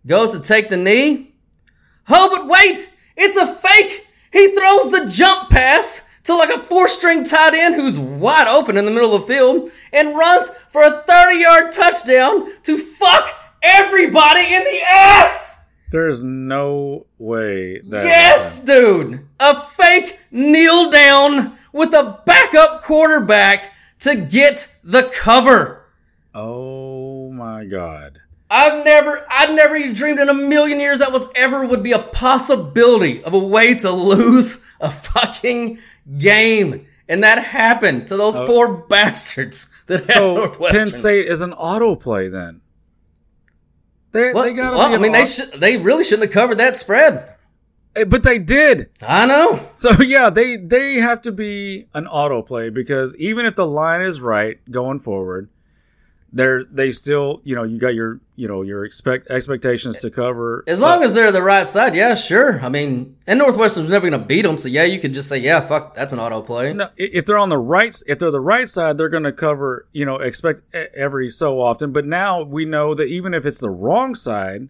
goes 0.07 0.31
to 0.31 0.39
take 0.39 0.69
the 0.69 0.77
knee. 0.77 1.35
Oh, 2.09 2.29
but 2.35 2.47
wait, 2.47 2.89
it's 3.15 3.37
a 3.37 3.45
fake. 3.45 4.07
He 4.31 4.55
throws 4.55 4.89
the 4.89 5.09
jump 5.09 5.49
pass 5.49 6.07
to 6.23 6.35
like 6.35 6.49
a 6.49 6.59
four 6.59 6.87
string 6.87 7.23
tight 7.23 7.53
end 7.53 7.75
who's 7.75 7.99
wide 7.99 8.47
open 8.47 8.77
in 8.77 8.85
the 8.85 8.91
middle 8.91 9.13
of 9.15 9.21
the 9.21 9.27
field 9.27 9.71
and 9.93 10.17
runs 10.17 10.49
for 10.69 10.81
a 10.81 11.01
30 11.01 11.39
yard 11.39 11.71
touchdown 11.71 12.49
to 12.63 12.77
fuck 12.77 13.29
everybody 13.61 14.53
in 14.53 14.63
the 14.63 14.81
ass. 14.89 15.55
There 15.89 16.09
is 16.09 16.23
no 16.23 17.07
way 17.17 17.79
that. 17.79 18.05
Yes, 18.05 18.59
dude. 18.59 19.25
A 19.39 19.59
fake 19.59 20.19
kneel 20.31 20.89
down 20.89 21.57
with 21.71 21.93
a 21.93 22.21
backup 22.25 22.83
quarterback 22.83 23.71
to 23.99 24.15
get 24.15 24.69
the 24.83 25.03
cover. 25.13 25.85
Oh 26.33 27.31
my 27.31 27.63
God. 27.65 28.16
I've 28.49 28.85
never, 28.85 29.25
I'd 29.29 29.53
never 29.53 29.75
even 29.75 29.93
dreamed 29.93 30.19
in 30.19 30.29
a 30.29 30.33
million 30.33 30.79
years 30.79 30.99
that 30.99 31.11
was 31.11 31.27
ever 31.35 31.65
would 31.65 31.83
be 31.83 31.91
a 31.91 31.99
possibility 31.99 33.23
of 33.23 33.33
a 33.33 33.39
way 33.39 33.73
to 33.75 33.91
lose 33.91 34.63
a 34.79 34.89
fucking 34.89 35.79
game. 36.17 36.87
And 37.09 37.23
that 37.23 37.39
happened 37.39 38.07
to 38.07 38.17
those 38.17 38.35
oh. 38.35 38.45
poor 38.45 38.73
bastards 38.73 39.69
that 39.87 40.03
So 40.05 40.35
Northwestern. 40.35 40.85
Penn 40.85 40.91
State 40.91 41.27
is 41.27 41.41
an 41.41 41.51
autoplay 41.51 42.31
then. 42.31 42.61
They, 44.11 44.31
they 44.33 44.53
got 44.53 44.73
well, 44.73 44.93
I 44.93 44.97
mean, 44.97 45.11
they 45.11 45.25
should, 45.25 45.51
they 45.51 45.77
really 45.77 46.03
shouldn't 46.03 46.29
have 46.29 46.33
covered 46.33 46.57
that 46.57 46.75
spread. 46.75 47.35
Eh, 47.95 48.03
but 48.05 48.23
they 48.23 48.39
did. 48.39 48.89
I 49.01 49.25
know. 49.25 49.59
So 49.75 49.91
yeah, 50.01 50.29
they 50.29 50.57
they 50.57 50.95
have 50.95 51.21
to 51.23 51.31
be 51.31 51.87
an 51.93 52.05
autoplay 52.05 52.73
because 52.73 53.15
even 53.17 53.45
if 53.45 53.55
the 53.55 53.65
line 53.65 54.01
is 54.01 54.21
right 54.21 54.59
going 54.71 54.99
forward, 54.99 55.49
they're 56.33 56.63
they 56.65 56.91
still 56.91 57.41
you 57.43 57.55
know 57.55 57.63
you 57.63 57.77
got 57.79 57.95
your 57.95 58.19
you 58.35 58.47
know 58.47 58.61
your 58.61 58.85
expect 58.85 59.29
expectations 59.29 59.99
to 59.99 60.09
cover 60.09 60.63
As 60.67 60.81
long 60.81 61.03
as 61.03 61.13
they're 61.13 61.31
the 61.31 61.41
right 61.41 61.67
side, 61.67 61.95
yeah, 61.95 62.13
sure. 62.15 62.59
I 62.61 62.69
mean, 62.69 63.15
and 63.25 63.39
Northwestern's 63.39 63.89
never 63.89 64.09
going 64.09 64.19
to 64.19 64.25
beat 64.25 64.43
them, 64.43 64.57
so 64.57 64.69
yeah, 64.69 64.83
you 64.83 64.99
can 64.99 65.13
just 65.13 65.29
say, 65.29 65.37
yeah, 65.37 65.59
fuck, 65.61 65.95
that's 65.95 66.13
an 66.13 66.19
auto 66.19 66.41
play. 66.41 66.73
No, 66.73 66.89
if 66.97 67.25
they're 67.25 67.37
on 67.37 67.49
the 67.49 67.57
right, 67.57 67.95
if 68.07 68.19
they're 68.19 68.31
the 68.31 68.39
right 68.39 68.69
side, 68.69 68.97
they're 68.97 69.09
going 69.09 69.23
to 69.23 69.31
cover, 69.31 69.87
you 69.91 70.05
know, 70.05 70.17
expect 70.17 70.73
every 70.73 71.29
so 71.29 71.61
often. 71.61 71.91
But 71.91 72.05
now 72.05 72.43
we 72.43 72.65
know 72.65 72.93
that 72.93 73.05
even 73.05 73.33
if 73.33 73.45
it's 73.45 73.59
the 73.59 73.69
wrong 73.69 74.15
side, 74.15 74.69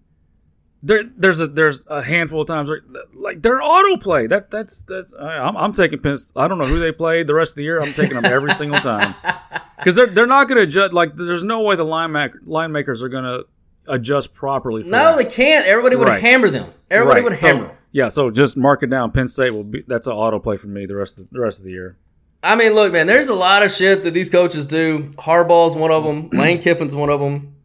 there, 0.83 1.03
there's 1.17 1.39
a 1.41 1.47
there's 1.47 1.85
a 1.87 2.01
handful 2.01 2.41
of 2.41 2.47
times 2.47 2.69
where, 2.69 2.81
like 3.13 3.41
they're 3.41 3.61
autoplay. 3.61 4.29
That 4.29 4.51
that's 4.51 4.79
that's 4.79 5.13
I'm, 5.19 5.57
I'm 5.57 5.73
taking 5.73 5.99
Penn. 5.99 6.17
I 6.35 6.47
don't 6.47 6.57
know 6.59 6.67
who 6.67 6.79
they 6.79 6.91
played 6.91 7.27
the 7.27 7.33
rest 7.33 7.53
of 7.53 7.55
the 7.57 7.63
year. 7.63 7.79
I'm 7.79 7.93
taking 7.93 8.15
them 8.15 8.25
every 8.25 8.51
single 8.53 8.79
time 8.79 9.15
because 9.77 9.95
they're 9.95 10.05
they're 10.07 10.27
not 10.27 10.47
going 10.47 10.57
to 10.57 10.63
adjust. 10.63 10.93
Like 10.93 11.15
there's 11.15 11.43
no 11.43 11.61
way 11.63 11.75
the 11.75 11.83
line 11.83 12.11
mac, 12.11 12.33
line 12.45 12.71
makers 12.71 13.01
are 13.03 13.09
going 13.09 13.23
to 13.23 13.45
adjust 13.87 14.33
properly. 14.33 14.83
For 14.83 14.89
No, 14.89 14.97
that. 14.97 15.17
they 15.17 15.25
can't. 15.25 15.65
Everybody 15.65 15.95
would 15.95 16.07
Right. 16.07 16.21
hammer 16.21 16.49
them. 16.49 16.71
Everybody 16.91 17.21
Right. 17.21 17.29
would 17.31 17.37
So- 17.39 17.47
hammer 17.47 17.67
them. 17.67 17.77
Yeah, 17.93 18.09
so 18.09 18.29
just 18.29 18.57
mark 18.57 18.83
it 18.83 18.89
down. 18.91 19.11
Penn 19.11 19.27
State 19.29 19.53
will 19.53 19.63
be 19.63 19.83
that's 19.87 20.05
an 20.07 20.13
autoplay 20.13 20.59
for 20.59 20.67
me 20.67 20.85
the 20.85 20.95
rest 20.95 21.17
of 21.17 21.27
the, 21.29 21.33
the 21.35 21.39
rest 21.41 21.59
of 21.59 21.65
the 21.65 21.71
year. 21.71 21.95
I 22.43 22.55
mean, 22.55 22.75
look, 22.75 22.93
man, 22.93 23.07
there's 23.07 23.29
a 23.29 23.33
lot 23.33 23.63
of 23.63 23.71
shit 23.71 24.03
that 24.03 24.11
these 24.13 24.29
coaches 24.29 24.65
do. 24.67 25.13
Harbaugh's 25.17 25.73
one 25.75 25.89
of 25.89 26.03
them. 26.03 26.29
Lane 26.31 26.61
Kiffin's 26.61 26.93
one 26.93 27.09
of 27.09 27.19
them. 27.19 27.55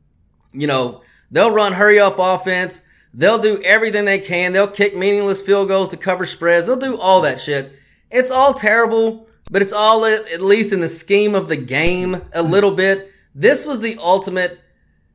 You 0.52 0.66
know, 0.66 1.02
they'll 1.30 1.50
run 1.50 1.74
hurry 1.74 1.98
up 1.98 2.16
offense. 2.18 2.86
They'll 3.14 3.38
do 3.38 3.62
everything 3.62 4.04
they 4.04 4.18
can. 4.18 4.52
They'll 4.52 4.68
kick 4.68 4.96
meaningless 4.96 5.42
field 5.42 5.68
goals 5.68 5.90
to 5.90 5.96
cover 5.96 6.24
spreads. 6.24 6.66
They'll 6.66 6.76
do 6.76 6.98
all 6.98 7.20
that 7.22 7.40
shit. 7.40 7.72
It's 8.10 8.30
all 8.30 8.54
terrible, 8.54 9.28
but 9.50 9.62
it's 9.62 9.72
all 9.72 10.04
at 10.04 10.40
least 10.40 10.72
in 10.72 10.80
the 10.80 10.88
scheme 10.88 11.34
of 11.34 11.48
the 11.48 11.56
game 11.56 12.22
a 12.32 12.42
hmm. 12.42 12.50
little 12.50 12.74
bit. 12.74 13.10
This 13.34 13.66
was 13.66 13.80
the 13.80 13.96
ultimate 13.98 14.60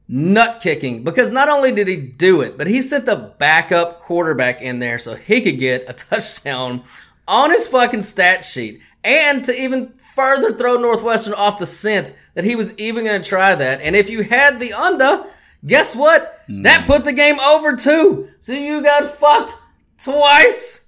nut 0.07 0.61
kicking 0.61 1.03
because 1.03 1.31
not 1.31 1.49
only 1.49 1.71
did 1.71 1.87
he 1.87 1.95
do 1.95 2.41
it, 2.41 2.57
but 2.57 2.67
he 2.67 2.81
sent 2.81 3.05
the 3.05 3.33
backup 3.37 3.99
quarterback 3.99 4.61
in 4.61 4.79
there 4.79 4.99
so 4.99 5.15
he 5.15 5.41
could 5.41 5.59
get 5.59 5.89
a 5.89 5.93
touchdown 5.93 6.83
on 7.27 7.51
his 7.51 7.67
fucking 7.67 8.01
stat 8.01 8.43
sheet 8.43 8.79
and 9.03 9.43
to 9.45 9.53
even 9.53 9.93
further 10.15 10.51
throw 10.51 10.77
Northwestern 10.77 11.33
off 11.33 11.59
the 11.59 11.65
scent 11.65 12.15
that 12.33 12.43
he 12.43 12.55
was 12.55 12.77
even 12.79 13.05
going 13.05 13.21
to 13.21 13.27
try 13.27 13.53
that. 13.53 13.81
And 13.81 13.95
if 13.95 14.09
you 14.09 14.23
had 14.23 14.59
the 14.59 14.73
under, 14.73 15.25
guess 15.65 15.95
what? 15.95 16.36
That 16.49 16.87
put 16.87 17.03
the 17.03 17.13
game 17.13 17.39
over 17.39 17.75
too. 17.75 18.29
So 18.39 18.53
you 18.53 18.81
got 18.81 19.05
fucked 19.15 19.53
twice. 19.97 20.87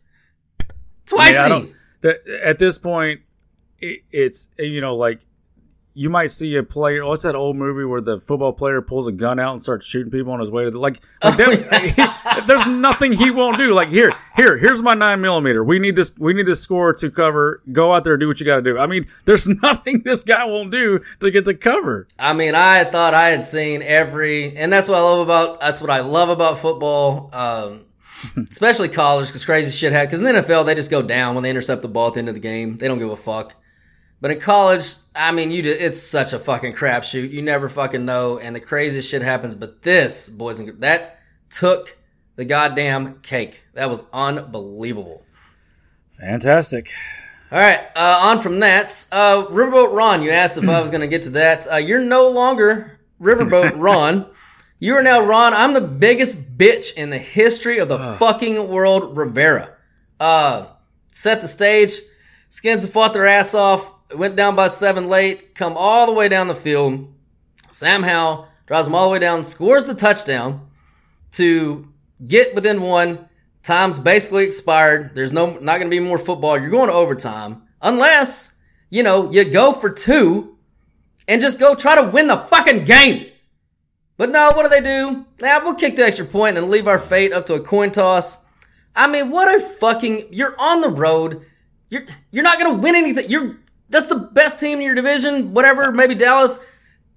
Twice. 1.06 1.36
I, 1.36 1.44
mean, 1.44 1.46
I 1.46 1.50
don't. 1.50 1.74
That, 2.02 2.28
at 2.28 2.60
this 2.60 2.78
point, 2.78 3.22
it, 3.80 4.02
it's 4.12 4.50
you 4.58 4.82
know 4.82 4.96
like 4.96 5.20
you 6.00 6.10
might 6.10 6.32
see 6.32 6.56
a 6.56 6.64
player. 6.64 7.06
What's 7.06 7.24
that 7.24 7.36
old 7.36 7.58
movie 7.58 7.84
where 7.84 8.00
the 8.00 8.22
football 8.22 8.54
player 8.54 8.82
pulls 8.82 9.10
a 9.10 9.12
gun 9.12 9.38
out 9.38 9.52
and 9.52 9.62
starts 9.62 9.86
shooting 9.86 10.10
people 10.10 10.32
on 10.32 10.40
his 10.40 10.50
way 10.50 10.64
to 10.64 10.72
the 10.72 10.80
like? 10.80 11.02
like 11.22 11.36
that, 11.36 12.46
there's 12.48 12.66
nothing 12.66 13.12
he 13.12 13.30
won't 13.32 13.58
do. 13.58 13.74
Like 13.74 13.90
here, 13.90 14.14
here, 14.38 14.58
here's 14.58 14.82
my 14.82 14.94
nine 14.94 15.20
millimeter. 15.20 15.62
We 15.62 15.78
need 15.78 15.98
this. 15.98 16.14
We 16.18 16.34
need 16.34 16.46
this 16.46 16.62
score 16.62 16.94
to 16.94 17.12
cover. 17.12 17.62
Go 17.74 17.94
out 17.94 18.06
there, 18.06 18.16
do 18.16 18.30
what 18.30 18.40
you 18.40 18.46
got 18.46 18.56
to 18.56 18.62
do. 18.62 18.80
I 18.80 18.88
mean, 18.88 19.08
there's 19.26 19.46
nothing 19.62 20.04
this 20.04 20.24
guy 20.24 20.46
won't 20.46 20.72
do 20.72 21.02
to 21.20 21.32
get 21.32 21.44
the 21.44 21.54
cover. 21.54 22.08
I 22.18 22.32
mean, 22.32 22.56
I 22.56 22.86
thought 22.86 23.14
I 23.14 23.32
had 23.32 23.44
seen 23.44 23.82
every, 23.82 24.56
and 24.56 24.72
that's 24.72 24.88
what 24.88 24.96
I 24.96 25.02
love 25.02 25.20
about. 25.20 25.60
That's 25.60 25.82
what 25.82 25.90
I 25.90 26.00
love 26.00 26.30
about 26.30 26.60
football, 26.60 27.30
um, 27.34 27.88
especially 28.50 28.88
college, 28.88 29.28
because 29.28 29.44
crazy 29.44 29.70
shit 29.70 29.92
happens. 29.92 30.22
Because 30.22 30.22
in 30.22 30.34
the 30.34 30.42
NFL, 30.42 30.66
they 30.66 30.76
just 30.76 30.92
go 30.92 31.02
down 31.02 31.36
when 31.36 31.44
they 31.44 31.50
intercept 31.50 31.82
the 31.82 31.90
ball 31.90 32.08
at 32.08 32.14
the 32.14 32.20
end 32.20 32.30
of 32.30 32.36
the 32.36 32.42
game. 32.42 32.78
They 32.78 32.88
don't 32.88 33.00
give 33.00 33.12
a 33.12 33.18
fuck. 33.18 33.56
But 34.22 34.32
in 34.32 34.40
college, 34.40 34.96
I 35.16 35.32
mean, 35.32 35.52
you 35.52 35.62
do, 35.62 35.70
it's 35.70 36.02
such 36.02 36.34
a 36.34 36.40
fucking 36.40 36.74
crapshoot. 36.74 37.32
You 37.32 37.42
never 37.42 37.70
fucking 37.70 38.04
know, 38.04 38.38
and 38.38 38.56
the 38.56 38.60
craziest 38.60 39.10
shit 39.10 39.22
happens. 39.22 39.56
But 39.56 39.84
this, 39.84 40.30
boys 40.30 40.60
and 40.60 40.68
girls, 40.68 40.80
that 40.82 41.20
took 41.50 41.98
the 42.36 42.46
goddamn 42.46 43.20
cake. 43.22 43.64
That 43.74 43.90
was 43.90 44.06
unbelievable. 44.12 45.24
Fantastic. 46.20 46.92
All 47.52 47.60
right, 47.60 47.80
uh, 47.96 48.20
on 48.22 48.40
from 48.40 48.60
that. 48.60 49.08
Uh, 49.12 49.46
Riverboat 49.46 49.96
Ron, 49.96 50.22
you 50.22 50.30
asked 50.30 50.58
if 50.58 50.70
I 50.70 50.82
was 50.82 50.92
going 50.92 51.02
to 51.02 51.08
get 51.08 51.24
to 51.24 51.32
that. 51.32 51.72
Uh, 51.72 51.78
you're 51.78 52.02
no 52.02 52.30
longer 52.30 53.00
Riverboat 53.20 53.74
Ron. 53.76 54.30
You 54.80 54.96
are 54.96 55.04
now 55.04 55.22
Ron. 55.22 55.54
I'm 55.54 55.74
the 55.74 55.82
biggest 55.82 56.58
bitch 56.58 56.94
in 56.94 57.10
the 57.10 57.18
history 57.18 57.80
of 57.80 57.90
the 57.90 58.16
fucking 58.20 58.68
world, 58.68 59.18
Rivera. 59.18 59.76
Uh, 60.20 60.68
set 61.12 61.42
the 61.42 61.48
stage. 61.48 62.00
Skins 62.50 62.84
have 62.84 62.94
fought 62.94 63.14
their 63.14 63.26
ass 63.26 63.56
off. 63.56 63.92
Went 64.16 64.36
down 64.36 64.56
by 64.56 64.68
seven 64.68 65.08
late. 65.08 65.56
Come 65.56 65.76
all 65.78 66.06
the 66.06 66.14
way 66.14 66.28
down 66.30 66.48
the 66.48 66.56
field. 66.56 67.14
Sam 67.72 68.04
Howell 68.04 68.48
drives 68.66 68.88
them 68.88 68.96
all 68.96 69.08
the 69.08 69.14
way 69.14 69.20
down, 69.20 69.44
scores 69.44 69.86
the 69.86 69.94
touchdown 69.94 70.68
to 71.34 71.88
get 72.26 72.56
within 72.56 72.82
one. 72.82 73.28
Time's 73.62 74.00
basically 74.00 74.46
expired. 74.46 75.14
There's 75.16 75.34
no 75.34 75.58
not 75.60 75.78
going 75.78 75.90
to 75.90 75.90
be 75.90 76.00
more 76.00 76.18
football. 76.18 76.60
You're 76.60 76.70
going 76.70 76.88
to 76.88 76.94
overtime 76.94 77.64
unless 77.82 78.56
you 78.90 79.04
know 79.04 79.32
you 79.32 79.44
go 79.46 79.74
for 79.74 79.90
two 79.90 80.58
and 81.28 81.42
just 81.42 81.60
go 81.60 81.76
try 81.76 81.96
to 81.96 82.10
win 82.10 82.28
the 82.28 82.38
fucking 82.38 82.86
game. 82.86 83.28
But 84.18 84.32
no, 84.32 84.52
what 84.52 84.64
do 84.64 84.70
they 84.70 84.82
do? 84.82 85.26
Nah, 85.42 85.64
we'll 85.64 85.76
kick 85.76 85.96
the 85.96 86.06
extra 86.06 86.26
point 86.26 86.58
and 86.58 86.70
leave 86.70 86.88
our 86.88 87.00
fate 87.00 87.32
up 87.32 87.46
to 87.46 87.54
a 87.54 87.62
coin 87.62 87.92
toss. 87.92 88.40
I 88.96 89.08
mean, 89.08 89.30
what 89.30 89.48
a 89.48 89.62
fucking 89.62 90.28
you're 90.32 90.60
on 90.60 90.82
the 90.82 90.90
road. 90.90 91.46
You're 91.90 92.06
you're 92.32 92.44
not 92.44 92.60
going 92.60 92.76
to 92.76 92.82
win 92.82 92.96
anything. 92.96 93.30
You're 93.30 93.58
that's 93.90 94.08
the 94.08 94.16
best 94.16 94.60
team 94.60 94.80
in 94.80 94.86
your 94.86 94.96
division, 94.96 95.54
whatever, 95.54 95.92
maybe 95.92 96.16
Dallas. 96.16 96.60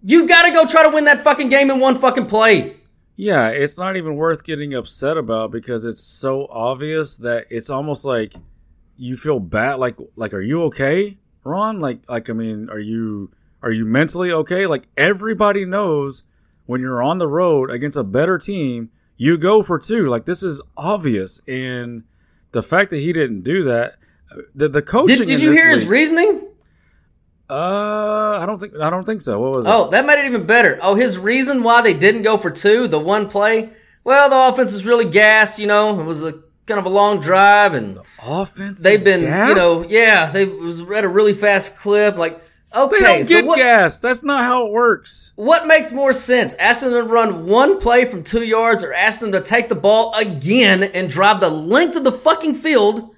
You 0.02 0.26
got 0.26 0.44
to 0.44 0.52
go 0.52 0.66
try 0.66 0.82
to 0.82 0.88
win 0.88 1.04
that 1.04 1.20
fucking 1.20 1.48
game 1.48 1.70
in 1.70 1.78
one 1.78 1.96
fucking 1.96 2.26
play. 2.26 2.76
Yeah, 3.16 3.48
it's 3.48 3.78
not 3.78 3.96
even 3.96 4.16
worth 4.16 4.42
getting 4.42 4.74
upset 4.74 5.16
about 5.16 5.50
because 5.50 5.84
it's 5.84 6.02
so 6.02 6.46
obvious 6.50 7.18
that 7.18 7.46
it's 7.50 7.70
almost 7.70 8.04
like 8.04 8.34
you 8.96 9.16
feel 9.16 9.38
bad. 9.38 9.74
Like, 9.74 9.96
like, 10.16 10.34
are 10.34 10.40
you 10.40 10.64
okay, 10.64 11.18
Ron? 11.44 11.78
Like, 11.78 12.08
like, 12.08 12.30
I 12.30 12.32
mean, 12.32 12.68
are 12.70 12.80
you 12.80 13.30
are 13.62 13.70
you 13.70 13.84
mentally 13.84 14.32
okay? 14.32 14.66
Like, 14.66 14.88
everybody 14.96 15.64
knows 15.64 16.24
when 16.66 16.80
you're 16.80 17.02
on 17.02 17.18
the 17.18 17.28
road 17.28 17.70
against 17.70 17.96
a 17.96 18.04
better 18.04 18.38
team, 18.38 18.90
you 19.16 19.36
go 19.36 19.62
for 19.62 19.78
two. 19.78 20.08
Like 20.08 20.24
this 20.24 20.42
is 20.42 20.62
obvious, 20.76 21.40
and 21.46 22.04
the 22.52 22.62
fact 22.62 22.90
that 22.90 22.98
he 22.98 23.12
didn't 23.12 23.42
do 23.42 23.64
that, 23.64 23.96
uh, 24.30 24.42
the 24.54 24.68
the 24.68 24.82
coaching. 24.82 25.18
Did, 25.18 25.26
did 25.26 25.42
you 25.42 25.52
hear 25.52 25.70
his 25.70 25.86
reasoning? 25.86 26.48
Uh, 27.52 28.38
I 28.40 28.46
don't 28.46 28.58
think 28.58 28.74
I 28.80 28.88
don't 28.90 29.04
think 29.04 29.20
so. 29.20 29.38
What 29.38 29.54
was 29.56 29.66
it? 29.66 29.68
Oh, 29.68 29.90
that 29.90 30.06
made 30.06 30.18
it 30.18 30.24
even 30.26 30.46
better. 30.46 30.78
Oh, 30.82 30.94
his 30.94 31.18
reason 31.18 31.62
why 31.62 31.82
they 31.82 31.94
didn't 31.94 32.22
go 32.22 32.36
for 32.36 32.50
two, 32.50 32.88
the 32.88 32.98
one 32.98 33.28
play. 33.28 33.70
Well, 34.04 34.30
the 34.30 34.36
offense 34.52 34.72
is 34.72 34.84
really 34.86 35.04
gassed. 35.08 35.58
You 35.58 35.66
know, 35.66 36.00
it 36.00 36.04
was 36.04 36.24
a 36.24 36.32
kind 36.66 36.78
of 36.80 36.86
a 36.86 36.88
long 36.88 37.20
drive, 37.20 37.74
and 37.74 37.98
offense. 38.22 38.82
they've 38.82 38.98
is 38.98 39.04
been, 39.04 39.20
you 39.20 39.54
know, 39.54 39.84
yeah, 39.88 40.30
they 40.30 40.46
was 40.46 40.80
at 40.80 41.04
a 41.04 41.08
really 41.08 41.34
fast 41.34 41.76
clip. 41.76 42.16
Like, 42.16 42.42
They 42.72 42.80
okay, 42.80 42.98
don't 43.00 43.24
so 43.26 43.34
get 43.34 43.44
what? 43.46 43.56
gas. 43.58 44.00
That's 44.00 44.22
not 44.22 44.42
how 44.44 44.66
it 44.66 44.72
works. 44.72 45.32
What 45.36 45.66
makes 45.66 45.92
more 45.92 46.12
sense? 46.12 46.54
Asking 46.54 46.92
them 46.92 47.06
to 47.06 47.12
run 47.12 47.46
one 47.46 47.78
play 47.78 48.04
from 48.06 48.24
two 48.24 48.44
yards 48.44 48.82
or 48.82 48.94
asking 48.94 49.30
them 49.32 49.42
to 49.42 49.48
take 49.48 49.68
the 49.68 49.74
ball 49.74 50.14
again 50.14 50.82
and 50.84 51.10
drive 51.10 51.40
the 51.40 51.50
length 51.50 51.96
of 51.96 52.04
the 52.04 52.12
fucking 52.12 52.54
field 52.54 53.14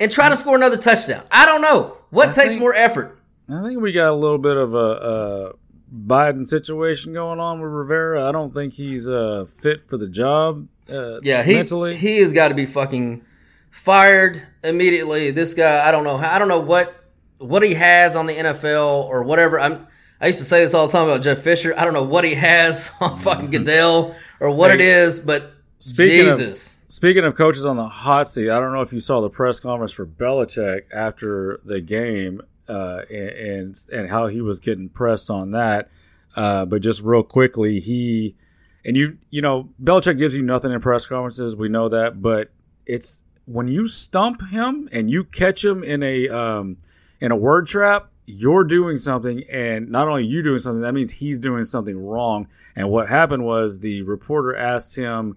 and 0.00 0.10
try 0.10 0.28
to 0.28 0.36
score 0.36 0.56
another 0.56 0.76
touchdown? 0.78 1.22
I 1.30 1.46
don't 1.46 1.62
know. 1.62 1.98
What 2.10 2.30
I 2.30 2.32
takes 2.32 2.48
think- 2.54 2.60
more 2.60 2.74
effort? 2.74 3.16
I 3.52 3.62
think 3.66 3.80
we 3.80 3.92
got 3.92 4.10
a 4.10 4.14
little 4.14 4.38
bit 4.38 4.56
of 4.56 4.74
a, 4.74 4.78
a 4.78 5.52
Biden 5.94 6.46
situation 6.46 7.12
going 7.12 7.40
on 7.40 7.60
with 7.60 7.70
Rivera. 7.70 8.28
I 8.28 8.32
don't 8.32 8.52
think 8.54 8.72
he's 8.72 9.08
uh, 9.08 9.46
fit 9.58 9.88
for 9.88 9.96
the 9.96 10.08
job. 10.08 10.68
Uh, 10.88 11.18
Yeah, 11.22 11.42
he 11.42 11.54
mentally. 11.54 11.96
he 11.96 12.18
has 12.18 12.32
got 12.32 12.48
to 12.48 12.54
be 12.54 12.66
fucking 12.66 13.24
fired 13.70 14.42
immediately. 14.62 15.30
This 15.30 15.54
guy, 15.54 15.86
I 15.86 15.90
don't 15.90 16.04
know. 16.04 16.16
I 16.16 16.38
don't 16.38 16.48
know 16.48 16.60
what 16.60 16.94
what 17.38 17.62
he 17.62 17.74
has 17.74 18.16
on 18.16 18.26
the 18.26 18.34
NFL 18.34 19.04
or 19.04 19.22
whatever. 19.22 19.58
I'm 19.58 19.86
I 20.20 20.26
used 20.26 20.38
to 20.40 20.44
say 20.44 20.60
this 20.60 20.74
all 20.74 20.86
the 20.86 20.92
time 20.92 21.08
about 21.08 21.22
Jeff 21.22 21.38
Fisher. 21.38 21.72
I 21.76 21.84
don't 21.84 21.94
know 21.94 22.02
what 22.04 22.24
he 22.24 22.34
has 22.34 22.90
on 23.00 23.18
fucking 23.18 23.50
Goodell 23.50 24.14
or 24.40 24.50
what 24.50 24.70
it 24.70 24.74
Mm-hmm. 24.74 24.80
Hey, 24.82 24.90
is, 25.04 25.20
but 25.20 25.52
speaking 25.78 26.26
of- 26.28 26.38
Jesus. 26.38 26.76
Speaking 26.90 27.24
of 27.24 27.36
coaches 27.36 27.64
on 27.64 27.76
the 27.76 27.86
hot 27.88 28.28
seat, 28.28 28.50
I 28.50 28.58
don't 28.60 28.72
know 28.74 28.80
if 28.82 28.92
you 28.92 28.98
saw 29.00 29.20
the 29.20 29.30
press 29.30 29.60
conference 29.60 29.92
for 29.92 30.04
Belichick 30.04 30.82
after 30.92 31.60
the 31.64 31.80
game 31.80 32.42
uh, 32.70 33.02
and, 33.10 33.76
and 33.92 34.08
how 34.08 34.28
he 34.28 34.40
was 34.40 34.60
getting 34.60 34.88
pressed 34.88 35.30
on 35.30 35.50
that. 35.50 35.90
Uh, 36.36 36.64
but 36.64 36.80
just 36.80 37.02
real 37.02 37.24
quickly, 37.24 37.80
he 37.80 38.36
and 38.84 38.96
you 38.96 39.18
you 39.30 39.42
know 39.42 39.68
Belichick 39.82 40.18
gives 40.18 40.34
you 40.34 40.42
nothing 40.42 40.72
in 40.72 40.80
press 40.80 41.06
conferences. 41.06 41.56
We 41.56 41.68
know 41.68 41.88
that, 41.88 42.22
but 42.22 42.50
it's 42.86 43.24
when 43.46 43.66
you 43.66 43.88
stump 43.88 44.48
him 44.48 44.88
and 44.92 45.10
you 45.10 45.24
catch 45.24 45.64
him 45.64 45.82
in 45.82 46.02
a 46.02 46.28
um, 46.28 46.76
in 47.20 47.32
a 47.32 47.36
word 47.36 47.66
trap, 47.66 48.10
you're 48.26 48.64
doing 48.64 48.96
something, 48.98 49.42
and 49.50 49.90
not 49.90 50.06
only 50.06 50.24
you 50.24 50.42
doing 50.42 50.60
something, 50.60 50.82
that 50.82 50.94
means 50.94 51.10
he's 51.10 51.38
doing 51.38 51.64
something 51.64 51.98
wrong. 51.98 52.46
And 52.76 52.88
what 52.88 53.08
happened 53.08 53.44
was 53.44 53.80
the 53.80 54.02
reporter 54.02 54.54
asked 54.54 54.94
him, 54.94 55.36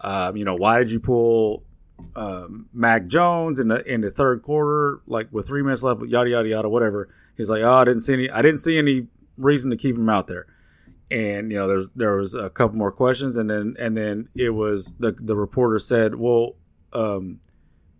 um, 0.00 0.36
you 0.36 0.44
know, 0.44 0.54
why 0.54 0.78
did 0.78 0.90
you 0.90 1.00
pull 1.00 1.62
um, 2.16 2.68
Mac 2.72 3.06
Jones 3.06 3.58
in 3.58 3.68
the 3.68 3.82
in 3.90 4.00
the 4.00 4.10
third 4.10 4.42
quarter, 4.42 5.00
like 5.06 5.28
with 5.30 5.46
three 5.46 5.62
minutes 5.62 5.82
left, 5.82 6.02
yada 6.06 6.30
yada 6.30 6.48
yada, 6.48 6.68
whatever. 6.68 7.08
He's 7.36 7.50
like, 7.50 7.62
oh, 7.62 7.74
I 7.74 7.84
didn't 7.84 8.00
see 8.00 8.12
any, 8.14 8.30
I 8.30 8.42
didn't 8.42 8.58
see 8.58 8.78
any 8.78 9.06
reason 9.36 9.70
to 9.70 9.76
keep 9.76 9.96
him 9.96 10.08
out 10.08 10.26
there. 10.26 10.46
And 11.10 11.50
you 11.50 11.58
know, 11.58 11.68
there's 11.68 11.88
there 11.94 12.16
was 12.16 12.34
a 12.34 12.50
couple 12.50 12.76
more 12.76 12.92
questions, 12.92 13.36
and 13.36 13.48
then 13.48 13.76
and 13.78 13.96
then 13.96 14.28
it 14.34 14.50
was 14.50 14.94
the 14.98 15.12
the 15.18 15.36
reporter 15.36 15.78
said, 15.78 16.14
well, 16.14 16.56
um, 16.92 17.40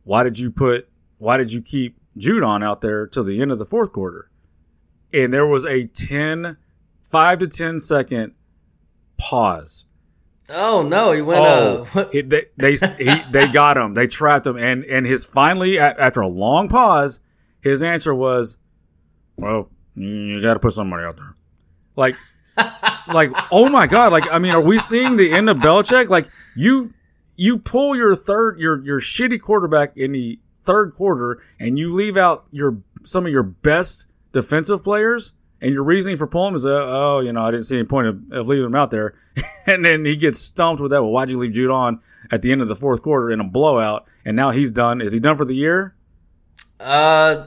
why 0.05 0.23
did 0.23 0.39
you 0.39 0.51
put 0.51 0.89
why 1.23 1.37
did 1.37 1.53
you 1.53 1.63
keep 1.63 1.97
Judon 2.19 2.65
out 2.65 2.81
there 2.81 3.07
till 3.07 3.23
the 3.23 3.41
end 3.41 3.53
of 3.53 3.59
the 3.59 3.67
fourth 3.67 3.93
quarter? 3.93 4.29
And 5.15 5.33
there 5.33 5.47
was 5.47 5.65
a 5.65 5.87
10, 5.87 6.57
5 7.11 7.39
to 7.39 7.47
10 7.47 7.79
second 7.79 8.35
pause. 9.19 9.85
Oh 10.51 10.83
no, 10.83 11.13
he 11.13 11.23
went. 11.23 11.45
Oh, 11.45 11.87
uh, 11.95 12.09
he- 12.13 12.23
they 12.23 12.47
they 12.57 12.77
he, 12.77 13.23
they 13.31 13.47
got 13.49 13.77
him. 13.77 13.95
They 13.95 14.07
trapped 14.07 14.47
him, 14.47 14.57
and 14.57 14.85
and 14.85 15.07
his 15.07 15.25
finally 15.25 15.79
after 15.79 16.21
a 16.21 16.29
long 16.29 16.69
pause, 16.69 17.21
his 17.61 17.83
answer 17.83 18.15
was, 18.15 18.57
"Well, 19.37 19.71
you 19.95 20.41
got 20.41 20.55
to 20.55 20.61
put 20.61 20.73
somebody 20.73 21.05
out 21.05 21.17
there." 21.17 21.35
Like, 21.97 22.17
like 23.09 23.31
oh 23.51 23.69
my 23.69 23.87
god! 23.87 24.13
Like 24.13 24.31
I 24.31 24.39
mean, 24.39 24.53
are 24.53 24.61
we 24.61 24.79
seeing 24.79 25.17
the 25.17 25.33
end 25.33 25.49
of 25.49 25.59
Belichick? 25.59 26.09
Like 26.09 26.29
you 26.57 26.93
you 27.37 27.59
pull 27.59 27.97
your 27.97 28.15
third 28.17 28.59
your 28.59 28.83
your 28.85 29.01
shitty 29.01 29.41
quarterback 29.41 29.97
in 29.97 30.13
the 30.13 30.39
third 30.65 30.95
quarter, 30.95 31.43
and 31.61 31.79
you 31.79 31.93
leave 31.93 32.17
out 32.17 32.47
your 32.51 32.77
some 33.05 33.27
of 33.27 33.33
your 33.33 33.43
best 33.43 34.07
defensive 34.33 34.83
players. 34.83 35.33
And 35.63 35.73
your 35.73 35.85
reasoning 35.85 36.17
for 36.17 36.27
pulling 36.27 36.49
him 36.49 36.57
is, 36.57 36.67
uh, 36.67 36.71
oh, 36.71 37.21
you 37.21 37.33
know, 37.33 37.45
I 37.45 37.53
didn't 37.53 37.67
see 37.67 37.77
any 37.77 37.87
point 37.87 38.09
of, 38.09 38.21
of 38.33 38.49
leaving 38.49 38.67
him 38.67 38.75
out 38.75 38.91
there. 38.91 39.15
and 39.67 39.85
then 39.85 40.05
he 40.05 40.17
gets 40.17 40.41
stumped 40.41 40.83
with 40.83 40.91
that. 40.91 41.03
Well, 41.03 41.13
why'd 41.13 41.31
you 41.31 41.39
leave 41.39 41.53
Judon 41.53 42.01
at 42.31 42.43
the 42.43 42.51
end 42.51 42.61
of 42.63 42.69
the 42.69 42.77
fourth 42.77 43.01
quarter 43.03 43.31
in 43.31 43.41
a 43.41 43.45
blowout? 43.45 44.07
And 44.25 44.37
now 44.37 44.51
he's 44.51 44.73
done. 44.73 45.01
Is 45.01 45.13
he 45.13 45.21
done 45.21 45.37
for 45.37 45.45
the 45.45 45.55
year? 45.55 45.95
uh, 46.81 47.47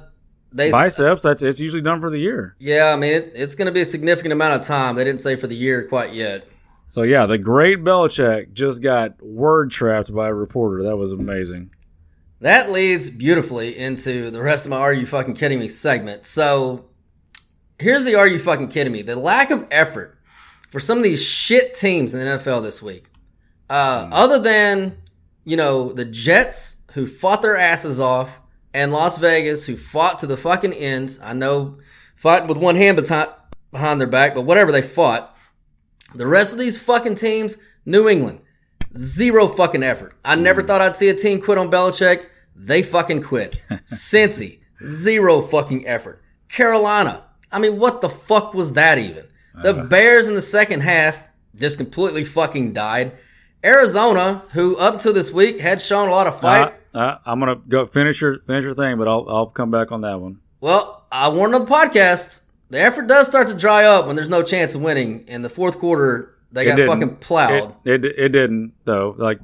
they. 0.52 0.72
Biceps. 0.72 1.22
That's 1.22 1.42
it's 1.42 1.60
usually 1.60 1.82
done 1.82 2.00
for 2.00 2.10
the 2.10 2.18
year. 2.18 2.56
Yeah, 2.60 2.94
I 2.94 2.96
mean, 2.96 3.14
it, 3.14 3.32
it's 3.36 3.56
going 3.56 3.68
to 3.68 3.72
be 3.72 3.82
a 3.82 3.86
significant 3.86 4.32
amount 4.32 4.62
of 4.62 4.66
time. 4.66 4.96
They 4.96 5.04
didn't 5.04 5.22
say 5.22 5.36
for 5.36 5.48
the 5.48 5.56
year 5.56 5.88
quite 5.88 6.14
yet. 6.14 6.48
So 6.88 7.02
yeah, 7.02 7.26
the 7.26 7.38
great 7.38 7.80
Belichick 7.84 8.54
just 8.54 8.82
got 8.82 9.22
word 9.22 9.72
trapped 9.72 10.14
by 10.14 10.30
a 10.30 10.34
reporter. 10.34 10.84
That 10.84 10.98
was 10.98 11.12
amazing. 11.12 11.72
That 12.42 12.72
leads 12.72 13.10
beautifully 13.10 13.78
into 13.78 14.30
the 14.30 14.42
rest 14.42 14.66
of 14.66 14.70
my 14.70 14.78
Are 14.78 14.94
You 14.94 15.06
Fucking 15.06 15.36
Kidding 15.36 15.60
Me 15.60 15.68
segment. 15.68 16.26
So 16.26 16.86
here's 17.80 18.06
the 18.06 18.16
Are 18.16 18.28
You 18.28 18.40
Fucking 18.40 18.70
Kidding 18.70 18.94
Me? 18.94 19.02
The 19.02 19.16
lack 19.16 19.52
of 19.52 19.66
effort 19.72 20.18
for 20.70 20.80
some 20.80 20.98
of 20.98 21.04
these 21.04 21.24
shit 21.24 21.74
teams 21.74 22.14
in 22.14 22.20
the 22.20 22.26
NFL 22.26 22.64
this 22.64 22.82
week. 22.82 23.06
Uh, 23.70 24.10
Other 24.12 24.40
than, 24.40 24.98
you 25.44 25.58
know, 25.58 25.92
the 25.92 26.06
Jets 26.06 26.84
who 26.94 27.06
fought 27.08 27.42
their 27.42 27.58
asses 27.58 28.00
off 28.00 28.40
and 28.74 28.92
Las 28.92 29.18
Vegas 29.18 29.66
who 29.66 29.76
fought 29.76 30.20
to 30.20 30.28
the 30.28 30.38
fucking 30.38 30.74
end. 30.74 31.18
I 31.22 31.34
know 31.34 31.78
fighting 32.16 32.48
with 32.48 32.58
one 32.58 32.76
hand 32.76 32.96
behind 33.72 34.00
their 34.00 34.08
back, 34.08 34.36
but 34.36 34.42
whatever 34.42 34.72
they 34.72 34.82
fought. 34.82 35.36
The 36.14 36.28
rest 36.28 36.54
of 36.54 36.60
these 36.60 36.78
fucking 36.82 37.16
teams, 37.16 37.58
New 37.86 38.08
England, 38.08 38.42
Zero 38.98 39.50
fucking 39.50 39.84
effort. 39.84 40.14
I 40.24 40.36
never 40.36 40.62
thought 40.62 40.82
I'd 40.82 40.96
see 40.96 41.10
a 41.10 41.14
team 41.14 41.42
quit 41.42 41.58
on 41.58 41.70
Belichick. 41.70 42.28
They 42.56 42.82
fucking 42.82 43.24
quit. 43.24 43.62
Cincy, 43.86 44.60
zero 44.86 45.42
fucking 45.42 45.86
effort. 45.86 46.22
Carolina, 46.48 47.26
I 47.56 47.60
mean, 47.60 47.80
what 47.80 48.02
the 48.02 48.10
fuck 48.10 48.54
was 48.54 48.74
that 48.74 48.98
even? 48.98 49.24
The 49.62 49.74
Bears 49.74 50.28
in 50.28 50.36
the 50.36 50.42
second 50.42 50.82
half 50.82 51.24
just 51.56 51.78
completely 51.78 52.26
fucking 52.26 52.74
died. 52.74 53.14
Arizona, 53.64 54.44
who 54.52 54.76
up 54.76 55.00
to 55.00 55.14
this 55.14 55.32
week 55.32 55.62
had 55.62 55.82
shown 55.82 56.10
a 56.10 56.12
lot 56.12 56.28
of 56.28 56.42
fight. 56.42 56.74
Uh, 56.94 56.98
uh, 56.98 57.18
I'm 57.26 57.40
gonna 57.40 57.56
go 57.56 57.86
finish 57.86 58.20
your 58.20 58.40
finish 58.40 58.66
your 58.66 58.74
thing, 58.74 58.98
but 58.98 59.08
I'll 59.08 59.26
I'll 59.30 59.48
come 59.48 59.72
back 59.72 59.94
on 59.94 60.02
that 60.02 60.20
one. 60.20 60.42
Well, 60.60 61.06
I 61.10 61.30
warned 61.30 61.56
on 61.56 61.62
the 61.62 61.68
podcast. 61.68 62.42
The 62.72 62.82
effort 62.82 63.08
does 63.08 63.26
start 63.26 63.48
to 63.48 63.54
dry 63.54 63.86
up 63.86 64.06
when 64.06 64.18
there's 64.18 64.28
no 64.28 64.44
chance 64.44 64.76
of 64.76 64.82
winning. 64.82 65.26
In 65.30 65.42
the 65.42 65.50
fourth 65.50 65.80
quarter, 65.80 66.36
they 66.52 66.66
got 66.66 66.76
didn't. 66.76 66.92
fucking 66.92 67.16
plowed. 67.18 67.74
It, 67.86 68.04
it 68.04 68.20
it 68.20 68.30
didn't 68.30 68.74
though. 68.84 69.16
Like 69.18 69.40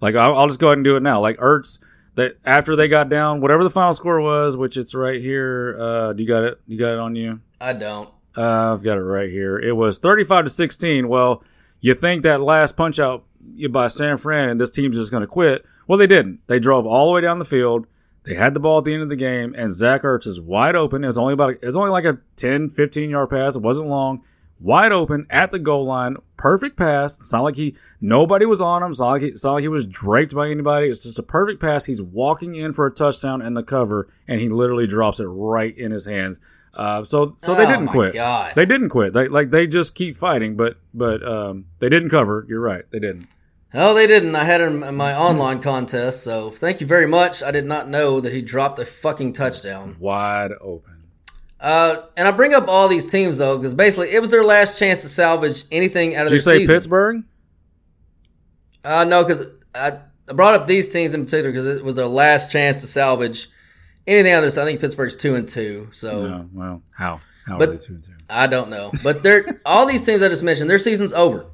like 0.00 0.16
I'll, 0.16 0.36
I'll 0.36 0.48
just 0.48 0.58
go 0.58 0.66
ahead 0.66 0.78
and 0.78 0.84
do 0.84 0.96
it 0.96 1.02
now. 1.02 1.20
Like 1.20 1.36
Ertz, 1.36 1.78
that 2.16 2.38
after 2.44 2.74
they 2.74 2.88
got 2.88 3.08
down, 3.08 3.40
whatever 3.40 3.62
the 3.62 3.70
final 3.70 3.94
score 3.94 4.20
was, 4.20 4.56
which 4.56 4.76
it's 4.76 4.94
right 4.94 5.20
here. 5.20 5.76
Uh, 5.78 6.12
do 6.12 6.22
you 6.22 6.28
got 6.28 6.42
it? 6.42 6.60
You 6.66 6.76
got 6.76 6.92
it 6.92 6.98
on 6.98 7.14
you? 7.14 7.40
I 7.62 7.72
don't. 7.74 8.10
Uh, 8.36 8.72
I've 8.72 8.82
got 8.82 8.98
it 8.98 9.02
right 9.02 9.30
here. 9.30 9.58
It 9.58 9.76
was 9.76 9.98
35 9.98 10.44
to 10.44 10.50
16. 10.50 11.08
Well, 11.08 11.44
you 11.80 11.94
think 11.94 12.22
that 12.22 12.40
last 12.40 12.76
punch 12.76 12.98
out 12.98 13.24
by 13.70 13.88
San 13.88 14.18
Fran 14.18 14.48
and 14.48 14.60
this 14.60 14.70
team's 14.70 14.96
just 14.96 15.10
going 15.10 15.22
to 15.22 15.26
quit. 15.28 15.64
Well, 15.86 15.98
they 15.98 16.06
didn't. 16.06 16.40
They 16.48 16.58
drove 16.58 16.86
all 16.86 17.06
the 17.06 17.12
way 17.12 17.20
down 17.20 17.38
the 17.38 17.44
field. 17.44 17.86
They 18.24 18.34
had 18.34 18.54
the 18.54 18.60
ball 18.60 18.78
at 18.78 18.84
the 18.84 18.94
end 18.94 19.02
of 19.02 19.08
the 19.08 19.16
game, 19.16 19.54
and 19.56 19.72
Zach 19.72 20.02
Ertz 20.02 20.26
is 20.26 20.40
wide 20.40 20.76
open. 20.76 21.02
It 21.02 21.08
was 21.08 21.18
only 21.18 21.32
about 21.32 21.50
it 21.50 21.64
was 21.64 21.76
only 21.76 21.90
like 21.90 22.04
a 22.04 22.18
10, 22.36 22.70
15 22.70 23.10
yard 23.10 23.30
pass. 23.30 23.56
It 23.56 23.62
wasn't 23.62 23.88
long. 23.88 24.22
Wide 24.60 24.92
open 24.92 25.26
at 25.28 25.50
the 25.50 25.58
goal 25.58 25.86
line. 25.86 26.16
Perfect 26.36 26.76
pass. 26.76 27.18
It's 27.18 27.32
not 27.32 27.42
like 27.42 27.56
he 27.56 27.76
nobody 28.00 28.46
was 28.46 28.60
on 28.60 28.84
him. 28.84 28.92
It's 28.92 29.00
not 29.00 29.10
like 29.10 29.22
he, 29.22 29.28
it's 29.28 29.42
not 29.42 29.54
like 29.54 29.62
he 29.62 29.68
was 29.68 29.86
draped 29.86 30.36
by 30.36 30.50
anybody. 30.50 30.86
It's 30.86 31.00
just 31.00 31.18
a 31.18 31.22
perfect 31.24 31.60
pass. 31.60 31.84
He's 31.84 32.00
walking 32.00 32.54
in 32.54 32.72
for 32.72 32.86
a 32.86 32.92
touchdown 32.92 33.42
and 33.42 33.56
the 33.56 33.64
cover, 33.64 34.08
and 34.28 34.40
he 34.40 34.48
literally 34.48 34.86
drops 34.86 35.18
it 35.18 35.24
right 35.24 35.76
in 35.76 35.90
his 35.90 36.04
hands. 36.04 36.38
Uh, 36.74 37.04
so 37.04 37.34
so 37.36 37.54
they 37.54 37.64
Oh 37.64 37.66
didn't 37.66 37.84
my 37.86 37.92
quit. 37.92 38.14
God. 38.14 38.54
They 38.56 38.64
didn't 38.64 38.88
quit. 38.88 39.12
They 39.12 39.28
like 39.28 39.50
they 39.50 39.66
just 39.66 39.94
keep 39.94 40.16
fighting, 40.16 40.56
but 40.56 40.76
but 40.94 41.22
um, 41.26 41.66
they 41.80 41.88
didn't 41.88 42.08
cover. 42.10 42.46
You're 42.48 42.60
right. 42.60 42.84
They 42.90 42.98
didn't. 42.98 43.26
Oh, 43.74 43.94
they 43.94 44.06
didn't. 44.06 44.36
I 44.36 44.44
had 44.44 44.60
him 44.60 44.82
in 44.82 44.96
my 44.96 45.16
online 45.16 45.60
contest, 45.60 46.22
so 46.22 46.50
thank 46.50 46.80
you 46.80 46.86
very 46.86 47.06
much. 47.06 47.42
I 47.42 47.50
did 47.50 47.64
not 47.66 47.88
know 47.88 48.20
that 48.20 48.32
he 48.32 48.42
dropped 48.42 48.78
a 48.78 48.84
fucking 48.84 49.32
touchdown. 49.32 49.96
Wide 49.98 50.52
open. 50.60 51.04
Uh, 51.58 52.02
and 52.16 52.26
I 52.26 52.32
bring 52.32 52.54
up 52.54 52.68
all 52.68 52.88
these 52.88 53.06
teams 53.06 53.38
though, 53.38 53.56
because 53.56 53.72
basically 53.72 54.10
it 54.10 54.20
was 54.20 54.30
their 54.30 54.44
last 54.44 54.78
chance 54.78 55.02
to 55.02 55.08
salvage 55.08 55.64
anything 55.70 56.16
out 56.16 56.26
of 56.26 56.32
Did 56.32 56.40
you 56.40 56.42
their 56.44 56.54
say 56.54 56.58
season. 56.60 56.74
Pittsburgh? 56.74 57.22
Uh, 58.84 59.04
no, 59.04 59.24
because 59.24 59.46
I, 59.74 59.98
I 60.28 60.32
brought 60.32 60.54
up 60.54 60.66
these 60.66 60.88
teams 60.88 61.14
in 61.14 61.24
particular 61.24 61.50
because 61.50 61.66
it 61.68 61.84
was 61.84 61.94
their 61.94 62.06
last 62.06 62.50
chance 62.50 62.80
to 62.80 62.86
salvage 62.86 63.48
anything 64.06 64.40
this. 64.42 64.58
I 64.58 64.64
think 64.64 64.80
Pittsburgh's 64.80 65.16
two 65.16 65.34
and 65.34 65.48
two. 65.48 65.88
So 65.92 66.26
No. 66.26 66.48
Well, 66.52 66.82
how? 66.96 67.20
How 67.46 67.58
But- 67.58 67.68
are 67.68 67.72
they 67.72 67.78
two 67.78 67.94
and 67.94 68.04
two? 68.04 68.12
I 68.30 68.46
don't 68.46 68.70
know. 68.70 68.92
But 69.04 69.22
they're 69.22 69.60
all 69.66 69.84
these 69.86 70.04
teams 70.04 70.22
I 70.22 70.28
just 70.28 70.42
mentioned, 70.42 70.70
their 70.70 70.78
season's 70.78 71.12
over. 71.12 71.46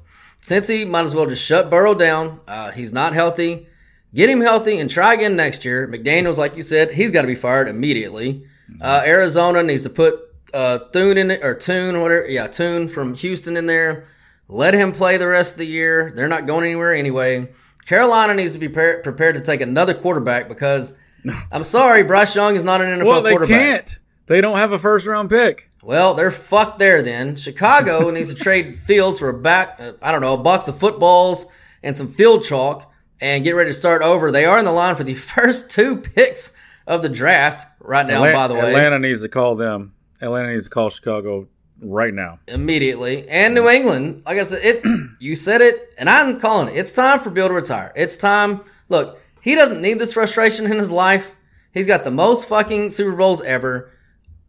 Cincy 0.43 0.89
might 0.89 1.05
as 1.05 1.15
well 1.15 1.27
just 1.27 1.45
shut 1.45 1.69
Burrow 1.71 1.95
down. 1.95 2.41
Uh, 2.47 2.71
he's 2.71 2.93
not 2.93 3.13
healthy. 3.15 3.67
Get 4.15 4.31
him 4.31 4.41
healthy 4.41 4.79
and 4.79 4.89
try 4.89 5.15
again 5.15 5.35
next 5.37 5.65
year. 5.65 5.89
McDaniels, 5.89 6.39
like 6.39 6.57
you 6.57 6.63
said, 6.63 6.93
he's 6.93 7.11
got 7.11 7.23
to 7.23 7.27
be 7.29 7.35
fired 7.35 7.69
immediately. 7.69 8.45
Uh, 8.81 9.03
Arizona 9.05 9.63
needs 9.63 9.83
to 9.83 9.91
put 9.91 10.19
uh, 10.55 10.79
Thune 10.93 11.19
in 11.19 11.31
it 11.31 11.43
or 11.43 11.55
Tune 11.55 11.97
or 11.97 12.03
whatever. 12.03 12.27
Yeah, 12.29 12.47
Tune 12.47 12.87
from 12.89 13.15
Houston 13.15 13.57
in 13.57 13.67
there. 13.67 14.07
Let 14.49 14.73
him 14.75 14.93
play 14.93 15.17
the 15.17 15.27
rest 15.27 15.55
of 15.55 15.59
the 15.59 15.67
year. 15.67 16.13
They're 16.15 16.29
not 16.29 16.47
going 16.47 16.65
anywhere 16.65 16.95
anyway. 16.95 17.49
Carolina 17.87 18.35
needs 18.35 18.53
to 18.53 18.59
be 18.59 18.69
par- 18.69 19.01
prepared 19.03 19.35
to 19.35 19.41
take 19.43 19.61
another 19.61 19.95
quarterback 19.95 20.49
because 20.49 20.97
I'm 21.53 21.63
sorry, 21.63 22.03
Bryce 22.03 22.35
Young 22.35 22.55
is 22.57 22.65
not 22.65 22.81
an 22.81 23.01
NFL 23.01 23.05
Well, 23.07 23.23
they 23.23 23.31
quarterback. 23.31 23.59
can't. 23.61 23.99
They 24.27 24.41
don't 24.41 24.59
have 24.59 24.73
a 24.73 24.79
first 24.79 25.07
round 25.07 25.31
pick. 25.31 25.71
Well, 25.83 26.15
they're 26.15 26.31
fucked 26.31 26.79
there 26.79 27.03
then. 27.03 27.37
Chicago 27.37 28.11
needs 28.13 28.33
to 28.33 28.39
trade 28.39 28.79
Fields 28.79 29.19
for 29.21 29.29
a 29.29 29.35
back, 29.35 29.77
uh, 29.81 29.93
I 30.03 30.13
don't 30.13 30.21
know, 30.21 30.35
a 30.35 30.39
box 30.39 30.69
of 30.69 30.79
footballs 30.79 31.47
and 31.83 31.97
some 31.97 32.09
field 32.09 32.43
chalk 32.45 32.93
and 33.21 33.43
get 33.45 33.53
ready 33.53 33.71
to 33.71 33.75
start 33.75 34.03
over. 34.03 34.31
They 34.31 34.45
are 34.45 34.59
in 34.59 34.65
the 34.65 34.73
line 34.73 34.97
for 34.97 35.05
the 35.05 35.15
first 35.35 35.71
two 35.71 35.97
picks 35.97 36.57
of 36.87 37.03
the 37.03 37.09
draft 37.09 37.67
right 37.81 38.07
now, 38.07 38.25
Atla- 38.25 38.33
by 38.33 38.49
the 38.49 38.55
way, 38.55 38.69
Atlanta 38.69 38.99
needs 38.99 39.23
to 39.23 39.29
call 39.29 39.55
them. 39.57 39.95
Atlanta 40.21 40.51
needs 40.53 40.65
to 40.65 40.71
call 40.71 40.91
Chicago 40.91 41.47
right 41.81 42.13
now. 42.13 42.39
immediately. 42.49 43.29
And 43.29 43.55
New 43.55 43.69
England, 43.69 44.23
like 44.27 44.37
I 44.39 44.43
said, 44.43 44.61
it 44.65 44.85
you 45.21 45.37
said 45.37 45.61
it, 45.61 45.95
and 45.97 46.11
I'm 46.11 46.41
calling 46.41 46.75
it. 46.75 46.79
It's 46.79 46.93
time 46.93 47.21
for 47.21 47.31
Bill 47.31 47.49
to 47.49 47.55
retire. 47.55 47.93
It's 47.95 48.17
time. 48.17 48.63
Look, 48.89 49.18
he 49.41 49.55
doesn't 49.55 49.81
need 49.81 49.99
this 49.99 50.13
frustration 50.13 50.67
in 50.67 50.79
his 50.79 50.91
life. 50.91 51.35
He's 51.73 51.87
got 51.87 52.05
the 52.05 52.11
most 52.11 52.49
fucking 52.49 52.91
Super 52.91 53.17
Bowls 53.17 53.43
ever. 53.43 53.91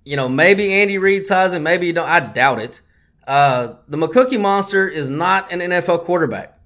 You 0.05 0.15
know, 0.15 0.29
maybe 0.29 0.73
Andy 0.73 0.97
Reid 0.97 1.27
ties 1.27 1.53
him, 1.53 1.63
maybe 1.63 1.87
you 1.87 1.93
don't. 1.93 2.07
I 2.07 2.19
doubt 2.19 2.59
it. 2.59 2.81
Uh, 3.27 3.75
the 3.87 3.97
McCookie 3.97 4.39
Monster 4.39 4.87
is 4.87 5.09
not 5.09 5.51
an 5.51 5.59
NFL 5.59 6.05
quarterback, 6.05 6.57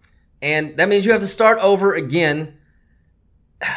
and 0.41 0.77
that 0.77 0.87
means 0.87 1.05
you 1.05 1.11
have 1.11 1.21
to 1.21 1.27
start 1.27 1.59
over 1.59 1.93
again. 1.93 2.57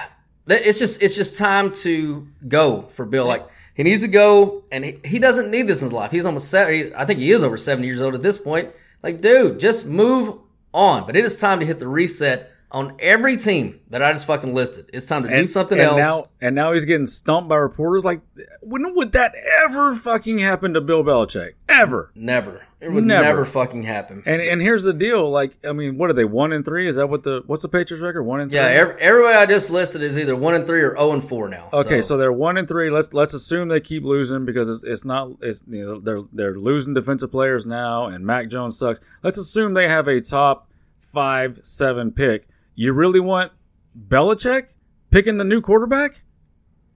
It's 0.48 0.78
just 0.78 1.02
it's 1.02 1.16
just 1.16 1.36
time 1.36 1.72
to 1.82 2.28
go 2.46 2.82
for 2.92 3.04
Bill. 3.04 3.26
Like 3.26 3.48
he 3.74 3.82
needs 3.82 4.02
to 4.02 4.06
go, 4.06 4.62
and 4.70 4.84
he, 4.84 5.00
he 5.04 5.18
doesn't 5.18 5.50
need 5.50 5.66
this 5.66 5.82
in 5.82 5.86
his 5.86 5.92
life. 5.92 6.12
He's 6.12 6.24
almost 6.24 6.48
seven. 6.52 6.92
I 6.96 7.04
think 7.04 7.18
he 7.18 7.32
is 7.32 7.42
over 7.42 7.56
seventy 7.56 7.88
years 7.88 8.00
old 8.00 8.14
at 8.14 8.22
this 8.22 8.38
point. 8.38 8.70
Like, 9.02 9.20
dude, 9.20 9.58
just 9.58 9.86
move 9.86 10.38
on. 10.72 11.04
But 11.04 11.16
it 11.16 11.24
is 11.24 11.40
time 11.40 11.58
to 11.58 11.66
hit 11.66 11.80
the 11.80 11.88
reset 11.88 12.52
on 12.70 12.96
every 12.98 13.36
team 13.36 13.80
that 13.90 14.02
I 14.02 14.12
just 14.12 14.26
fucking 14.26 14.54
listed. 14.54 14.90
It's 14.92 15.06
time 15.06 15.22
to 15.22 15.30
do 15.30 15.46
something 15.46 15.78
and 15.78 15.88
else. 15.88 16.00
Now, 16.00 16.24
and 16.40 16.54
now 16.54 16.72
he's 16.72 16.84
getting 16.84 17.06
stumped 17.06 17.48
by 17.48 17.56
reporters. 17.56 18.04
Like, 18.04 18.20
when 18.60 18.94
would 18.94 19.12
that 19.12 19.34
ever 19.64 19.94
fucking 19.94 20.38
happen 20.38 20.74
to 20.74 20.80
Bill 20.80 21.04
Belichick? 21.04 21.52
Ever? 21.68 22.10
never. 22.14 22.62
It 22.78 22.92
would 22.92 23.04
Never. 23.04 23.24
never, 23.24 23.44
fucking 23.46 23.84
happen. 23.84 24.22
And 24.26 24.42
and 24.42 24.60
here's 24.60 24.82
the 24.82 24.92
deal. 24.92 25.30
Like, 25.30 25.56
I 25.66 25.72
mean, 25.72 25.96
what 25.96 26.10
are 26.10 26.12
they? 26.12 26.26
One 26.26 26.52
and 26.52 26.62
three? 26.62 26.86
Is 26.86 26.96
that 26.96 27.08
what 27.08 27.22
the 27.22 27.42
what's 27.46 27.62
the 27.62 27.70
Patriots 27.70 28.02
record? 28.02 28.22
One 28.22 28.40
and 28.40 28.50
three. 28.50 28.58
Yeah, 28.58 28.66
every, 28.66 29.00
everybody 29.00 29.34
I 29.34 29.46
just 29.46 29.70
listed 29.70 30.02
is 30.02 30.18
either 30.18 30.36
one 30.36 30.52
and 30.52 30.66
three 30.66 30.82
or 30.82 30.94
zero 30.94 31.12
and 31.12 31.26
four 31.26 31.48
now. 31.48 31.70
Okay, 31.72 32.02
so. 32.02 32.18
they're 32.18 32.34
one 32.34 32.58
and 32.58 32.68
three. 32.68 32.90
Let's 32.90 33.14
let's 33.14 33.32
assume 33.32 33.68
they 33.68 33.80
keep 33.80 34.04
losing 34.04 34.44
because 34.44 34.68
it's, 34.68 34.84
it's 34.84 35.06
not 35.06 35.30
it's 35.40 35.62
you 35.66 35.86
know 35.86 36.00
they're 36.00 36.22
they're 36.34 36.58
losing 36.58 36.92
defensive 36.92 37.30
players 37.30 37.64
now 37.64 38.06
and 38.06 38.26
Mac 38.26 38.48
Jones 38.48 38.78
sucks. 38.78 39.00
Let's 39.22 39.38
assume 39.38 39.72
they 39.72 39.88
have 39.88 40.06
a 40.06 40.20
top 40.20 40.68
five 41.00 41.58
seven 41.62 42.12
pick. 42.12 42.46
You 42.76 42.92
really 42.92 43.20
want 43.20 43.52
Belichick 43.98 44.68
picking 45.10 45.38
the 45.38 45.44
new 45.44 45.62
quarterback? 45.62 46.22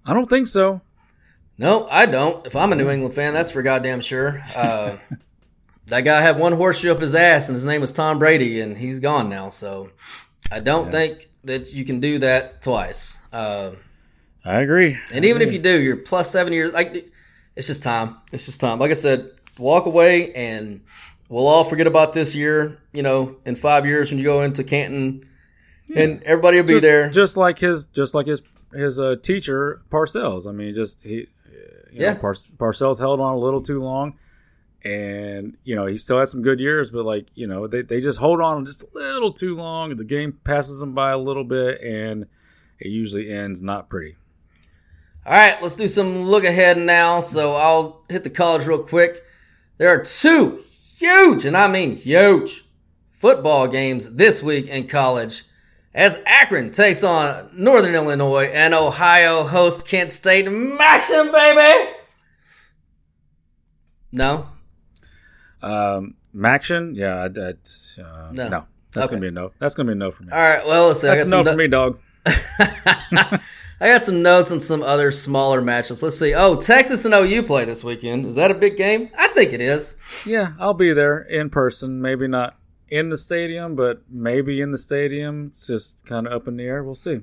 I 0.05 0.13
don't 0.13 0.29
think 0.29 0.47
so. 0.47 0.83
No, 1.57 1.89
I 1.91 2.07
don't. 2.07 2.47
If 2.47 2.55
I'm 2.55 2.73
a 2.73 2.77
New 2.77 2.89
England 2.91 3.15
fan, 3.15 3.35
that's 3.35 3.51
for 3.51 3.63
goddamn 3.63 4.03
sure. 4.03 4.43
Uh, 4.55 4.99
that 5.87 6.03
guy 6.03 6.21
had 6.21 6.39
one 6.39 6.53
horseshoe 6.53 6.93
up 6.93 7.01
his 7.01 7.15
ass, 7.15 7.49
and 7.49 7.55
his 7.55 7.67
name 7.67 7.81
was 7.81 7.93
Tom 7.93 8.19
Brady, 8.19 8.61
and 8.61 8.77
he's 8.77 9.01
gone 9.01 9.29
now. 9.29 9.49
So 9.49 9.91
I 10.53 10.61
don't 10.61 10.91
think 10.91 11.29
that 11.45 11.73
you 11.73 11.85
can 11.87 11.99
do 11.99 12.19
that 12.19 12.61
twice. 12.61 13.17
Uh, 13.33 13.73
I 14.45 14.61
agree. 14.61 14.99
and 15.13 15.25
even 15.25 15.43
if 15.43 15.53
you 15.53 15.59
do, 15.59 15.81
you're 15.81 15.97
plus 15.97 16.31
seven 16.31 16.53
years. 16.53 16.73
Like 16.73 17.11
it's 17.57 17.67
just 17.67 17.83
time. 17.83 18.17
It's 18.33 18.47
just 18.47 18.61
time. 18.61 18.79
Like 18.79 18.91
I 18.91 18.95
said, 18.95 19.31
walk 19.59 19.87
away, 19.87 20.33
and 20.35 20.83
we'll 21.31 21.49
all 21.49 21.65
forget 21.65 21.87
about 21.87 22.13
this 22.13 22.35
year. 22.35 22.79
You 22.93 23.03
know, 23.03 23.37
in 23.47 23.57
five 23.57 23.87
years 23.87 24.11
when 24.11 24.19
you 24.19 24.25
go 24.25 24.43
into 24.43 24.63
Canton, 24.65 25.29
and 25.95 26.23
everybody 26.25 26.59
will 26.59 26.65
be 26.67 26.75
just, 26.75 26.83
there. 26.83 27.11
just 27.11 27.37
like 27.37 27.59
his 27.59 27.87
just 27.87 28.15
like 28.15 28.27
his 28.27 28.43
his 28.73 29.01
uh, 29.01 29.17
teacher 29.23 29.83
Parcells. 29.91 30.47
I 30.49 30.53
mean, 30.53 30.75
just 30.75 31.03
he, 31.03 31.15
you 31.15 31.27
Yeah. 31.93 32.13
know, 32.15 32.19
Par- 32.21 32.35
Parcells 32.59 32.99
held 32.99 33.21
on 33.21 33.35
a 33.35 33.39
little 33.39 33.61
too 33.63 33.83
long, 33.83 34.15
and 34.85 35.57
you 35.65 35.75
know 35.77 35.87
he 35.87 35.97
still 35.97 36.19
had 36.19 36.29
some 36.29 36.43
good 36.43 36.61
years, 36.61 36.91
but 36.91 37.05
like 37.05 37.27
you 37.35 37.47
know 37.47 37.67
they 37.67 37.83
they 37.83 38.01
just 38.01 38.19
hold 38.19 38.41
on 38.41 38.65
just 38.65 38.83
a 38.83 38.89
little 38.95 39.33
too 39.33 39.57
long. 39.57 39.97
The 39.97 40.05
game 40.05 40.39
passes 40.45 40.81
them 40.81 40.95
by 40.95 41.11
a 41.13 41.19
little 41.19 41.45
bit, 41.45 41.81
and 41.83 42.27
it 42.79 42.89
usually 42.89 43.31
ends 43.31 43.61
not 43.63 43.89
pretty. 43.91 44.17
All 45.27 45.33
right, 45.35 45.61
let's 45.61 45.77
do 45.77 45.87
some 45.87 46.23
look 46.25 46.45
ahead 46.45 46.79
now. 46.79 47.21
So 47.21 47.55
I'll 47.55 48.03
hit 48.09 48.23
the 48.25 48.31
college 48.31 48.67
real 48.67 48.83
quick. 48.83 49.23
There 49.77 49.89
are 49.89 50.03
two 50.03 50.65
huge, 50.99 51.45
and 51.45 51.57
I 51.57 51.67
mean 51.69 51.97
huge, 51.97 52.65
football 53.11 53.67
games 53.69 54.15
this 54.17 54.43
week 54.43 54.67
in 54.69 54.87
college 54.87 55.45
as 55.95 56.23
Akron 56.27 56.71
takes 56.71 57.03
on 57.03 57.51
Northern 57.53 57.95
Illinois 57.95 58.45
and 58.47 58.75
Ohio 58.75 59.43
hosts 59.45 59.83
Kent 59.83 60.13
State. 60.13 60.51
Maxim, 60.51 61.33
baby! 61.33 61.91
No? 64.13 64.47
Um, 65.63 66.15
Maction, 66.35 66.95
yeah, 66.97 67.29
that's 67.29 67.99
uh, 67.99 68.31
No. 68.33 68.49
no. 68.49 68.65
That's 68.93 69.07
Okay. 69.07 69.15
gonna 69.17 69.21
be 69.21 69.29
a 69.29 69.31
no. 69.31 69.53
That's 69.61 69.75
gonna 69.75 69.87
be 69.87 69.93
a 69.93 69.97
no 69.97 70.11
for 70.11 70.25
me. 70.25 70.33
All 70.33 70.39
right, 70.41 70.67
well, 70.67 70.89
let's 70.89 71.01
see. 71.01 71.09
I 71.09 71.17
got 71.17 71.27
a 71.27 71.31
no 71.31 71.45
for 71.45 71.55
me, 71.57 71.69
dog. 71.69 72.01
I 72.27 73.89
got 73.89 74.05
some 74.05 74.21
notes 74.21 74.51
on 74.53 74.61
some 74.61 74.83
other 74.83 75.11
smaller 75.13 75.63
matchups. 75.63 76.03
Let's 76.03 76.19
see. 76.19 76.35
Oh, 76.35 76.57
Texas 76.57 77.05
and 77.05 77.15
OU 77.15 77.45
play 77.45 77.65
this 77.65 77.83
weekend. 77.85 78.27
Is 78.27 78.37
that 78.37 78.51
a 78.51 78.55
big 78.55 78.77
game? 78.77 79.09
I 79.17 79.29
think 79.29 79.53
it 79.53 79.61
is. 79.61 79.95
Yeah, 80.27 80.53
I'll 80.59 80.75
be 80.75 80.93
there 80.93 81.21
in 81.21 81.51
person. 81.51 82.03
Maybe 82.03 82.27
not 82.29 82.57
in 82.91 83.09
the 83.09 83.17
stadium, 83.17 83.77
but 83.77 84.03
maybe 84.11 84.61
in 84.61 84.73
the 84.73 84.79
stadium. 84.79 85.47
It's 85.47 85.67
just 85.67 86.05
kind 86.05 86.27
of 86.27 86.33
up 86.33 86.49
in 86.49 86.57
the 86.57 86.65
air. 86.65 86.83
We'll 86.83 86.95
see. 86.95 87.21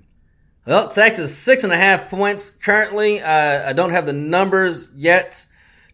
Well, 0.65 0.87
Texas 0.89 1.37
six 1.37 1.63
and 1.63 1.71
a 1.71 1.77
half 1.77 2.09
points 2.09 2.49
currently. 2.51 3.21
Uh, 3.21 3.69
I 3.69 3.73
don't 3.73 3.91
have 3.91 4.05
the 4.05 4.13
numbers 4.13 4.89
yet 4.95 5.45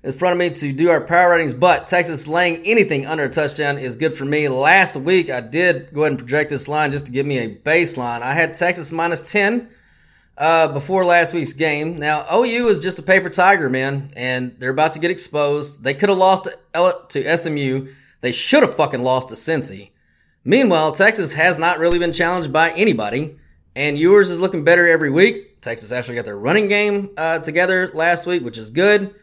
in 0.04 0.14
front 0.14 0.34
of 0.34 0.40
me 0.40 0.50
to 0.50 0.74
do 0.74 0.90
our 0.90 1.00
power 1.02 1.32
ratings, 1.32 1.54
but 1.54 1.88
Texas 1.88 2.28
laying 2.28 2.66
anything 2.66 3.06
under 3.06 3.24
a 3.24 3.30
touchdown 3.30 3.78
is 3.78 3.96
good 3.96 4.14
for 4.14 4.26
me. 4.26 4.50
Last 4.50 4.96
week 4.96 5.30
I 5.30 5.42
did 5.42 5.94
go 5.94 6.02
ahead 6.02 6.14
and 6.14 6.20
project 6.20 6.50
this 6.50 6.68
line 6.68 6.92
just 6.92 7.06
to 7.06 7.12
give 7.12 7.26
me 7.26 7.38
a 7.38 7.56
baseline. 7.56 8.22
I 8.22 8.34
had 8.34 8.56
Texas 8.56 8.92
minus 8.92 9.22
ten 9.22 9.70
uh, 10.38 10.68
before 10.70 11.06
last 11.06 11.34
week's 11.34 11.54
game. 11.54 12.00
Now 12.00 12.26
OU 12.34 12.68
is 12.70 12.80
just 12.80 13.00
a 13.00 13.04
paper 13.04 13.30
tiger, 13.30 13.70
man, 13.70 14.12
and 14.16 14.56
they're 14.58 14.72
about 14.72 14.94
to 14.94 15.00
get 15.00 15.12
exposed. 15.12 15.84
They 15.84 15.94
could 15.94 16.10
have 16.10 16.18
lost 16.18 16.46
to, 16.74 16.98
to 17.10 17.38
SMU. 17.38 17.94
They 18.24 18.32
should 18.32 18.64
have 18.64 18.78
fucking 18.78 19.04
lost 19.04 19.30
to 19.30 19.36
Cincy. 19.36 19.90
Meanwhile, 20.46 20.94
Texas 20.94 21.34
has 21.34 21.60
not 21.60 21.78
really 21.78 22.00
been 22.00 22.14
challenged 22.14 22.54
by 22.54 22.72
anybody, 22.72 23.38
and 23.76 23.98
Ewers 23.98 24.32
is 24.32 24.40
looking 24.40 24.64
better 24.64 24.88
every 24.88 25.10
week. 25.10 25.60
Texas 25.60 25.92
actually 25.92 26.16
got 26.16 26.24
their 26.24 26.38
running 26.38 26.70
game 26.70 27.10
uh, 27.18 27.40
together 27.40 27.92
last 27.94 28.26
week, 28.26 28.42
which 28.42 28.58
is 28.58 28.70
good. 28.70 29.14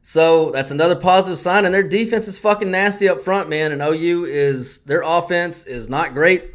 So 0.00 0.50
that's 0.50 0.70
another 0.70 0.96
positive 0.96 1.38
sign. 1.38 1.66
And 1.66 1.74
their 1.74 1.82
defense 1.82 2.26
is 2.26 2.38
fucking 2.38 2.70
nasty 2.70 3.06
up 3.06 3.20
front, 3.20 3.50
man. 3.50 3.70
And 3.70 3.82
OU 3.82 4.24
is 4.24 4.84
their 4.84 5.02
offense 5.02 5.66
is 5.66 5.90
not 5.90 6.14
great. 6.14 6.54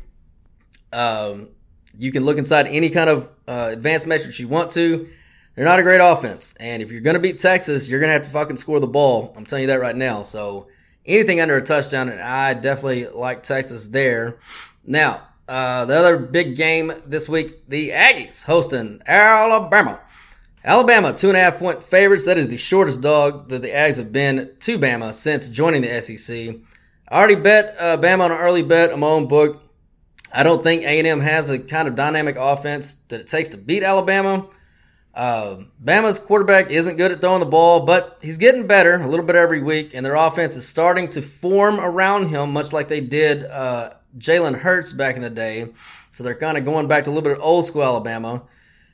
Um, 0.92 1.50
you 1.96 2.12
can 2.12 2.26
look 2.26 2.40
inside 2.40 2.66
any 2.66 2.90
kind 2.90 3.08
of 3.08 3.30
uh, 3.48 3.70
advanced 3.72 4.08
metrics 4.08 4.40
you 4.40 4.48
want 4.48 4.72
to. 4.72 5.08
They're 5.56 5.66
not 5.66 5.78
a 5.78 5.84
great 5.84 6.02
offense, 6.02 6.56
and 6.60 6.82
if 6.82 6.92
you're 6.92 7.02
going 7.02 7.16
to 7.16 7.20
beat 7.20 7.38
Texas, 7.38 7.88
you're 7.88 8.00
going 8.00 8.10
to 8.10 8.14
have 8.14 8.24
to 8.24 8.30
fucking 8.30 8.58
score 8.58 8.80
the 8.80 8.88
ball. 8.88 9.34
I'm 9.36 9.46
telling 9.46 9.62
you 9.62 9.68
that 9.68 9.80
right 9.80 9.96
now. 9.96 10.24
So 10.24 10.68
anything 11.08 11.40
under 11.40 11.56
a 11.56 11.62
touchdown, 11.62 12.10
and 12.10 12.22
I 12.22 12.54
definitely 12.54 13.08
like 13.08 13.44
Texas 13.44 13.88
there. 13.88 14.38
Now, 14.86 15.22
uh, 15.48 15.86
the 15.86 15.96
other 15.96 16.18
big 16.18 16.56
game 16.56 16.94
this 17.06 17.30
week, 17.30 17.68
the 17.70 17.90
Aggies 17.90 18.44
hosting 18.44 19.02
Alabama. 19.08 20.02
Alabama, 20.64 21.14
two 21.14 21.30
and 21.30 21.38
a 21.38 21.40
half 21.40 21.58
point 21.58 21.82
favorites. 21.82 22.26
That 22.26 22.38
is 22.38 22.50
the 22.50 22.58
shortest 22.58 23.02
dog 23.02 23.48
that 23.48 23.62
the 23.62 23.70
Ags 23.70 23.98
have 23.98 24.12
been 24.12 24.52
to 24.60 24.78
Bama 24.78 25.14
since 25.14 25.48
joining 25.48 25.82
the 25.82 26.02
SEC. 26.02 26.56
I 27.08 27.18
already 27.18 27.36
bet 27.36 27.76
uh, 27.80 27.98
Bama 27.98 28.26
on 28.26 28.32
an 28.32 28.38
early 28.38 28.64
bet 28.64 28.92
on 28.92 29.00
my 29.00 29.08
own 29.08 29.28
book. 29.28 29.62
I 30.34 30.44
don't 30.44 30.62
think 30.62 30.84
A&M 30.84 31.22
has 31.22 31.50
a 31.50 31.58
kind 31.58 31.88
of 31.88 31.96
dynamic 31.96 32.36
offense 32.38 32.96
that 33.08 33.22
it 33.22 33.28
takes 33.28 33.48
to 33.50 33.58
beat 33.58 33.82
Alabama. 33.82 34.46
Uh, 35.18 35.64
Bama's 35.84 36.20
quarterback 36.20 36.70
isn't 36.70 36.96
good 36.96 37.12
at 37.12 37.22
throwing 37.22 37.40
the 37.40 37.46
ball, 37.48 37.80
but 37.88 38.20
he's 38.22 38.38
getting 38.38 38.68
better 38.68 39.02
a 39.02 39.08
little 39.08 39.26
bit 39.26 39.36
every 39.36 39.64
week, 39.64 39.96
and 39.96 40.06
their 40.06 40.14
offense 40.14 40.56
is 40.56 40.68
starting 40.68 41.10
to 41.10 41.24
form 41.24 41.80
around 41.80 42.28
him, 42.28 42.54
much 42.54 42.72
like 42.72 42.88
they 42.88 43.02
did 43.02 43.44
uh, 43.44 43.94
Jalen 44.20 44.60
Hurts 44.60 44.94
back 44.94 45.16
in 45.16 45.24
the 45.24 45.32
day. 45.32 45.70
So 46.12 46.24
they're 46.24 46.36
kind 46.36 46.56
of 46.56 46.66
going 46.66 46.88
back 46.88 47.04
to 47.06 47.10
a 47.10 47.14
little 47.14 47.28
bit 47.28 47.40
of 47.40 47.44
old 47.44 47.66
school 47.66 47.84
Alabama. 47.84 48.44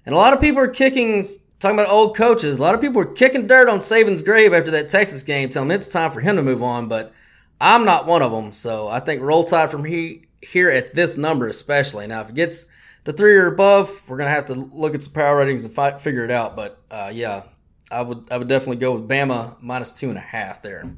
And 0.06 0.16
a 0.16 0.18
lot 0.18 0.32
of 0.32 0.40
people 0.40 0.62
are 0.62 0.70
kicking 0.70 1.26
talking 1.60 1.78
about 1.78 1.92
old 1.92 2.16
coaches, 2.16 2.58
a 2.58 2.62
lot 2.62 2.74
of 2.74 2.80
people 2.80 3.02
are 3.02 3.06
kicking 3.06 3.46
dirt 3.46 3.68
on 3.68 3.80
Saban's 3.80 4.22
grave 4.22 4.54
after 4.54 4.72
that 4.72 4.88
Texas 4.88 5.24
game, 5.24 5.50
telling 5.50 5.70
him 5.70 5.76
it's 5.76 5.90
time 5.90 6.12
for 6.12 6.22
him 6.22 6.38
to 6.38 6.42
move 6.42 6.64
on. 6.64 6.88
But 6.88 7.12
I'm 7.60 7.84
not 7.84 8.08
one 8.08 8.22
of 8.22 8.32
them. 8.32 8.54
So 8.54 8.88
I 8.88 9.02
think 9.02 9.22
roll 9.22 9.44
tide 9.44 9.72
from 9.72 9.84
he, 9.84 10.24
here 10.42 10.70
at 10.70 10.94
this 10.94 11.18
number, 11.18 11.48
especially. 11.48 12.08
Now, 12.08 12.22
if 12.22 12.30
it 12.30 12.36
gets 12.36 12.68
to 13.06 13.14
three 13.14 13.36
or 13.36 13.48
above, 13.48 13.90
we're 14.08 14.18
going 14.18 14.28
to 14.28 14.34
have 14.34 14.46
to 14.46 14.54
look 14.54 14.96
at 14.96 15.04
some 15.04 15.14
power 15.14 15.38
ratings 15.38 15.66
and 15.66 15.74
fi- 15.74 15.98
figure 15.98 16.24
it 16.24 16.32
out. 16.32 16.56
But 16.56 16.82
uh, 16.90 17.12
yeah, 17.14 17.44
I 17.92 18.02
would 18.02 18.28
I 18.32 18.38
would 18.38 18.48
definitely 18.48 18.78
go 18.78 18.94
with 18.96 19.08
Bama 19.08 19.62
minus 19.62 19.94
two 19.94 20.10
and 20.10 20.18
a 20.18 20.22
half 20.22 20.62
there. 20.62 20.90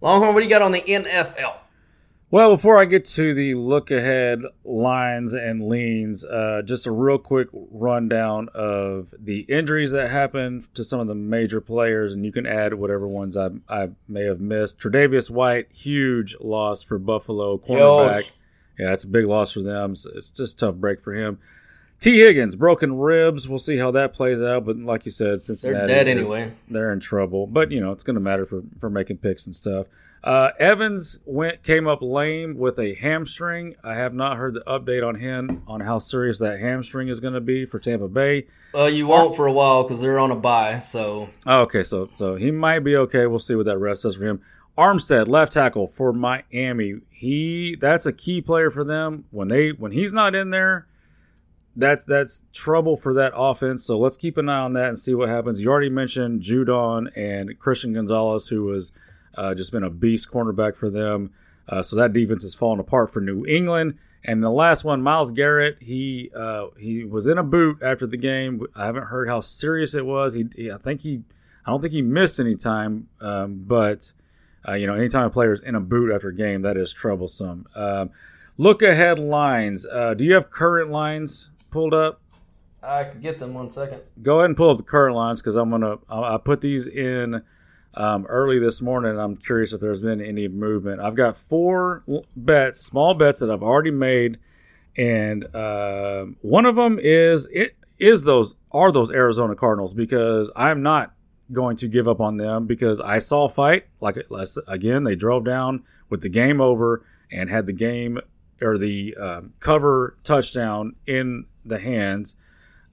Longhorn, 0.00 0.34
what 0.34 0.40
do 0.40 0.44
you 0.44 0.50
got 0.50 0.62
on 0.62 0.72
the 0.72 0.80
NFL? 0.80 1.56
Well, 2.30 2.50
before 2.50 2.78
I 2.78 2.84
get 2.84 3.06
to 3.06 3.32
the 3.32 3.54
look 3.54 3.90
ahead 3.90 4.42
lines 4.62 5.32
and 5.32 5.66
leans, 5.66 6.26
uh, 6.26 6.60
just 6.62 6.86
a 6.86 6.92
real 6.92 7.16
quick 7.16 7.48
rundown 7.52 8.50
of 8.52 9.14
the 9.18 9.40
injuries 9.48 9.92
that 9.92 10.10
happened 10.10 10.72
to 10.74 10.84
some 10.84 11.00
of 11.00 11.06
the 11.06 11.14
major 11.14 11.62
players, 11.62 12.12
and 12.12 12.26
you 12.26 12.32
can 12.32 12.44
add 12.44 12.74
whatever 12.74 13.08
ones 13.08 13.34
I, 13.34 13.48
I 13.66 13.88
may 14.06 14.24
have 14.24 14.40
missed. 14.40 14.78
Tre'Davious 14.78 15.30
White, 15.30 15.72
huge 15.72 16.36
loss 16.38 16.82
for 16.82 16.98
Buffalo, 16.98 17.56
cornerback. 17.56 18.24
Huge. 18.24 18.32
Yeah, 18.78 18.92
it's 18.92 19.04
a 19.04 19.08
big 19.08 19.26
loss 19.26 19.52
for 19.52 19.60
them. 19.62 19.96
So 19.96 20.10
it's 20.14 20.30
just 20.30 20.54
a 20.54 20.66
tough 20.66 20.76
break 20.76 21.00
for 21.02 21.12
him. 21.14 21.38
Tee 22.00 22.20
Higgins, 22.20 22.54
broken 22.54 22.96
ribs. 22.98 23.48
We'll 23.48 23.58
see 23.58 23.76
how 23.78 23.90
that 23.90 24.12
plays 24.12 24.40
out. 24.40 24.64
But 24.64 24.76
like 24.78 25.04
you 25.04 25.10
said, 25.10 25.42
Cincinnati, 25.42 25.86
They're 25.88 26.04
dead 26.04 26.08
is- 26.18 26.26
anyway. 26.26 26.52
they're 26.68 26.92
in 26.92 27.00
trouble. 27.00 27.46
But 27.48 27.72
you 27.72 27.80
know, 27.80 27.90
it's 27.92 28.04
going 28.04 28.14
to 28.14 28.20
matter 28.20 28.46
for 28.46 28.62
for 28.78 28.88
making 28.88 29.18
picks 29.18 29.46
and 29.46 29.56
stuff. 29.56 29.86
Uh, 30.22 30.50
Evans 30.58 31.20
went 31.26 31.62
came 31.62 31.86
up 31.86 32.02
lame 32.02 32.56
with 32.58 32.78
a 32.80 32.94
hamstring. 32.94 33.76
I 33.84 33.94
have 33.94 34.14
not 34.14 34.36
heard 34.36 34.54
the 34.54 34.60
update 34.66 35.06
on 35.06 35.14
him 35.16 35.62
on 35.68 35.80
how 35.80 35.98
serious 36.00 36.38
that 36.40 36.58
hamstring 36.60 37.06
is 37.08 37.20
going 37.20 37.34
to 37.34 37.40
be 37.40 37.64
for 37.66 37.78
Tampa 37.78 38.08
Bay. 38.08 38.46
Well, 38.74 38.90
you 38.90 39.06
won't 39.06 39.36
for 39.36 39.46
a 39.46 39.52
while 39.52 39.84
because 39.84 40.00
they're 40.00 40.18
on 40.18 40.30
a 40.32 40.36
bye. 40.36 40.80
So 40.80 41.30
Oh, 41.46 41.62
okay, 41.62 41.84
so 41.84 42.10
so 42.14 42.34
he 42.36 42.50
might 42.50 42.80
be 42.80 42.96
okay. 42.96 43.26
We'll 43.26 43.38
see 43.38 43.54
what 43.54 43.66
that 43.66 43.78
rest 43.78 44.02
does 44.04 44.16
for 44.16 44.24
him. 44.24 44.40
Armstead, 44.78 45.26
left 45.26 45.52
tackle 45.52 45.88
for 45.88 46.12
Miami. 46.12 46.94
He 47.10 47.76
that's 47.80 48.06
a 48.06 48.12
key 48.12 48.40
player 48.40 48.70
for 48.70 48.84
them. 48.84 49.24
When 49.30 49.48
they 49.48 49.70
when 49.70 49.90
he's 49.90 50.12
not 50.12 50.34
in 50.36 50.50
there, 50.50 50.86
that's 51.74 52.04
that's 52.04 52.44
trouble 52.52 52.96
for 52.96 53.14
that 53.14 53.32
offense. 53.34 53.84
So 53.84 53.98
let's 53.98 54.16
keep 54.16 54.36
an 54.36 54.48
eye 54.48 54.60
on 54.60 54.74
that 54.74 54.88
and 54.88 54.98
see 54.98 55.14
what 55.14 55.28
happens. 55.28 55.60
You 55.60 55.70
already 55.70 55.90
mentioned 55.90 56.42
Judon 56.42 57.08
and 57.16 57.58
Christian 57.58 57.92
Gonzalez, 57.92 58.46
who 58.46 58.64
was 58.64 58.92
uh, 59.34 59.54
just 59.54 59.72
been 59.72 59.82
a 59.82 59.90
beast 59.90 60.30
cornerback 60.30 60.76
for 60.76 60.90
them. 60.90 61.32
Uh, 61.68 61.82
so 61.82 61.96
that 61.96 62.12
defense 62.12 62.44
is 62.44 62.54
falling 62.54 62.80
apart 62.80 63.12
for 63.12 63.20
New 63.20 63.44
England. 63.46 63.98
And 64.24 64.42
the 64.42 64.50
last 64.50 64.84
one, 64.84 65.02
Myles 65.02 65.32
Garrett, 65.32 65.78
he 65.80 66.30
uh, 66.34 66.66
he 66.78 67.04
was 67.04 67.26
in 67.26 67.38
a 67.38 67.42
boot 67.42 67.82
after 67.82 68.06
the 68.06 68.16
game. 68.16 68.64
I 68.74 68.86
haven't 68.86 69.04
heard 69.04 69.28
how 69.28 69.40
serious 69.40 69.94
it 69.94 70.04
was. 70.04 70.34
He, 70.34 70.46
he 70.54 70.70
I 70.70 70.78
think 70.78 71.00
he, 71.00 71.22
I 71.64 71.70
don't 71.70 71.80
think 71.80 71.92
he 71.92 72.02
missed 72.02 72.40
any 72.40 72.56
time. 72.56 73.08
Um, 73.20 73.62
but 73.66 74.12
uh, 74.68 74.74
you 74.74 74.86
know, 74.86 74.94
anytime 74.94 75.24
a 75.24 75.30
player 75.30 75.52
is 75.52 75.62
in 75.62 75.74
a 75.74 75.80
boot 75.80 76.12
after 76.12 76.28
a 76.28 76.34
game, 76.34 76.62
that 76.62 76.76
is 76.76 76.92
troublesome. 76.92 77.66
Um, 77.74 78.10
look 78.56 78.82
ahead 78.82 79.18
lines. 79.18 79.86
Uh, 79.86 80.14
do 80.14 80.24
you 80.24 80.34
have 80.34 80.50
current 80.50 80.90
lines 80.90 81.50
pulled 81.70 81.94
up? 81.94 82.20
I 82.82 83.04
can 83.04 83.20
get 83.20 83.38
them 83.38 83.54
one 83.54 83.70
second. 83.70 84.00
Go 84.22 84.38
ahead 84.38 84.50
and 84.50 84.56
pull 84.56 84.70
up 84.70 84.76
the 84.76 84.82
current 84.82 85.16
lines 85.16 85.40
because 85.40 85.56
I'm 85.56 85.70
gonna 85.70 85.98
I 86.08 86.34
I 86.34 86.38
put 86.38 86.60
these 86.60 86.86
in 86.86 87.42
um, 87.94 88.26
early 88.26 88.58
this 88.58 88.80
morning. 88.80 89.12
and 89.12 89.20
I'm 89.20 89.36
curious 89.36 89.72
if 89.72 89.80
there's 89.80 90.00
been 90.00 90.20
any 90.20 90.48
movement. 90.48 91.00
I've 91.00 91.16
got 91.16 91.36
four 91.36 92.04
bets, 92.36 92.80
small 92.80 93.14
bets 93.14 93.40
that 93.40 93.50
I've 93.50 93.62
already 93.62 93.90
made, 93.90 94.38
and 94.96 95.44
uh, 95.54 96.26
one 96.42 96.66
of 96.66 96.76
them 96.76 96.98
is 97.00 97.48
it 97.52 97.76
is 97.98 98.22
those 98.22 98.54
are 98.70 98.92
those 98.92 99.10
Arizona 99.10 99.56
Cardinals 99.56 99.92
because 99.92 100.50
I'm 100.54 100.82
not 100.82 101.12
going 101.52 101.76
to 101.76 101.88
give 101.88 102.08
up 102.08 102.20
on 102.20 102.36
them 102.36 102.66
because 102.66 103.00
I 103.00 103.20
saw 103.20 103.46
a 103.46 103.48
fight 103.48 103.86
like 104.00 104.18
again 104.66 105.04
they 105.04 105.16
drove 105.16 105.44
down 105.44 105.84
with 106.10 106.20
the 106.20 106.28
game 106.28 106.60
over 106.60 107.04
and 107.30 107.48
had 107.48 107.66
the 107.66 107.72
game 107.72 108.20
or 108.60 108.78
the 108.78 109.14
um, 109.16 109.52
cover 109.60 110.16
touchdown 110.24 110.96
in 111.06 111.46
the 111.64 111.78
hands. 111.78 112.34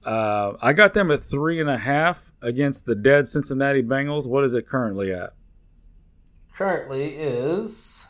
Uh, 0.04 0.54
I 0.62 0.72
got 0.72 0.94
them 0.94 1.10
at 1.10 1.24
three 1.24 1.60
and 1.60 1.68
a 1.68 1.78
half 1.78 2.32
against 2.40 2.86
the 2.86 2.94
dead 2.94 3.26
Cincinnati 3.26 3.82
Bengals. 3.82 4.26
What 4.26 4.44
is 4.44 4.54
it 4.54 4.68
currently 4.68 5.12
at? 5.12 5.32
Currently 6.52 7.16
is 7.16 8.06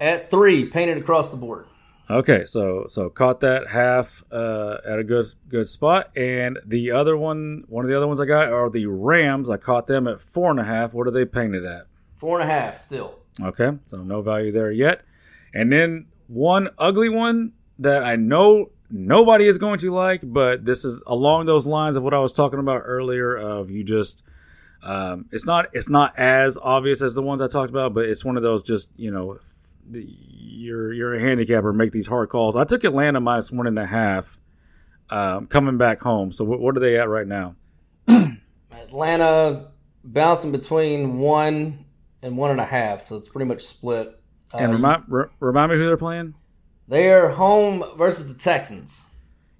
at 0.00 0.30
three, 0.30 0.66
painted 0.66 1.00
across 1.00 1.30
the 1.30 1.36
board. 1.36 1.66
Okay, 2.10 2.46
so 2.46 2.86
so 2.88 3.10
caught 3.10 3.40
that 3.40 3.68
half 3.68 4.24
uh, 4.32 4.78
at 4.86 4.98
a 4.98 5.04
good 5.04 5.26
good 5.48 5.68
spot, 5.68 6.10
and 6.16 6.58
the 6.64 6.90
other 6.92 7.18
one, 7.18 7.64
one 7.68 7.84
of 7.84 7.90
the 7.90 7.96
other 7.96 8.06
ones 8.06 8.18
I 8.18 8.24
got 8.24 8.50
are 8.50 8.70
the 8.70 8.86
Rams. 8.86 9.50
I 9.50 9.58
caught 9.58 9.86
them 9.86 10.08
at 10.08 10.20
four 10.20 10.50
and 10.50 10.58
a 10.58 10.64
half. 10.64 10.94
What 10.94 11.06
are 11.06 11.10
they 11.10 11.26
painted 11.26 11.66
at? 11.66 11.86
Four 12.16 12.40
and 12.40 12.50
a 12.50 12.52
half 12.52 12.78
still. 12.78 13.18
Okay, 13.40 13.70
so 13.84 14.02
no 14.02 14.22
value 14.22 14.52
there 14.52 14.70
yet. 14.70 15.02
And 15.52 15.70
then 15.70 16.06
one 16.28 16.70
ugly 16.78 17.10
one 17.10 17.52
that 17.78 18.02
I 18.04 18.16
know 18.16 18.70
nobody 18.90 19.46
is 19.46 19.58
going 19.58 19.78
to 19.80 19.90
like, 19.92 20.20
but 20.24 20.64
this 20.64 20.86
is 20.86 21.02
along 21.06 21.44
those 21.44 21.66
lines 21.66 21.96
of 21.96 22.02
what 22.02 22.14
I 22.14 22.18
was 22.20 22.32
talking 22.32 22.58
about 22.58 22.82
earlier. 22.86 23.36
Of 23.36 23.70
you 23.70 23.84
just, 23.84 24.22
um, 24.82 25.26
it's 25.30 25.46
not 25.46 25.66
it's 25.74 25.90
not 25.90 26.18
as 26.18 26.56
obvious 26.56 27.02
as 27.02 27.14
the 27.14 27.22
ones 27.22 27.42
I 27.42 27.48
talked 27.48 27.70
about, 27.70 27.92
but 27.92 28.06
it's 28.06 28.24
one 28.24 28.38
of 28.38 28.42
those 28.42 28.62
just 28.62 28.90
you 28.96 29.10
know, 29.10 29.38
you're 29.90 30.92
you're 30.92 31.14
a 31.14 31.20
handicapper, 31.20 31.72
make 31.72 31.92
these 31.92 32.06
hard 32.06 32.28
calls. 32.28 32.56
I 32.56 32.64
took 32.64 32.84
Atlanta 32.84 33.20
minus 33.20 33.50
one 33.50 33.66
and 33.66 33.78
a 33.78 33.86
half, 33.86 34.38
um, 35.10 35.46
coming 35.46 35.78
back 35.78 36.00
home. 36.00 36.32
So 36.32 36.44
what, 36.44 36.60
what 36.60 36.76
are 36.76 36.80
they 36.80 36.98
at 36.98 37.08
right 37.08 37.26
now? 37.26 37.54
Atlanta 38.72 39.68
bouncing 40.04 40.52
between 40.52 41.18
one 41.18 41.84
and 42.22 42.36
one 42.36 42.50
and 42.50 42.60
a 42.60 42.64
half, 42.64 43.02
so 43.02 43.16
it's 43.16 43.28
pretty 43.28 43.46
much 43.46 43.62
split. 43.62 44.18
Uh, 44.52 44.58
And 44.58 44.72
remind 44.72 45.04
re- 45.08 45.26
remind 45.40 45.72
me 45.72 45.78
who 45.78 45.86
they're 45.86 45.96
playing. 45.96 46.34
they 46.86 47.10
are 47.10 47.28
home 47.28 47.84
versus 47.96 48.28
the 48.28 48.34
Texans. 48.34 49.14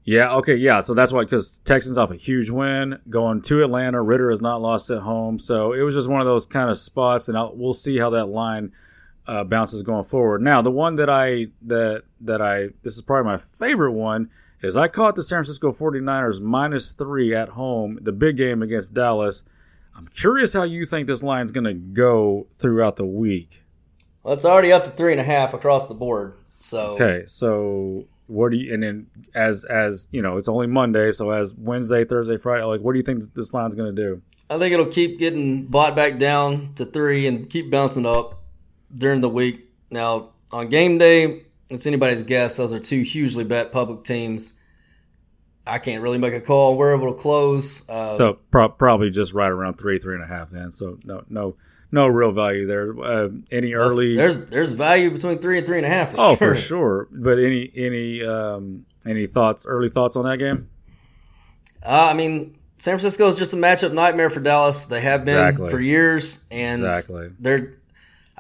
Yeah, 0.05 0.35
okay, 0.37 0.55
yeah. 0.55 0.81
So 0.81 0.95
that's 0.95 1.13
why, 1.13 1.25
because 1.25 1.59
Texans 1.67 1.99
off 1.99 2.11
a 2.11 2.17
huge 2.17 2.49
win, 2.49 2.99
going 3.11 3.43
to 3.43 3.63
Atlanta. 3.63 4.01
Ridder 4.03 4.31
has 4.31 4.41
not 4.41 4.63
lost 4.63 4.89
at 4.91 5.01
home, 5.01 5.39
so 5.39 5.75
it 5.75 5.83
was 5.83 5.95
just 5.95 6.09
one 6.09 6.21
of 6.23 6.27
those 6.27 6.47
kind 6.47 6.71
of 6.71 6.79
spots, 6.79 7.29
and 7.29 7.37
I'll, 7.37 7.55
we'll 7.55 7.75
see 7.75 7.99
how 7.99 8.09
that 8.11 8.27
line 8.27 8.73
uh, 9.29 9.45
bounces 9.45 9.83
going 9.83 10.05
forward. 10.05 10.43
Now, 10.43 10.63
the 10.63 10.71
one 10.71 10.97
that 10.97 11.11
I 11.11 11.49
that 11.63 12.05
that 12.23 12.41
I 12.41 12.71
this 12.83 12.97
is 12.97 13.03
probably 13.03 13.31
my 13.31 13.39
favorite 13.39 13.93
one 13.93 14.31
is 14.63 14.77
I 14.77 14.89
caught 14.89 15.15
the 15.15 15.23
San 15.23 15.37
Francisco 15.37 15.71
49ers 15.71 16.41
minus 16.41 16.93
three 16.93 17.35
at 17.35 17.51
home, 17.51 17.99
the 18.01 18.11
big 18.11 18.37
game 18.39 18.63
against 18.63 18.95
Dallas. 18.95 19.45
I'm 19.95 20.09
curious 20.09 20.53
how 20.53 20.63
you 20.63 20.87
think 20.87 21.07
this 21.07 21.23
line's 21.23 21.53
going 21.53 21.65
to 21.65 21.75
go 21.75 22.47
throughout 22.55 22.97
the 22.97 23.05
week. 23.05 23.63
Well, 24.23 24.35
it's 24.35 24.45
already 24.45 24.73
up 24.73 24.85
to 24.85 24.91
three 24.91 25.13
and 25.13 25.21
a 25.21 25.25
half 25.25 25.55
across 25.55 25.87
the 25.89 25.95
board. 25.95 26.35
So 26.59 26.95
Okay, 26.95 27.25
so 27.27 28.07
what 28.27 28.51
do 28.51 28.57
you 28.57 28.73
and 28.73 28.83
then 28.83 29.07
as 29.35 29.65
as 29.65 30.09
you 30.11 30.23
know, 30.23 30.39
it's 30.39 30.49
only 30.49 30.67
Monday, 30.67 31.13
so 31.13 31.31
as 31.31 31.55
Wednesday, 31.55 32.05
Thursday, 32.05 32.39
Friday, 32.39 32.65
like 32.65 32.81
what 32.81 32.93
do 32.93 32.99
you 32.99 33.05
think 33.05 33.23
this 33.35 33.53
line's 33.53 33.75
going 33.75 33.95
to 33.95 34.03
do? 34.03 34.23
I 34.51 34.57
think 34.57 34.73
it'll 34.73 34.87
keep 34.87 35.19
getting 35.19 35.67
bought 35.67 35.95
back 35.95 36.17
down 36.17 36.73
to 36.77 36.87
three 36.87 37.27
and 37.27 37.51
keep 37.51 37.71
bouncing 37.71 38.07
up 38.07 38.38
during 38.95 39.21
the 39.21 39.29
week. 39.29 39.71
Now, 39.91 40.31
on 40.53 40.69
game 40.69 40.99
day, 40.99 41.43
it's 41.69 41.87
anybody's 41.87 42.23
guess. 42.23 42.57
Those 42.57 42.73
are 42.73 42.81
two 42.81 43.03
hugely 43.03 43.45
bet 43.45 43.73
public 43.73 44.05
teams. 44.05 44.55
I 45.67 45.79
can't 45.79 46.03
really 46.03 46.19
make 46.19 46.33
a 46.33 46.41
call. 46.41 46.77
We're 46.79 46.95
able 46.95 47.13
to 47.13 47.21
close. 47.21 47.87
Uh, 47.89 48.15
So 48.15 48.39
pro- 48.51 48.71
probably 48.71 49.11
just 49.11 49.35
right 49.35 49.51
around 49.51 49.75
three, 49.75 49.99
three 49.99 50.15
and 50.15 50.25
a 50.25 50.27
half. 50.27 50.49
Then, 50.51 50.73
so 50.73 50.99
no, 51.05 51.25
no, 51.29 51.57
no 51.93 52.07
real 52.07 52.33
value 52.33 52.67
there. 52.67 52.99
Uh, 52.99 53.29
any 53.51 53.75
early? 53.75 54.17
there's 54.17 54.41
there's 54.47 54.73
value 54.73 55.11
between 55.11 55.39
three 55.39 55.59
and 55.59 55.67
three 55.67 55.77
and 55.77 55.85
a 55.87 55.91
half. 55.91 56.13
For 56.13 56.17
oh, 56.19 56.37
sure. 56.37 56.55
for 56.55 56.61
sure. 56.61 57.09
But 57.13 57.39
any 57.39 57.71
any 57.77 58.25
um, 58.25 58.87
any 59.07 59.27
thoughts? 59.27 59.67
Early 59.67 59.91
thoughts 59.91 60.17
on 60.17 60.25
that 60.25 60.39
game? 60.39 60.71
Uh, 61.85 62.09
I 62.11 62.15
mean, 62.15 62.57
San 62.79 62.95
Francisco 62.95 63.27
is 63.29 63.37
just 63.37 63.53
a 63.53 63.57
matchup 63.57 63.93
nightmare 63.93 64.31
for 64.31 64.41
Dallas. 64.41 64.87
They 64.87 65.01
have 65.03 65.25
been 65.25 65.37
Exactly. 65.37 65.71
for 65.71 65.81
years, 65.81 66.45
and 66.51 66.85
Exactly. 66.85 67.29
they're. 67.39 67.75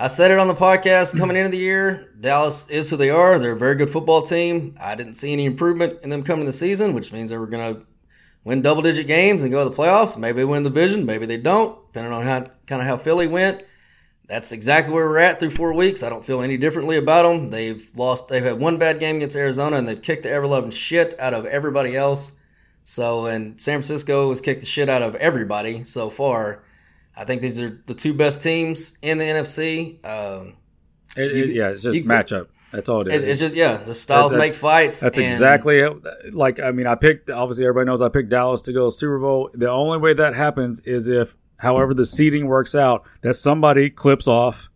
I 0.00 0.06
said 0.06 0.30
it 0.30 0.38
on 0.38 0.46
the 0.46 0.54
podcast 0.54 1.18
coming 1.18 1.36
into 1.36 1.48
the 1.50 1.58
year. 1.58 2.08
Dallas 2.20 2.70
is 2.70 2.88
who 2.88 2.96
they 2.96 3.10
are. 3.10 3.36
They're 3.36 3.54
a 3.54 3.58
very 3.58 3.74
good 3.74 3.90
football 3.90 4.22
team. 4.22 4.76
I 4.80 4.94
didn't 4.94 5.14
see 5.14 5.32
any 5.32 5.44
improvement 5.44 5.98
in 6.04 6.10
them 6.10 6.22
coming 6.22 6.46
the 6.46 6.52
season, 6.52 6.94
which 6.94 7.12
means 7.12 7.30
they 7.30 7.36
were 7.36 7.48
going 7.48 7.74
to 7.74 7.82
win 8.44 8.62
double 8.62 8.80
digit 8.80 9.08
games 9.08 9.42
and 9.42 9.50
go 9.50 9.64
to 9.64 9.68
the 9.68 9.74
playoffs. 9.74 10.16
Maybe 10.16 10.44
win 10.44 10.62
the 10.62 10.70
division, 10.70 11.04
maybe 11.04 11.26
they 11.26 11.36
don't, 11.36 11.84
depending 11.88 12.12
on 12.12 12.22
how 12.22 12.46
kind 12.68 12.80
of 12.80 12.86
how 12.86 12.96
Philly 12.96 13.26
went. 13.26 13.64
That's 14.28 14.52
exactly 14.52 14.94
where 14.94 15.08
we're 15.08 15.18
at 15.18 15.40
through 15.40 15.50
four 15.50 15.72
weeks. 15.72 16.04
I 16.04 16.10
don't 16.10 16.24
feel 16.24 16.42
any 16.42 16.56
differently 16.56 16.96
about 16.96 17.24
them. 17.24 17.50
They've 17.50 17.90
lost. 17.96 18.28
They've 18.28 18.44
had 18.44 18.60
one 18.60 18.78
bad 18.78 19.00
game 19.00 19.16
against 19.16 19.36
Arizona, 19.36 19.78
and 19.78 19.88
they've 19.88 20.00
kicked 20.00 20.22
the 20.22 20.30
ever 20.30 20.46
loving 20.46 20.70
shit 20.70 21.18
out 21.18 21.34
of 21.34 21.44
everybody 21.44 21.96
else. 21.96 22.36
So, 22.84 23.26
and 23.26 23.60
San 23.60 23.78
Francisco 23.78 24.28
has 24.28 24.40
kicked 24.40 24.60
the 24.60 24.66
shit 24.66 24.88
out 24.88 25.02
of 25.02 25.16
everybody 25.16 25.82
so 25.82 26.08
far. 26.08 26.62
I 27.18 27.24
think 27.24 27.42
these 27.42 27.58
are 27.58 27.82
the 27.86 27.94
two 27.94 28.14
best 28.14 28.42
teams 28.42 28.96
in 29.02 29.18
the 29.18 29.24
NFC. 29.24 30.04
Um, 30.06 30.54
It, 31.16 31.32
it- 31.36 31.54
yeah, 31.54 31.68
it's 31.70 31.82
just 31.82 31.98
you- 31.98 32.04
matchup. 32.04 32.46
That's 32.70 32.90
all 32.90 33.00
it 33.00 33.08
It's, 33.08 33.24
it's 33.24 33.40
just 33.40 33.54
yeah, 33.56 33.78
the 33.78 33.94
styles 33.94 34.34
make 34.34 34.54
fights. 34.54 35.00
That's 35.00 35.16
and- 35.16 35.26
exactly 35.26 35.82
like 36.32 36.60
I 36.60 36.70
mean 36.70 36.86
I 36.86 36.96
picked 36.96 37.30
obviously 37.30 37.64
everybody 37.64 37.86
knows 37.86 38.02
I 38.02 38.10
picked 38.10 38.28
Dallas 38.28 38.60
to 38.62 38.74
go 38.74 38.90
Super 38.90 39.18
Bowl. 39.18 39.48
The 39.54 39.70
only 39.70 39.96
way 39.96 40.12
that 40.12 40.34
happens 40.34 40.80
is 40.80 41.08
if 41.08 41.34
however 41.56 41.94
the 41.94 42.04
seating 42.04 42.46
works 42.46 42.74
out 42.74 43.06
that 43.22 43.34
somebody 43.34 43.88
clips 43.88 44.28
off 44.28 44.68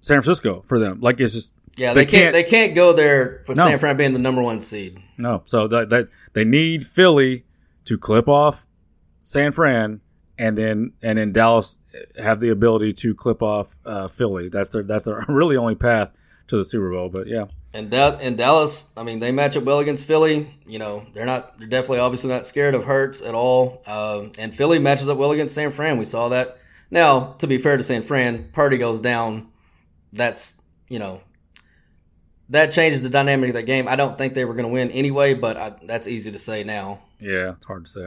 San 0.00 0.16
Francisco 0.22 0.64
for 0.66 0.78
them. 0.78 1.00
Like 1.00 1.20
it's 1.20 1.34
just 1.34 1.52
Yeah, 1.76 1.92
they, 1.92 2.06
can't, 2.06 2.32
They 2.32 2.42
can't 2.42 2.74
go 2.74 2.94
there 2.94 3.44
with 3.46 3.58
No. 3.58 3.64
San 3.66 3.78
Fran 3.78 3.98
being 3.98 4.14
the 4.14 4.22
number 4.22 4.40
one 4.42 4.58
seed. 4.58 4.98
no. 5.18 5.42
So 5.44 5.68
that 5.68 5.90
that 5.90 6.08
they 6.32 6.44
need 6.46 6.86
Philly 6.86 7.44
to 7.84 7.98
clip 7.98 8.28
off 8.28 8.66
San 9.20 9.52
Fran 9.52 10.00
and 10.40 10.56
then 10.56 10.92
and 11.02 11.18
then 11.18 11.32
Dallas 11.32 11.76
have 12.20 12.40
the 12.40 12.48
ability 12.48 12.94
to 12.94 13.14
clip 13.14 13.42
off 13.42 13.68
uh, 13.84 14.08
Philly. 14.08 14.48
That's 14.48 14.70
their 14.70 14.82
that's 14.82 15.04
their 15.04 15.24
really 15.28 15.56
only 15.56 15.74
path 15.74 16.10
to 16.48 16.56
the 16.56 16.64
Super 16.64 16.90
Bowl. 16.90 17.08
But 17.10 17.26
yeah, 17.26 17.44
And 17.74 17.90
da- 17.90 18.16
and 18.20 18.36
Dallas, 18.36 18.90
I 18.96 19.02
mean, 19.02 19.20
they 19.20 19.30
match 19.32 19.56
up 19.56 19.64
well 19.64 19.78
against 19.80 20.06
Philly. 20.06 20.52
You 20.66 20.78
know, 20.78 21.06
they're 21.12 21.26
not. 21.26 21.58
They're 21.58 21.68
definitely, 21.68 21.98
obviously, 22.00 22.30
not 22.30 22.46
scared 22.46 22.74
of 22.74 22.84
Hurts 22.84 23.20
at 23.22 23.34
all. 23.34 23.82
Um, 23.86 24.32
and 24.38 24.54
Philly 24.54 24.78
matches 24.78 25.08
up 25.08 25.18
well 25.18 25.32
against 25.32 25.54
San 25.54 25.70
Fran. 25.70 25.98
We 25.98 26.04
saw 26.06 26.28
that. 26.30 26.56
Now, 26.90 27.34
to 27.38 27.46
be 27.46 27.58
fair 27.58 27.76
to 27.76 27.82
San 27.82 28.02
Fran, 28.02 28.48
Purdy 28.52 28.78
goes 28.78 29.00
down. 29.00 29.48
That's 30.12 30.60
you 30.88 30.98
know, 30.98 31.20
that 32.48 32.72
changes 32.72 33.02
the 33.02 33.10
dynamic 33.10 33.50
of 33.50 33.54
that 33.54 33.66
game. 33.66 33.86
I 33.86 33.94
don't 33.94 34.18
think 34.18 34.34
they 34.34 34.44
were 34.44 34.54
going 34.54 34.66
to 34.66 34.72
win 34.72 34.90
anyway, 34.90 35.34
but 35.34 35.56
I, 35.56 35.72
that's 35.84 36.08
easy 36.08 36.32
to 36.32 36.38
say 36.38 36.64
now. 36.64 37.00
yeah, 37.20 37.52
it's 37.52 37.66
hard 37.66 37.84
to 37.86 37.90
say. 37.90 38.06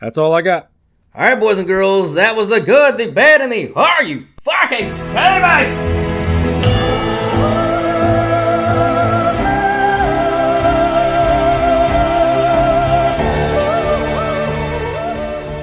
That's 0.00 0.16
all 0.16 0.32
I 0.32 0.40
got. 0.42 0.70
All 1.18 1.24
right, 1.24 1.40
boys 1.40 1.58
and 1.58 1.66
girls, 1.66 2.14
that 2.14 2.36
was 2.36 2.46
the 2.46 2.60
good, 2.60 2.96
the 2.96 3.10
bad, 3.10 3.40
and 3.40 3.50
the 3.50 3.74
are 3.74 4.04
you 4.04 4.28
fucking 4.44 4.78
kidding 4.78 4.92
me? 4.92 5.88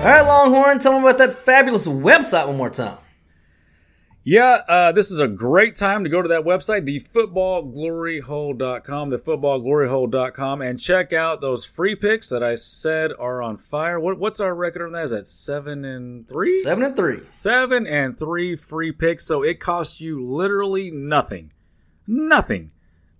All 0.01 0.11
right, 0.11 0.25
Longhorn, 0.27 0.79
tell 0.79 0.91
them 0.91 1.05
about 1.05 1.19
that 1.19 1.31
fabulous 1.31 1.87
website 1.87 2.47
one 2.47 2.57
more 2.57 2.69
time. 2.69 2.97
Yeah, 4.27 4.63
uh, 4.67 4.91
this 4.91 5.11
is 5.11 5.19
a 5.19 5.27
great 5.27 5.75
time 5.75 6.03
to 6.03 6.09
go 6.09 6.19
to 6.19 6.29
that 6.29 6.45
website, 6.45 6.89
thefootballgloryhole.com, 6.89 9.11
thefootballgloryhole.com, 9.11 10.63
and 10.63 10.79
check 10.79 11.13
out 11.13 11.41
those 11.41 11.63
free 11.63 11.95
picks 11.95 12.29
that 12.29 12.41
I 12.41 12.55
said 12.55 13.11
are 13.19 13.43
on 13.43 13.55
fire. 13.55 13.99
What, 13.99 14.17
what's 14.17 14.39
our 14.39 14.55
record 14.55 14.87
on 14.87 14.93
that? 14.93 15.03
Is 15.03 15.11
that 15.11 15.27
seven 15.27 15.85
and 15.85 16.27
three? 16.27 16.63
Seven 16.63 16.83
and 16.83 16.95
three. 16.95 17.19
Seven 17.29 17.85
and 17.85 18.17
three 18.17 18.55
free 18.55 18.91
picks. 18.91 19.27
So 19.27 19.43
it 19.43 19.59
costs 19.59 20.01
you 20.01 20.25
literally 20.25 20.89
nothing. 20.89 21.51
Nothing. 22.07 22.71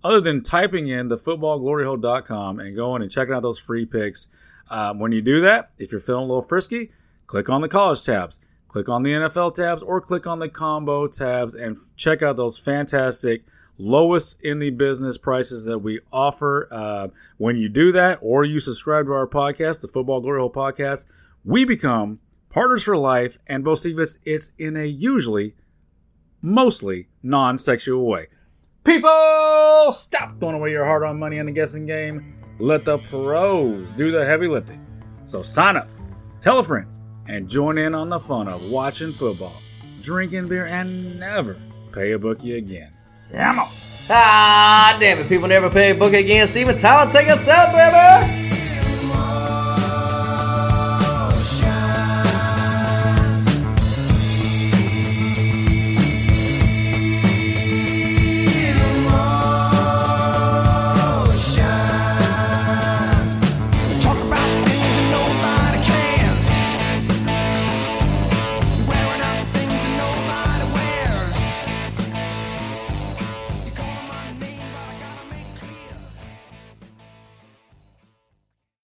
Other 0.02 0.20
than 0.20 0.42
typing 0.42 0.88
in 0.88 1.08
thefootballgloryhole.com 1.08 2.58
and 2.58 2.74
going 2.74 3.02
and 3.02 3.12
checking 3.12 3.32
out 3.32 3.42
those 3.42 3.60
free 3.60 3.86
picks. 3.86 4.26
Um, 4.70 4.98
when 4.98 5.12
you 5.12 5.22
do 5.22 5.42
that, 5.42 5.70
if 5.78 5.92
you're 5.92 6.00
feeling 6.00 6.24
a 6.24 6.26
little 6.26 6.42
frisky, 6.42 6.90
click 7.28 7.48
on 7.48 7.60
the 7.60 7.68
college 7.68 8.02
tabs, 8.02 8.40
click 8.76 8.90
on 8.90 9.02
the 9.02 9.10
NFL 9.10 9.54
tabs, 9.54 9.82
or 9.82 10.02
click 10.02 10.26
on 10.26 10.38
the 10.38 10.50
combo 10.50 11.06
tabs 11.06 11.54
and 11.54 11.78
check 11.96 12.22
out 12.22 12.36
those 12.36 12.58
fantastic 12.58 13.42
lowest 13.78 14.38
in 14.42 14.58
the 14.58 14.68
business 14.68 15.16
prices 15.16 15.64
that 15.64 15.78
we 15.78 15.98
offer. 16.12 16.68
Uh, 16.70 17.08
when 17.38 17.56
you 17.56 17.70
do 17.70 17.90
that, 17.92 18.18
or 18.20 18.44
you 18.44 18.60
subscribe 18.60 19.06
to 19.06 19.12
our 19.14 19.26
podcast, 19.26 19.80
the 19.80 19.88
Football 19.88 20.20
Glory 20.20 20.40
Hole 20.40 20.52
Podcast, 20.52 21.06
we 21.42 21.64
become 21.64 22.18
partners 22.50 22.82
for 22.82 22.98
life, 22.98 23.38
and 23.46 23.66
of 23.66 23.72
us, 23.98 24.18
it's 24.26 24.50
in 24.58 24.76
a 24.76 24.84
usually, 24.84 25.54
mostly 26.42 27.08
non-sexual 27.22 28.06
way. 28.06 28.26
People, 28.84 29.90
stop 29.90 30.38
throwing 30.38 30.56
away 30.56 30.72
your 30.72 30.84
hard-earned 30.84 31.18
money 31.18 31.40
on 31.40 31.46
the 31.46 31.52
guessing 31.52 31.86
game. 31.86 32.34
Let 32.58 32.84
the 32.84 32.98
pros 32.98 33.94
do 33.94 34.10
the 34.10 34.26
heavy 34.26 34.48
lifting. 34.48 34.86
So 35.24 35.42
sign 35.42 35.76
up, 35.78 35.88
tell 36.42 36.58
a 36.58 36.62
friend, 36.62 36.86
and 37.28 37.48
join 37.48 37.78
in 37.78 37.94
on 37.94 38.08
the 38.08 38.20
fun 38.20 38.48
of 38.48 38.64
watching 38.64 39.12
football, 39.12 39.60
drinking 40.00 40.48
beer, 40.48 40.66
and 40.66 41.18
never 41.18 41.56
pay 41.92 42.12
a 42.12 42.18
bookie 42.18 42.56
again. 42.56 42.92
On. 43.34 43.68
Ah, 44.08 44.96
damn 45.00 45.18
it. 45.18 45.28
People 45.28 45.48
never 45.48 45.68
pay 45.68 45.90
a 45.90 45.94
book 45.94 46.12
again. 46.12 46.46
Steven 46.46 46.78
Tyler, 46.78 47.10
take 47.10 47.28
us 47.28 47.48
out, 47.48 47.72
baby. 47.72 48.45